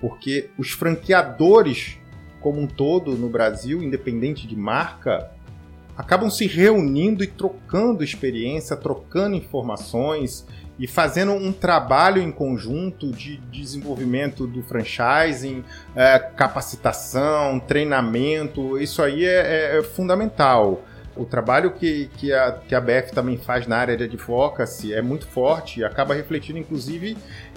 porque 0.00 0.50
os 0.58 0.70
franqueadores 0.70 1.98
como 2.40 2.60
um 2.60 2.66
todo 2.66 3.12
no 3.12 3.28
Brasil, 3.28 3.82
independente 3.82 4.46
de 4.46 4.56
marca, 4.56 5.30
acabam 5.96 6.30
se 6.30 6.46
reunindo 6.46 7.24
e 7.24 7.26
trocando 7.26 8.04
experiência, 8.04 8.76
trocando 8.76 9.34
informações 9.34 10.46
e 10.78 10.86
fazendo 10.86 11.32
um 11.32 11.52
trabalho 11.52 12.22
em 12.22 12.30
conjunto 12.30 13.10
de 13.10 13.38
desenvolvimento 13.50 14.46
do 14.46 14.62
franchising, 14.62 15.64
é, 15.96 16.18
capacitação, 16.18 17.58
treinamento. 17.58 18.78
Isso 18.78 19.02
aí 19.02 19.24
é, 19.24 19.74
é, 19.74 19.78
é 19.78 19.82
fundamental. 19.82 20.84
O 21.18 21.24
trabalho 21.24 21.72
que, 21.72 22.08
que, 22.16 22.32
a, 22.32 22.52
que 22.52 22.74
a 22.74 22.80
BF 22.80 23.12
também 23.12 23.36
faz 23.36 23.66
na 23.66 23.76
área 23.76 23.96
de 23.96 24.04
advocacy 24.04 24.94
é 24.94 25.02
muito 25.02 25.26
forte 25.26 25.80
e 25.80 25.84
acaba 25.84 26.14
refletindo, 26.14 26.58
inclusive, 26.58 27.16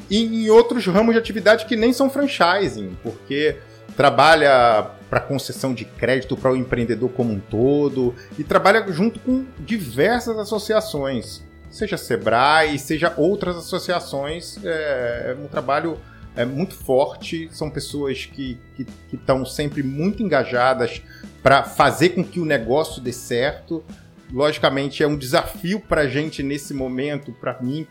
em, 0.10 0.46
em 0.46 0.50
outros 0.50 0.86
ramos 0.88 1.14
de 1.14 1.20
atividade 1.20 1.66
que 1.66 1.76
nem 1.76 1.94
são 1.94 2.10
franchising, 2.10 2.98
porque 3.04 3.58
trabalha 3.96 4.88
para 5.10 5.20
concessão 5.20 5.74
de 5.74 5.86
crédito 5.86 6.36
para 6.36 6.52
o 6.52 6.56
empreendedor 6.56 7.10
como 7.10 7.34
um 7.34 7.40
todo 7.40 8.16
e 8.40 8.44
trabalha 8.44 8.86
junto 8.92 9.20
com 9.20 9.46
diversas 9.60 10.38
associações, 10.38 11.44
seja 11.70 11.98
Sebrae, 11.98 12.78
seja 12.80 13.14
outras 13.18 13.56
associações. 13.58 14.58
É, 14.64 15.32
é 15.32 15.38
um 15.42 15.48
trabalho 15.48 15.98
é, 16.36 16.46
muito 16.46 16.74
forte, 16.76 17.50
são 17.52 17.70
pessoas 17.70 18.26
que 18.26 18.58
estão 19.12 19.46
sempre 19.46 19.84
muito 19.84 20.24
engajadas 20.24 21.02
para 21.44 21.64
fazer 21.64 22.10
com 22.10 22.24
que 22.24 22.40
o 22.40 22.46
negócio 22.46 23.02
dê 23.02 23.12
certo. 23.12 23.84
Logicamente, 24.32 25.04
é 25.04 25.08
um 25.08 25.18
desafio 25.18 25.80
para 25.80 26.02
a 26.02 26.08
gente 26.08 26.42
nesse 26.42 26.74
momento, 26.74 27.34
para 27.34 27.62
mim, 27.62 27.86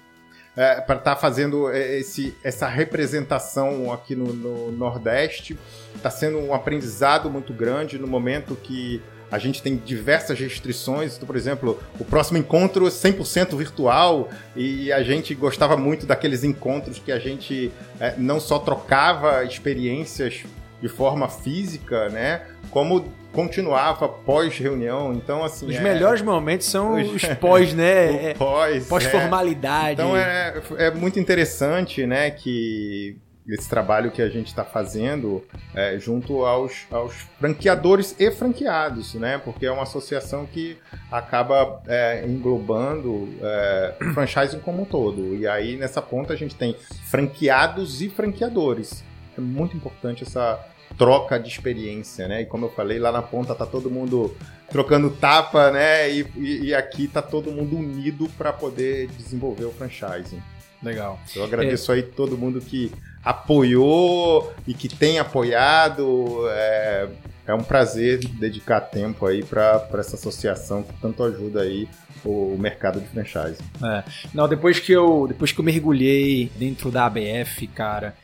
é, 0.57 0.81
para 0.81 0.97
estar 0.97 1.15
tá 1.15 1.21
fazendo 1.21 1.71
é, 1.71 1.99
esse, 1.99 2.35
essa 2.43 2.67
representação 2.67 3.93
aqui 3.93 4.17
no, 4.17 4.33
no 4.33 4.73
Nordeste. 4.73 5.59
Está 5.95 6.11
sendo 6.11 6.39
um 6.39 6.55
aprendizado 6.55 7.31
muito 7.31 7.53
grande 7.53 7.99
no 7.99 8.07
momento 8.07 8.57
que 8.57 9.03
a 9.31 9.39
gente 9.39 9.63
tem 9.63 9.77
diversas 9.77 10.39
restrições. 10.39 11.17
Então, 11.17 11.27
por 11.27 11.37
exemplo, 11.37 11.81
o 11.99 12.05
próximo 12.05 12.39
encontro 12.39 12.87
é 12.87 12.91
100% 12.91 13.57
virtual 13.57 14.29
e 14.57 14.93
a 14.93 15.03
gente 15.03 15.35
gostava 15.35 15.77
muito 15.77 16.07
daqueles 16.07 16.45
encontros 16.45 16.99
que 16.99 17.13
a 17.13 17.19
gente 17.19 17.71
é, 17.99 18.15
não 18.17 18.41
só 18.41 18.59
trocava 18.59 19.45
experiências 19.45 20.45
de 20.81 20.89
forma 20.89 21.29
física, 21.29 22.09
né? 22.09 22.43
Como 22.71 23.05
continuava 23.33 24.09
pós-reunião. 24.09 25.13
Então, 25.13 25.45
assim. 25.45 25.67
Os 25.67 25.77
é... 25.77 25.81
melhores 25.81 26.23
momentos 26.23 26.67
são 26.67 26.95
os 26.95 27.25
pós, 27.41 27.75
né? 27.75 28.33
o 28.35 28.39
pós. 28.39 28.89
Pós-formalidade. 28.89 30.01
É. 30.01 30.05
Então 30.05 30.17
é, 30.17 30.63
é 30.79 30.91
muito 30.91 31.21
interessante, 31.21 32.07
né? 32.07 32.31
Que 32.31 33.17
esse 33.55 33.69
trabalho 33.69 34.11
que 34.11 34.23
a 34.23 34.29
gente 34.29 34.49
está 34.49 34.65
fazendo 34.65 35.45
é, 35.75 35.99
junto 35.99 36.45
aos, 36.45 36.87
aos, 36.91 37.15
franqueadores 37.39 38.15
e 38.19 38.31
franqueados, 38.31 39.15
né? 39.15 39.39
Porque 39.39 39.67
é 39.67 39.73
uma 39.73 39.83
associação 39.83 40.47
que 40.47 40.77
acaba 41.11 41.83
é, 41.87 42.25
englobando 42.27 43.29
é, 43.43 43.95
o 44.01 44.13
franchising 44.15 44.61
como 44.61 44.83
um 44.83 44.85
todo. 44.85 45.35
E 45.37 45.47
aí 45.47 45.77
nessa 45.77 46.01
ponta 46.01 46.33
a 46.33 46.37
gente 46.37 46.55
tem 46.55 46.77
franqueados 47.11 48.01
e 48.03 48.09
franqueadores. 48.09 49.05
É 49.37 49.41
muito 49.41 49.77
importante 49.77 50.23
essa 50.23 50.59
troca 50.97 51.39
de 51.39 51.49
experiência, 51.49 52.29
né? 52.29 52.43
E 52.43 52.47
como 52.47 52.67
eu 52.67 52.71
falei, 52.71 52.99
lá 52.99 53.13
na 53.13 53.23
ponta 53.23 53.55
tá 53.55 53.65
todo 53.65 53.91
mundo 53.91 54.35
trocando 54.69 55.11
tapa, 55.11 55.71
né? 55.71 56.11
E, 56.11 56.27
e, 56.37 56.65
e 56.67 56.75
aqui 56.75 57.09
tá 57.09 57.23
todo 57.23 57.51
mundo 57.51 57.77
unido 57.77 58.29
para 58.37 58.53
poder 58.53 59.09
desenvolver 59.09 59.65
o 59.65 59.73
franchising. 59.73 60.41
Legal. 60.83 61.19
Eu 61.35 61.45
agradeço 61.45 61.93
é. 61.93 61.97
aí 61.97 62.03
todo 62.03 62.39
mundo 62.39 62.61
que 62.61 62.91
apoiou 63.23 64.53
e 64.67 64.75
que 64.75 64.89
tem 64.89 65.19
apoiado. 65.19 66.47
É, 66.49 67.09
é 67.47 67.55
um 67.55 67.63
prazer 67.63 68.19
dedicar 68.19 68.81
tempo 68.81 69.27
aí 69.27 69.43
para 69.43 69.87
essa 69.95 70.17
associação 70.17 70.83
que 70.83 70.93
tanto 71.01 71.23
ajuda 71.23 71.63
aí 71.63 71.89
o 72.25 72.57
mercado 72.59 73.01
de 73.01 73.07
franchise. 73.09 73.59
É. 73.83 74.05
Não, 74.33 74.49
depois 74.49 74.79
que 74.79 74.93
eu 74.93 75.27
depois 75.27 75.53
que 75.53 75.61
eu 75.61 75.65
mergulhei 75.65 76.51
dentro 76.57 76.91
da 76.91 77.07
ABF, 77.07 77.67
cara, 77.69 78.15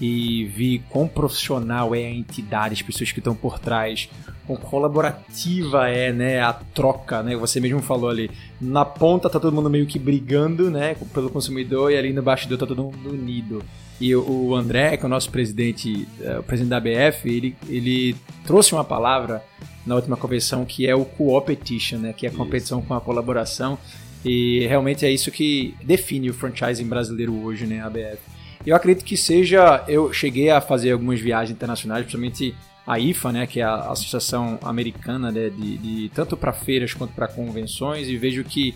e 0.00 0.44
vi 0.44 0.82
quão 0.90 1.08
profissional 1.08 1.94
é 1.94 2.04
a 2.04 2.10
entidade, 2.10 2.74
as 2.74 2.82
pessoas 2.82 3.12
que 3.12 3.20
estão 3.20 3.34
por 3.34 3.58
trás, 3.58 4.08
quão 4.46 4.58
colaborativa 4.58 5.88
é, 5.88 6.12
né, 6.12 6.40
a 6.40 6.52
troca, 6.52 7.22
né? 7.22 7.34
Você 7.36 7.60
mesmo 7.60 7.80
falou 7.80 8.10
ali, 8.10 8.30
na 8.60 8.84
ponta 8.84 9.30
tá 9.30 9.40
todo 9.40 9.54
mundo 9.54 9.70
meio 9.70 9.86
que 9.86 9.98
brigando, 9.98 10.70
né, 10.70 10.96
pelo 11.12 11.30
consumidor 11.30 11.90
e 11.90 11.96
ali 11.96 12.12
no 12.12 12.22
bastidor 12.22 12.58
tá 12.58 12.66
todo 12.66 12.84
mundo 12.84 13.10
unido. 13.10 13.62
E 13.98 14.14
o 14.14 14.54
André, 14.54 14.96
que 14.98 15.04
é 15.04 15.06
o 15.06 15.08
nosso 15.08 15.30
presidente, 15.30 16.06
é, 16.20 16.38
o 16.38 16.42
presidente 16.42 16.70
da 16.70 16.80
BF, 16.80 17.28
ele, 17.28 17.56
ele 17.66 18.14
trouxe 18.46 18.74
uma 18.74 18.84
palavra 18.84 19.42
na 19.86 19.94
última 19.94 20.16
convenção 20.16 20.66
que 20.66 20.86
é 20.86 20.94
o 20.94 21.04
co-opetition, 21.04 21.98
né, 21.98 22.12
que 22.12 22.26
é 22.26 22.28
a 22.28 22.32
competição 22.32 22.82
com 22.82 22.92
a 22.92 23.00
colaboração. 23.00 23.78
E 24.22 24.66
realmente 24.66 25.06
é 25.06 25.10
isso 25.10 25.30
que 25.30 25.74
define 25.82 26.28
o 26.28 26.34
franchising 26.34 26.86
brasileiro 26.86 27.34
hoje, 27.42 27.64
né, 27.64 27.80
a 27.80 27.88
BF. 27.88 28.35
Eu 28.66 28.74
acredito 28.74 29.04
que 29.04 29.16
seja. 29.16 29.84
Eu 29.86 30.12
cheguei 30.12 30.50
a 30.50 30.60
fazer 30.60 30.90
algumas 30.90 31.20
viagens 31.20 31.54
internacionais, 31.54 32.02
principalmente 32.02 32.52
a 32.84 32.98
IFA, 32.98 33.32
né, 33.32 33.46
que 33.46 33.60
é 33.60 33.64
a 33.64 33.90
Associação 33.90 34.58
Americana 34.62 35.32
né, 35.32 35.50
de, 35.50 35.78
de 35.78 36.08
tanto 36.10 36.36
para 36.36 36.52
feiras 36.52 36.94
quanto 36.94 37.12
para 37.14 37.26
convenções, 37.26 38.08
e 38.08 38.16
vejo 38.16 38.44
que 38.44 38.74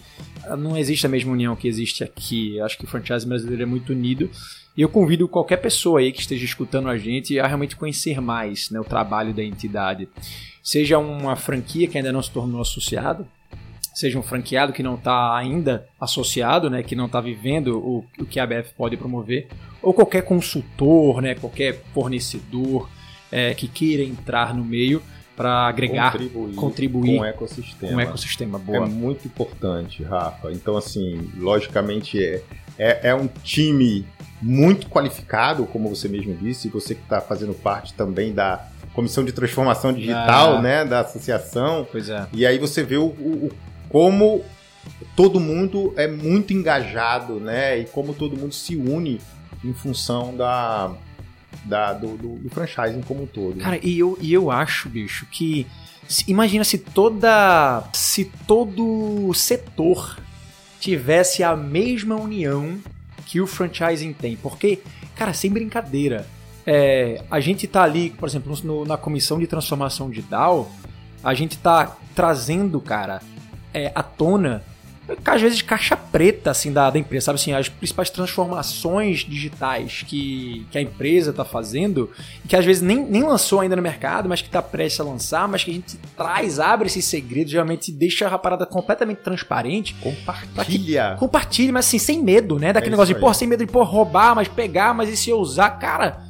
não 0.59 0.76
existe 0.76 1.07
a 1.07 1.09
mesma 1.09 1.32
união 1.32 1.55
que 1.55 1.68
existe 1.68 2.03
aqui. 2.03 2.61
Acho 2.61 2.78
que 2.78 2.84
o 2.84 2.88
franchise 2.88 3.26
brasileiro 3.26 3.62
é 3.62 3.66
muito 3.66 3.93
unido. 3.93 4.30
E 4.76 4.82
eu 4.82 4.88
convido 4.88 5.28
qualquer 5.28 5.59
pessoa 5.59 6.01
aí 6.01 6.12
que 6.12 6.20
esteja 6.20 6.45
escutando 6.45 6.88
a 6.88 6.97
gente 6.97 7.38
a 7.38 7.47
realmente 7.47 7.76
conhecer 7.76 8.20
mais 8.20 8.70
né, 8.70 8.80
o 8.80 8.84
trabalho 8.84 9.34
da 9.34 9.43
entidade. 9.43 10.09
Seja 10.62 10.99
uma 10.99 11.36
franquia 11.36 11.86
que 11.86 11.99
ainda 11.99 12.12
não 12.12 12.22
se 12.22 12.30
tornou 12.30 12.61
associado, 12.61 13.26
seja 13.95 14.18
um 14.18 14.22
franqueado 14.22 14.72
que 14.72 14.82
não 14.82 14.95
está 14.95 15.36
ainda 15.36 15.86
associado, 16.01 16.70
né, 16.70 16.82
que 16.82 16.97
não 16.97 17.07
está 17.07 17.20
vivendo 17.20 17.78
o, 17.78 18.05
o 18.18 18.26
que 18.26 18.38
a 18.38 18.45
ABF 18.45 18.74
pode 18.76 18.97
promover, 18.97 19.49
ou 19.83 19.95
qualquer 19.95 20.22
consultor, 20.22 21.20
né, 21.20 21.35
qualquer 21.35 21.83
fornecedor 21.95 22.89
é, 23.31 23.55
que 23.55 23.68
queira 23.68 24.03
entrar 24.03 24.55
no 24.55 24.64
meio 24.64 25.03
para 25.37 25.68
agregar, 25.68 26.12
contribuir, 26.12 26.55
contribuir 26.55 27.16
com 27.16 27.22
o 27.22 27.24
ecossistema. 27.24 27.93
Um 27.97 28.01
ecossistema 28.01 28.59
boa. 28.59 28.85
É 28.85 28.89
muito 28.89 29.26
importante, 29.26 30.03
Rafa. 30.03 30.53
Então, 30.53 30.76
assim, 30.76 31.31
logicamente 31.39 32.22
é, 32.22 32.43
é, 32.76 33.09
é 33.09 33.14
um 33.14 33.26
time 33.26 34.05
muito 34.43 34.89
qualificado, 34.89 35.64
como 35.66 35.89
você 35.89 36.09
mesmo 36.09 36.35
disse, 36.35 36.68
você 36.68 36.95
que 36.95 37.03
está 37.03 37.20
fazendo 37.22 37.55
parte 37.55 37.95
também 37.95 38.35
da 38.35 38.68
comissão 38.93 39.24
de 39.24 39.33
transformação 39.33 39.93
digital, 39.93 40.57
ah, 40.57 40.62
né, 40.62 40.85
da 40.85 41.01
associação. 41.01 41.87
Pois 41.91 42.11
é. 42.11 42.26
E 42.33 42.45
aí 42.45 42.59
você 42.59 42.83
vê 42.83 42.97
o, 42.97 43.07
o, 43.07 43.51
como 43.89 44.45
todo 45.16 45.41
mundo 45.41 45.95
é 45.97 46.07
muito 46.07 46.53
engajado, 46.53 47.41
né, 47.41 47.78
e 47.78 47.85
como 47.87 48.12
todo 48.12 48.37
mundo 48.37 48.55
se 48.55 48.76
une 48.76 49.20
em 49.65 49.73
função 49.73 50.37
da, 50.37 50.93
da 51.65 51.93
do, 51.93 52.17
do, 52.17 52.37
do, 52.37 52.51
franchising 52.51 53.03
como 53.03 53.25
um 53.25 53.27
todo. 53.27 53.59
Cara, 53.59 53.79
e 53.83 53.99
eu, 53.99 54.19
e 54.21 54.33
eu 54.33 54.51
acho, 54.51 54.89
bicho, 54.89 55.27
que 55.27 55.67
imagina 56.27 56.65
se 56.65 56.79
toda 56.79 57.85
se 57.93 58.25
todo 58.47 59.33
setor 59.35 60.19
tivesse 60.81 61.43
a 61.43 61.55
mesma 61.55 62.17
união 62.17 62.79
que 63.27 63.41
o 63.41 63.47
franchising 63.47 64.13
tem, 64.13 64.37
porque, 64.37 64.81
cara, 65.15 65.33
sem 65.33 65.51
brincadeira, 65.51 66.27
é, 66.67 67.23
a 67.31 67.39
gente 67.39 67.67
tá 67.67 67.83
ali, 67.83 68.11
por 68.11 68.29
exemplo, 68.29 68.57
no, 68.65 68.85
na 68.85 68.97
comissão 68.97 69.39
de 69.39 69.47
transformação 69.47 70.09
digital, 70.11 70.71
a 71.23 71.35
gente 71.35 71.59
tá 71.59 71.97
trazendo, 72.15 72.81
cara, 72.81 73.21
é, 73.73 73.93
à 73.95 74.03
tona 74.03 74.65
às 75.25 75.41
vezes 75.41 75.63
caixa 75.63 75.97
preta 75.97 76.51
assim 76.51 76.73
da, 76.73 76.91
da 76.91 76.99
empresa, 76.99 77.27
sabe 77.27 77.37
assim, 77.37 77.53
as 77.53 77.69
principais 77.69 78.11
transformações 78.11 79.21
digitais 79.21 80.05
que, 80.07 80.67
que 80.71 80.79
a 80.79 80.81
empresa 80.81 81.31
está 81.31 81.45
fazendo, 81.45 82.11
que 82.49 82.57
às 82.57 82.65
vezes 82.65 82.83
nem, 82.83 83.05
nem 83.05 83.23
lançou 83.23 83.61
ainda 83.61 83.77
no 83.77 83.83
mercado, 83.83 84.29
mas 84.29 84.41
que 84.41 84.49
está 84.49 84.63
prestes 84.63 85.01
a 85.01 85.05
lançar, 85.05 85.49
mas 85.49 85.65
que 85.65 85.71
a 85.71 85.75
gente 85.75 85.97
traz, 86.17 86.59
abre 86.59 86.87
esses 86.87 87.05
segredos, 87.05 87.53
geralmente 87.53 87.91
deixa 87.93 88.29
a 88.29 88.39
parada 88.39 88.67
completamente 88.67 89.19
transparente. 89.19 89.95
Compartilha. 89.95 91.17
compartilha, 91.19 91.73
mas 91.73 91.87
assim, 91.87 91.99
sem 91.99 92.23
medo, 92.23 92.59
né? 92.59 92.73
Daquele 92.73 92.91
é 92.91 92.97
negócio 92.97 93.15
de, 93.15 93.21
pô, 93.21 93.33
sem 93.33 93.49
medo 93.49 93.65
de, 93.65 93.71
pô, 93.71 93.83
roubar, 93.83 94.35
mas 94.35 94.49
pegar, 94.49 94.95
mas 94.95 95.09
e 95.09 95.17
se 95.17 95.31
eu 95.31 95.39
usar? 95.39 95.71
Cara, 95.71 96.25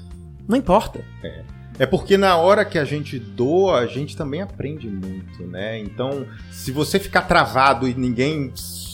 não 0.49 0.57
importa. 0.57 1.05
É. 1.23 1.60
É 1.81 1.87
porque 1.87 2.19
na 2.19 2.37
hora 2.37 2.63
que 2.63 2.79
a 2.79 2.85
gente 2.85 3.19
doa, 3.19 3.79
a 3.79 3.87
gente 3.87 4.15
também 4.15 4.43
aprende 4.43 4.87
muito, 4.87 5.47
né? 5.47 5.79
Então, 5.79 6.27
se 6.53 6.71
você 6.71 7.01
ficar 7.01 7.23
travado 7.23 7.89
e 7.89 7.95
ninguém 7.95 8.53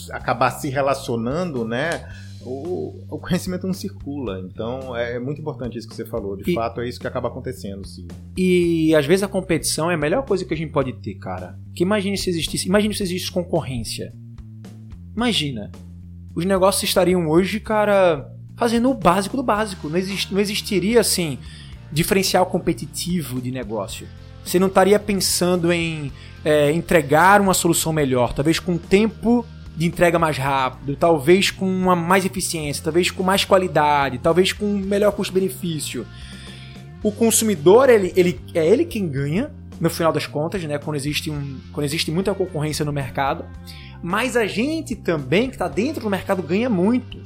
acabar 0.09 0.51
se 0.51 0.69
relacionando, 0.69 1.67
né? 1.67 2.07
O, 2.41 3.03
o, 3.09 3.19
conhecimento 3.19 3.67
não 3.67 3.73
circula. 3.73 4.39
Então 4.39 4.95
é 4.95 5.19
muito 5.19 5.41
importante 5.41 5.77
isso 5.77 5.85
que 5.85 5.93
você 5.93 6.05
falou. 6.05 6.37
De 6.37 6.49
e, 6.49 6.53
fato, 6.53 6.79
é 6.79 6.87
isso 6.87 6.97
que 6.97 7.05
acaba 7.05 7.27
acontecendo, 7.27 7.85
sim. 7.85 8.07
E 8.37 8.95
às 8.95 9.05
vezes 9.05 9.23
a 9.23 9.27
competição 9.27 9.91
é 9.91 9.95
a 9.95 9.97
melhor 9.97 10.23
coisa 10.23 10.45
que 10.45 10.53
a 10.53 10.57
gente 10.57 10.71
pode 10.71 10.93
ter, 11.01 11.15
cara. 11.15 11.59
Que 11.75 11.83
imagine 11.83 12.17
se 12.17 12.29
existisse. 12.29 12.69
Imagine 12.69 12.93
se 12.93 13.03
existisse 13.03 13.29
concorrência. 13.29 14.13
Imagina. 15.13 15.73
Os 16.33 16.45
negócios 16.45 16.83
estariam 16.83 17.27
hoje, 17.27 17.59
cara, 17.59 18.31
fazendo 18.55 18.89
o 18.89 18.93
básico 18.93 19.35
do 19.35 19.43
básico. 19.43 19.89
Não, 19.89 19.97
exist, 19.97 20.31
não 20.31 20.39
existiria 20.39 21.01
assim 21.01 21.37
diferencial 21.91 22.45
competitivo 22.45 23.41
de 23.41 23.51
negócio. 23.51 24.07
Você 24.43 24.59
não 24.59 24.67
estaria 24.67 24.97
pensando 24.97 25.71
em 25.71 26.11
é, 26.43 26.71
entregar 26.71 27.41
uma 27.41 27.53
solução 27.53 27.91
melhor, 27.91 28.33
talvez 28.33 28.59
com 28.59 28.77
tempo 28.77 29.45
de 29.75 29.85
entrega 29.85 30.17
mais 30.17 30.37
rápido, 30.37 30.95
talvez 30.95 31.51
com 31.51 31.65
uma 31.65 31.95
mais 31.95 32.25
eficiência, 32.25 32.83
talvez 32.83 33.11
com 33.11 33.21
mais 33.21 33.45
qualidade, 33.45 34.17
talvez 34.17 34.51
com 34.51 34.65
melhor 34.65 35.11
custo-benefício. 35.11 36.05
O 37.03 37.11
consumidor, 37.11 37.89
ele, 37.89 38.11
ele, 38.15 38.39
é 38.55 38.65
ele 38.65 38.85
quem 38.85 39.07
ganha, 39.07 39.51
no 39.79 39.89
final 39.89 40.11
das 40.11 40.25
contas, 40.25 40.63
né? 40.63 40.77
Quando 40.77 40.95
existe, 40.95 41.29
um, 41.29 41.57
quando 41.71 41.85
existe 41.85 42.09
muita 42.09 42.33
concorrência 42.33 42.83
no 42.83 42.91
mercado. 42.91 43.45
Mas 44.01 44.35
a 44.35 44.45
gente 44.45 44.95
também, 44.95 45.49
que 45.49 45.55
está 45.55 45.67
dentro 45.67 46.01
do 46.01 46.09
mercado, 46.09 46.41
ganha 46.41 46.69
muito. 46.69 47.21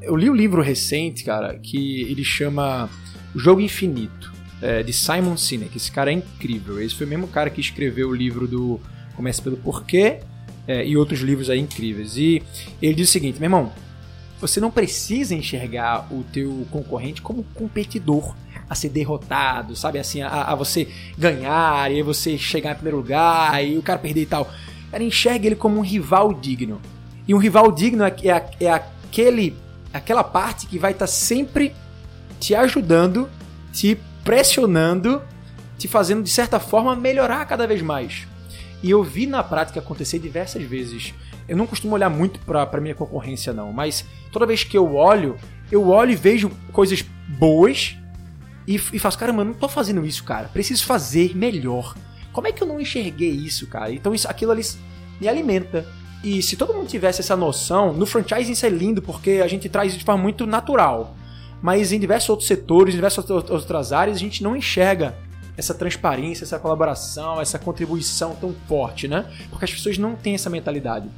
Eu 0.00 0.16
li 0.16 0.30
um 0.30 0.34
livro 0.34 0.62
recente, 0.62 1.24
cara, 1.24 1.58
que 1.58 2.02
ele 2.02 2.24
chama 2.24 2.88
Jogo 3.38 3.60
Infinito, 3.60 4.32
é, 4.60 4.82
de 4.82 4.92
Simon 4.92 5.36
Sinek. 5.36 5.76
Esse 5.76 5.92
cara 5.92 6.10
é 6.10 6.14
incrível. 6.14 6.82
Esse 6.82 6.94
foi 6.94 7.06
o 7.06 7.08
mesmo 7.08 7.28
cara 7.28 7.48
que 7.50 7.60
escreveu 7.60 8.08
o 8.08 8.14
livro 8.14 8.48
do 8.48 8.80
Comece 9.14 9.40
pelo 9.40 9.56
Porquê 9.56 10.18
é, 10.66 10.84
e 10.84 10.96
outros 10.96 11.20
livros 11.20 11.48
aí 11.48 11.60
incríveis. 11.60 12.16
E 12.16 12.42
ele 12.82 12.94
diz 12.94 13.08
o 13.08 13.12
seguinte, 13.12 13.38
meu 13.38 13.46
irmão, 13.46 13.72
você 14.40 14.60
não 14.60 14.72
precisa 14.72 15.36
enxergar 15.36 16.12
o 16.12 16.24
teu 16.24 16.66
concorrente 16.70 17.22
como 17.22 17.44
competidor 17.54 18.34
a 18.68 18.74
ser 18.74 18.88
derrotado, 18.88 19.76
sabe? 19.76 20.00
Assim, 20.00 20.20
a, 20.20 20.28
a 20.28 20.54
você 20.56 20.88
ganhar 21.16 21.90
e 21.92 22.02
você 22.02 22.36
chegar 22.36 22.72
em 22.72 22.74
primeiro 22.74 22.96
lugar 22.96 23.64
e 23.64 23.78
o 23.78 23.82
cara 23.82 24.00
perder 24.00 24.22
e 24.22 24.26
tal. 24.26 24.50
Cara, 24.90 25.02
enxerga 25.02 25.46
ele 25.46 25.56
como 25.56 25.78
um 25.78 25.82
rival 25.82 26.34
digno. 26.34 26.80
E 27.26 27.34
um 27.34 27.38
rival 27.38 27.70
digno 27.70 28.02
é, 28.02 28.14
é, 28.24 28.64
é 28.64 28.70
aquele, 28.70 29.54
aquela 29.92 30.24
parte 30.24 30.66
que 30.66 30.78
vai 30.78 30.90
estar 30.90 31.06
tá 31.06 31.12
sempre 31.12 31.72
te 32.38 32.54
ajudando, 32.54 33.28
te 33.72 33.98
pressionando, 34.24 35.22
te 35.76 35.88
fazendo 35.88 36.22
de 36.22 36.30
certa 36.30 36.58
forma 36.58 36.94
melhorar 36.96 37.44
cada 37.46 37.66
vez 37.66 37.82
mais. 37.82 38.26
E 38.82 38.90
eu 38.90 39.02
vi 39.02 39.26
na 39.26 39.42
prática 39.42 39.80
acontecer 39.80 40.18
diversas 40.18 40.62
vezes. 40.62 41.14
Eu 41.48 41.56
não 41.56 41.66
costumo 41.66 41.94
olhar 41.94 42.10
muito 42.10 42.38
para 42.40 42.80
minha 42.80 42.94
concorrência 42.94 43.52
não, 43.52 43.72
mas 43.72 44.04
toda 44.30 44.46
vez 44.46 44.62
que 44.64 44.76
eu 44.76 44.94
olho, 44.94 45.36
eu 45.70 45.88
olho 45.88 46.12
e 46.12 46.16
vejo 46.16 46.50
coisas 46.72 47.02
boas 47.26 47.96
e, 48.66 48.74
e 48.74 48.98
faço, 48.98 49.18
caramba, 49.18 49.40
eu 49.40 49.46
não 49.46 49.54
tô 49.54 49.68
fazendo 49.68 50.04
isso, 50.04 50.22
cara. 50.24 50.48
Preciso 50.48 50.84
fazer 50.84 51.34
melhor. 51.34 51.94
Como 52.32 52.46
é 52.46 52.52
que 52.52 52.62
eu 52.62 52.68
não 52.68 52.78
enxerguei 52.78 53.30
isso, 53.30 53.66
cara? 53.66 53.90
Então 53.92 54.14
isso, 54.14 54.28
aquilo 54.28 54.52
ali 54.52 54.62
me 55.20 55.26
alimenta. 55.26 55.86
E 56.22 56.42
se 56.42 56.56
todo 56.56 56.74
mundo 56.74 56.86
tivesse 56.86 57.20
essa 57.20 57.36
noção, 57.36 57.92
no 57.92 58.04
franchising 58.04 58.52
isso 58.52 58.66
é 58.66 58.68
lindo 58.68 59.00
porque 59.00 59.40
a 59.42 59.48
gente 59.48 59.68
traz 59.68 59.96
de 59.96 60.04
forma 60.04 60.22
muito 60.22 60.46
natural. 60.46 61.16
Mas 61.60 61.92
em 61.92 61.98
diversos 61.98 62.28
outros 62.30 62.46
setores, 62.46 62.94
em 62.94 62.98
diversas 62.98 63.28
outras 63.28 63.92
áreas, 63.92 64.16
a 64.16 64.20
gente 64.20 64.42
não 64.42 64.56
enxerga 64.56 65.14
essa 65.56 65.74
transparência, 65.74 66.44
essa 66.44 66.58
colaboração, 66.58 67.40
essa 67.40 67.58
contribuição 67.58 68.34
tão 68.36 68.54
forte, 68.68 69.08
né? 69.08 69.26
Porque 69.50 69.64
as 69.64 69.72
pessoas 69.72 69.98
não 69.98 70.14
têm 70.14 70.34
essa 70.34 70.48
mentalidade. 70.48 71.08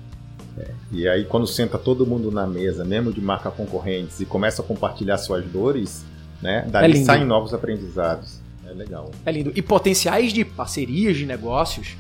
É, 0.59 0.70
e 0.91 1.09
aí, 1.09 1.24
quando 1.24 1.47
senta 1.47 1.78
todo 1.78 2.07
mundo 2.07 2.30
na 2.30 2.47
mesa, 2.47 2.84
mesmo 2.84 3.12
de 3.12 3.20
marca 3.20 3.51
concorrentes, 3.51 4.18
e 4.20 4.24
começa 4.24 4.62
a 4.62 4.64
compartilhar 4.64 5.18
suas 5.18 5.45
dores, 5.45 6.05
né? 6.41 6.66
Dali 6.70 7.01
é 7.01 7.05
saem 7.05 7.24
novos 7.24 7.53
aprendizados. 7.53 8.41
É 8.66 8.72
legal. 8.72 9.11
É 9.26 9.32
lindo. 9.32 9.53
E 9.55 9.61
potenciais 9.61 10.32
de 10.32 10.45
parcerias 10.45 11.16
de 11.16 11.26
negócios 11.26 11.97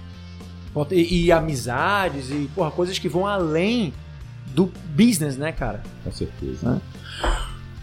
e, 0.90 1.24
e 1.24 1.32
amizades 1.32 2.30
e 2.30 2.48
porra, 2.54 2.70
coisas 2.70 2.98
que 2.98 3.08
vão 3.08 3.26
além 3.26 3.92
do 4.54 4.70
business, 4.94 5.36
né, 5.36 5.52
cara? 5.52 5.82
Com 6.04 6.12
certeza. 6.12 6.80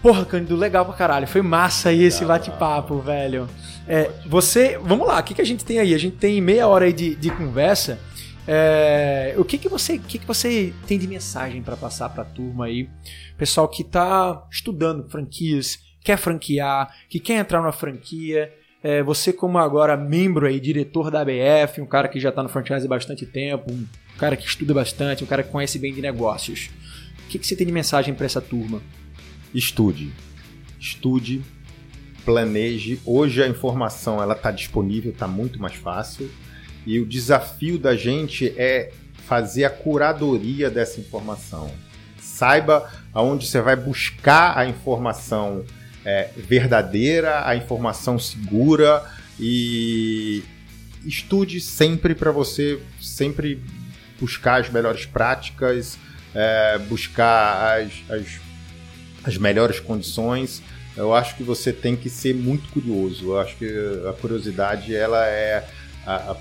Porra, 0.07 0.23
Cândido, 0.23 0.55
legal 0.55 0.85
pra 0.85 0.93
caralho. 0.93 1.27
Foi 1.27 1.41
massa 1.41 1.89
aí 1.89 2.05
esse 2.05 2.23
bate-papo, 2.23 3.01
velho. 3.01 3.45
É, 3.85 4.09
você. 4.25 4.77
Vamos 4.81 5.05
lá, 5.05 5.19
o 5.19 5.23
que, 5.23 5.33
que 5.33 5.41
a 5.41 5.45
gente 5.45 5.65
tem 5.65 5.79
aí? 5.79 5.93
A 5.93 5.97
gente 5.97 6.15
tem 6.15 6.39
meia 6.39 6.65
hora 6.65 6.85
aí 6.85 6.93
de, 6.93 7.13
de 7.13 7.29
conversa. 7.29 7.99
É, 8.47 9.35
o 9.37 9.43
que, 9.43 9.57
que 9.57 9.67
você 9.67 9.95
o 9.95 9.99
que, 9.99 10.17
que 10.17 10.25
você 10.25 10.73
tem 10.87 10.97
de 10.97 11.09
mensagem 11.09 11.61
para 11.61 11.75
passar 11.75 12.07
para 12.07 12.21
a 12.21 12.25
turma 12.25 12.67
aí, 12.67 12.89
pessoal 13.37 13.67
que 13.67 13.81
está 13.81 14.47
estudando 14.49 15.09
franquias, 15.09 15.77
quer 16.01 16.15
franquear, 16.17 16.89
que 17.09 17.19
quer 17.19 17.41
entrar 17.41 17.59
numa 17.59 17.73
franquia, 17.73 18.49
é, 18.81 19.03
você 19.03 19.33
como 19.33 19.57
agora 19.57 19.97
membro 19.97 20.47
aí, 20.47 20.57
diretor 20.57 21.11
da 21.11 21.19
ABF, 21.19 21.81
um 21.81 21.85
cara 21.85 22.07
que 22.07 22.17
já 22.17 22.29
está 22.29 22.41
no 22.41 22.47
franchise 22.47 22.85
há 22.85 22.89
bastante 22.89 23.25
tempo, 23.25 23.73
um 23.73 23.85
cara 24.17 24.37
que 24.37 24.47
estuda 24.47 24.73
bastante, 24.73 25.25
um 25.25 25.27
cara 25.27 25.43
que 25.43 25.51
conhece 25.51 25.77
bem 25.77 25.93
de 25.93 25.99
negócios. 25.99 26.69
O 27.25 27.27
que, 27.27 27.37
que 27.37 27.45
você 27.45 27.57
tem 27.57 27.67
de 27.67 27.73
mensagem 27.73 28.13
para 28.13 28.25
essa 28.25 28.39
turma? 28.39 28.81
Estude. 29.53 30.11
Estude, 30.79 31.41
planeje. 32.25 32.99
Hoje 33.05 33.41
a 33.41 33.47
informação 33.47 34.21
ela 34.21 34.33
está 34.33 34.51
disponível, 34.51 35.11
está 35.11 35.27
muito 35.27 35.59
mais 35.59 35.75
fácil. 35.75 36.29
E 36.85 36.99
o 36.99 37.05
desafio 37.05 37.77
da 37.77 37.95
gente 37.95 38.53
é 38.57 38.91
fazer 39.27 39.65
a 39.65 39.69
curadoria 39.69 40.69
dessa 40.69 40.99
informação. 40.99 41.69
Saiba 42.17 42.89
aonde 43.13 43.47
você 43.47 43.59
vai 43.59 43.75
buscar 43.75 44.57
a 44.57 44.65
informação 44.65 45.65
é, 46.05 46.29
verdadeira, 46.37 47.45
a 47.45 47.55
informação 47.55 48.17
segura 48.17 49.03
e 49.39 50.43
estude 51.05 51.59
sempre 51.59 52.15
para 52.15 52.31
você 52.31 52.79
sempre 53.01 53.61
buscar 54.19 54.61
as 54.61 54.69
melhores 54.69 55.05
práticas, 55.05 55.97
é, 56.33 56.77
buscar 56.79 57.81
as, 57.81 57.91
as, 58.09 58.39
as 59.27 59.37
melhores 59.37 59.79
condições. 59.79 60.63
Eu 60.95 61.13
acho 61.13 61.35
que 61.35 61.43
você 61.43 61.73
tem 61.73 61.95
que 61.95 62.09
ser 62.09 62.33
muito 62.33 62.69
curioso. 62.69 63.31
Eu 63.31 63.39
acho 63.39 63.55
que 63.57 63.67
a 64.09 64.13
curiosidade 64.13 64.95
ela 64.95 65.27
é 65.27 65.67
a, 66.05 66.31
a, 66.31 66.37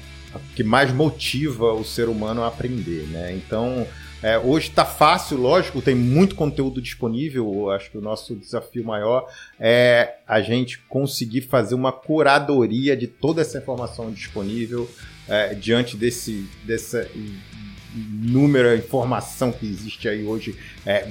que 0.54 0.62
mais 0.62 0.92
motiva 0.92 1.72
o 1.72 1.84
ser 1.84 2.08
humano 2.08 2.42
a 2.42 2.48
aprender, 2.48 3.06
né? 3.08 3.34
Então 3.34 3.86
é, 4.22 4.38
hoje 4.38 4.68
está 4.68 4.84
fácil, 4.84 5.36
lógico, 5.36 5.82
tem 5.82 5.94
muito 5.94 6.34
conteúdo 6.34 6.80
disponível. 6.80 7.70
Acho 7.70 7.90
que 7.90 7.98
o 7.98 8.00
nosso 8.00 8.34
desafio 8.34 8.84
maior 8.84 9.28
é 9.60 10.14
a 10.26 10.40
gente 10.40 10.78
conseguir 10.88 11.42
fazer 11.42 11.74
uma 11.74 11.92
curadoria 11.92 12.96
de 12.96 13.06
toda 13.06 13.42
essa 13.42 13.58
informação 13.58 14.10
disponível 14.10 14.88
é, 15.28 15.54
diante 15.54 15.96
desse, 15.96 16.48
dessa 16.64 17.06
inúmera 17.94 18.76
informação 18.76 19.52
que 19.52 19.66
existe 19.66 20.08
aí 20.08 20.24
hoje. 20.24 20.56
É, 20.84 21.08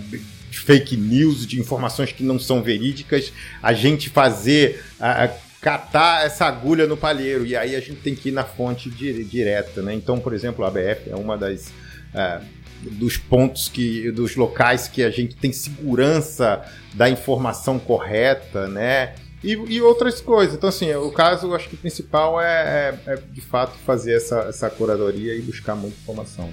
de 0.56 0.62
fake 0.62 0.95
news, 0.95 1.45
de 1.45 1.60
informações 1.60 2.14
que 2.14 2.24
não 2.24 2.39
são 2.39 2.64
verídicas, 2.64 3.34
a 3.62 3.74
gente 3.74 4.10
fazer, 4.10 4.82
a, 4.97 5.26
a, 5.26 5.28
catar 5.62 6.26
essa 6.26 6.45
agulha 6.45 6.88
no 6.88 6.95
palheiro, 6.95 7.45
e 7.45 7.58
aí 7.58 7.76
a 7.76 7.80
gente 7.82 7.99
tem 7.99 8.16
que 8.16 8.30
ir 8.30 8.32
na 8.32 8.45
fonte 8.45 8.89
direta, 8.89 9.82
né? 9.82 9.93
Então, 9.93 10.18
por 10.18 10.34
exemplo, 10.34 10.64
a 10.64 10.70
ABF 10.70 11.10
é 11.10 11.16
uma 11.16 11.38
das 11.38 11.74
é, 12.14 12.39
dos 12.84 13.18
pontos 13.18 13.68
que 13.68 14.12
dos 14.12 14.36
locais 14.36 14.88
que 14.88 15.03
a 15.03 15.10
gente 15.10 15.36
tem 15.36 15.51
segurança 15.51 16.64
da 16.93 17.10
informação 17.10 17.78
correta, 17.78 18.68
né? 18.70 19.16
E, 19.43 19.51
e 19.51 19.82
outras 19.82 20.22
coisas. 20.22 20.56
Então, 20.56 20.70
assim, 20.70 20.93
o 20.93 21.12
caso, 21.12 21.53
acho 21.53 21.68
que 21.68 21.76
o 21.76 21.78
principal 21.78 22.39
é, 22.39 22.97
é, 23.06 23.14
é, 23.14 23.16
de 23.16 23.41
fato 23.41 23.74
fazer 23.86 24.14
essa, 24.14 24.39
essa 24.43 24.70
curadoria 24.70 25.36
e 25.36 25.41
buscar 25.41 25.76
muita 25.76 25.97
informação. 25.97 26.49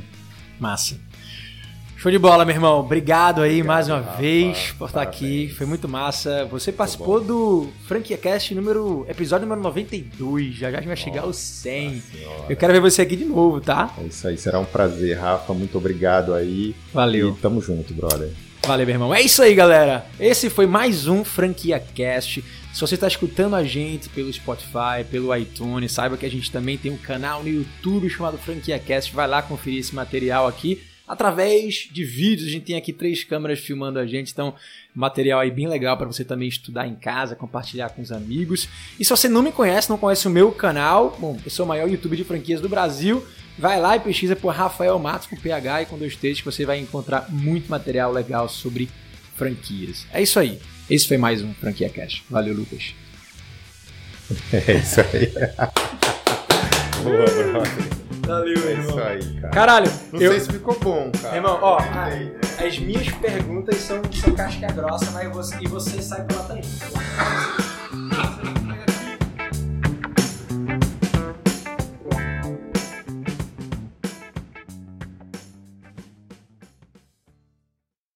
Massa. 0.59 0.97
Show 2.03 2.11
de 2.11 2.19
bola, 2.19 2.45
meu 2.45 2.53
irmão. 2.53 2.81
Obrigado 2.81 3.43
aí 3.43 3.61
Obrigado, 3.61 3.67
mais 3.69 3.89
uma 3.89 4.01
Rafa, 4.01 4.21
vez 4.21 4.73
por 4.77 4.89
estar 4.89 5.03
aqui. 5.03 5.49
Foi 5.57 5.65
muito 5.65 5.89
massa. 5.89 6.45
Você 6.47 6.73
participou 6.73 7.21
do 7.21 7.69
Franquia 7.87 8.19
Cast 8.19 8.53
número 8.57 9.07
episódio 9.09 9.47
número 9.47 9.63
92. 9.63 10.53
Já 10.53 10.73
já 10.73 10.79
a 10.79 10.81
gente 10.81 10.89
vai 10.89 10.97
chegar 10.97 11.23
ao 11.23 11.33
100. 11.33 12.03
Eu 12.49 12.57
quero 12.57 12.73
ver 12.73 12.81
você 12.81 13.03
aqui 13.03 13.15
de 13.15 13.25
novo, 13.25 13.61
tá? 13.61 13.95
É 14.03 14.03
isso 14.03 14.27
aí, 14.27 14.37
será 14.37 14.59
um 14.59 14.65
prazer, 14.65 15.17
Rafa. 15.17 15.55
Muito 15.55 15.79
obrigado 15.79 16.35
aí. 16.35 16.75
Valeu. 16.93 17.29
E 17.29 17.41
tamo 17.41 17.61
junto, 17.61 17.95
brother. 17.95 18.33
Valeu, 18.67 18.85
meu 18.85 18.97
irmão. 18.97 19.15
É 19.15 19.23
isso 19.23 19.41
aí, 19.41 19.55
galera. 19.55 20.05
Esse 20.19 20.51
foi 20.51 20.67
mais 20.67 21.07
um 21.07 21.23
Franquia 21.23 21.79
Cast. 21.79 22.43
Se 22.75 22.81
você 22.81 22.97
está 22.97 23.07
escutando 23.07 23.55
a 23.55 23.63
gente 23.63 24.09
pelo 24.09 24.33
Spotify, 24.33 25.05
pelo 25.09 25.33
iTunes, 25.37 25.93
saiba 25.93 26.17
que 26.17 26.27
a 26.27 26.31
gente 26.31 26.51
também 26.51 26.77
tem 26.77 26.91
um 26.91 26.97
canal 26.97 27.45
no 27.45 27.49
YouTube 27.49 28.11
chamado 28.11 28.37
Franquia 28.39 28.81
Cast. 28.81 29.15
Vai 29.15 29.29
lá 29.29 29.41
conferir 29.41 29.79
esse 29.79 29.95
material 29.95 30.49
aqui 30.49 30.83
através 31.07 31.89
de 31.91 32.05
vídeos. 32.05 32.49
A 32.49 32.51
gente 32.51 32.65
tem 32.65 32.77
aqui 32.77 32.93
três 32.93 33.25
câmeras 33.25 33.61
filmando 33.61 33.99
a 33.99 34.07
gente, 34.07 34.33
então 34.33 34.55
material 34.95 35.41
aí 35.41 35.51
bem 35.51 35.69
legal 35.69 35.97
para 35.97 36.07
você 36.07 36.25
também 36.25 36.49
estudar 36.49 36.87
em 36.87 36.95
casa, 36.95 37.35
compartilhar 37.35 37.91
com 37.91 38.03
os 38.03 38.13
amigos. 38.13 38.69
E 38.99 39.05
se 39.05 39.11
você 39.11 39.29
não 39.29 39.43
me 39.43 39.53
conhece, 39.53 39.91
não 39.91 39.99
conhece 39.99 40.27
o 40.27 40.31
meu 40.31 40.53
canal, 40.53 41.17
bom, 41.19 41.39
eu 41.45 41.51
sou 41.51 41.65
o 41.65 41.69
maior 41.69 41.89
YouTube 41.89 42.17
de 42.17 42.25
franquias 42.25 42.61
do 42.61 42.69
Brasil. 42.69 43.25
Vai 43.59 43.79
lá 43.79 43.97
e 43.97 44.01
pesquisa 44.01 44.35
por 44.35 44.55
Rafael 44.55 44.99
Matos 44.99 45.27
com 45.27 45.37
PH 45.37 45.83
e 45.83 45.87
com 45.87 45.99
dois 45.99 46.17
T's 46.17 46.41
que 46.41 46.45
você 46.45 46.65
vai 46.65 46.79
encontrar 46.79 47.31
muito 47.31 47.71
material 47.71 48.11
legal 48.11 48.49
sobre 48.49 48.89
franquias. 49.37 50.07
É 50.13 50.23
isso 50.23 50.39
aí. 50.39 50.59
Esse 50.89 51.07
foi 51.07 51.19
mais 51.19 51.43
um 51.43 51.53
Franquia 51.55 51.89
Cash. 51.89 52.23
Valeu, 52.31 52.55
Lucas. 52.55 52.95
É 54.53 54.79
isso 54.79 55.01
aí. 55.01 55.31
Boa, 57.03 57.27
brother. 57.27 58.02
Valeu, 58.33 58.68
é 58.68 58.70
irmão. 58.72 58.89
Isso 58.89 59.01
aí, 59.01 59.41
cara. 59.41 59.53
Caralho. 59.53 59.93
Não 60.12 60.20
eu... 60.20 60.30
sei 60.30 60.41
se 60.41 60.53
ficou 60.53 60.78
bom, 60.78 61.11
cara. 61.20 61.37
Irmão, 61.37 61.59
ó, 61.61 61.78
as 61.78 62.78
minhas 62.78 63.09
perguntas 63.11 63.76
são, 63.76 64.01
são 64.12 64.35
casca 64.35 64.72
grossa, 64.72 65.11
mas 65.11 65.33
você, 65.33 65.57
e 65.61 65.68
você 65.68 66.01
sai 66.01 66.24
pela 66.24 66.43
também. 66.45 66.62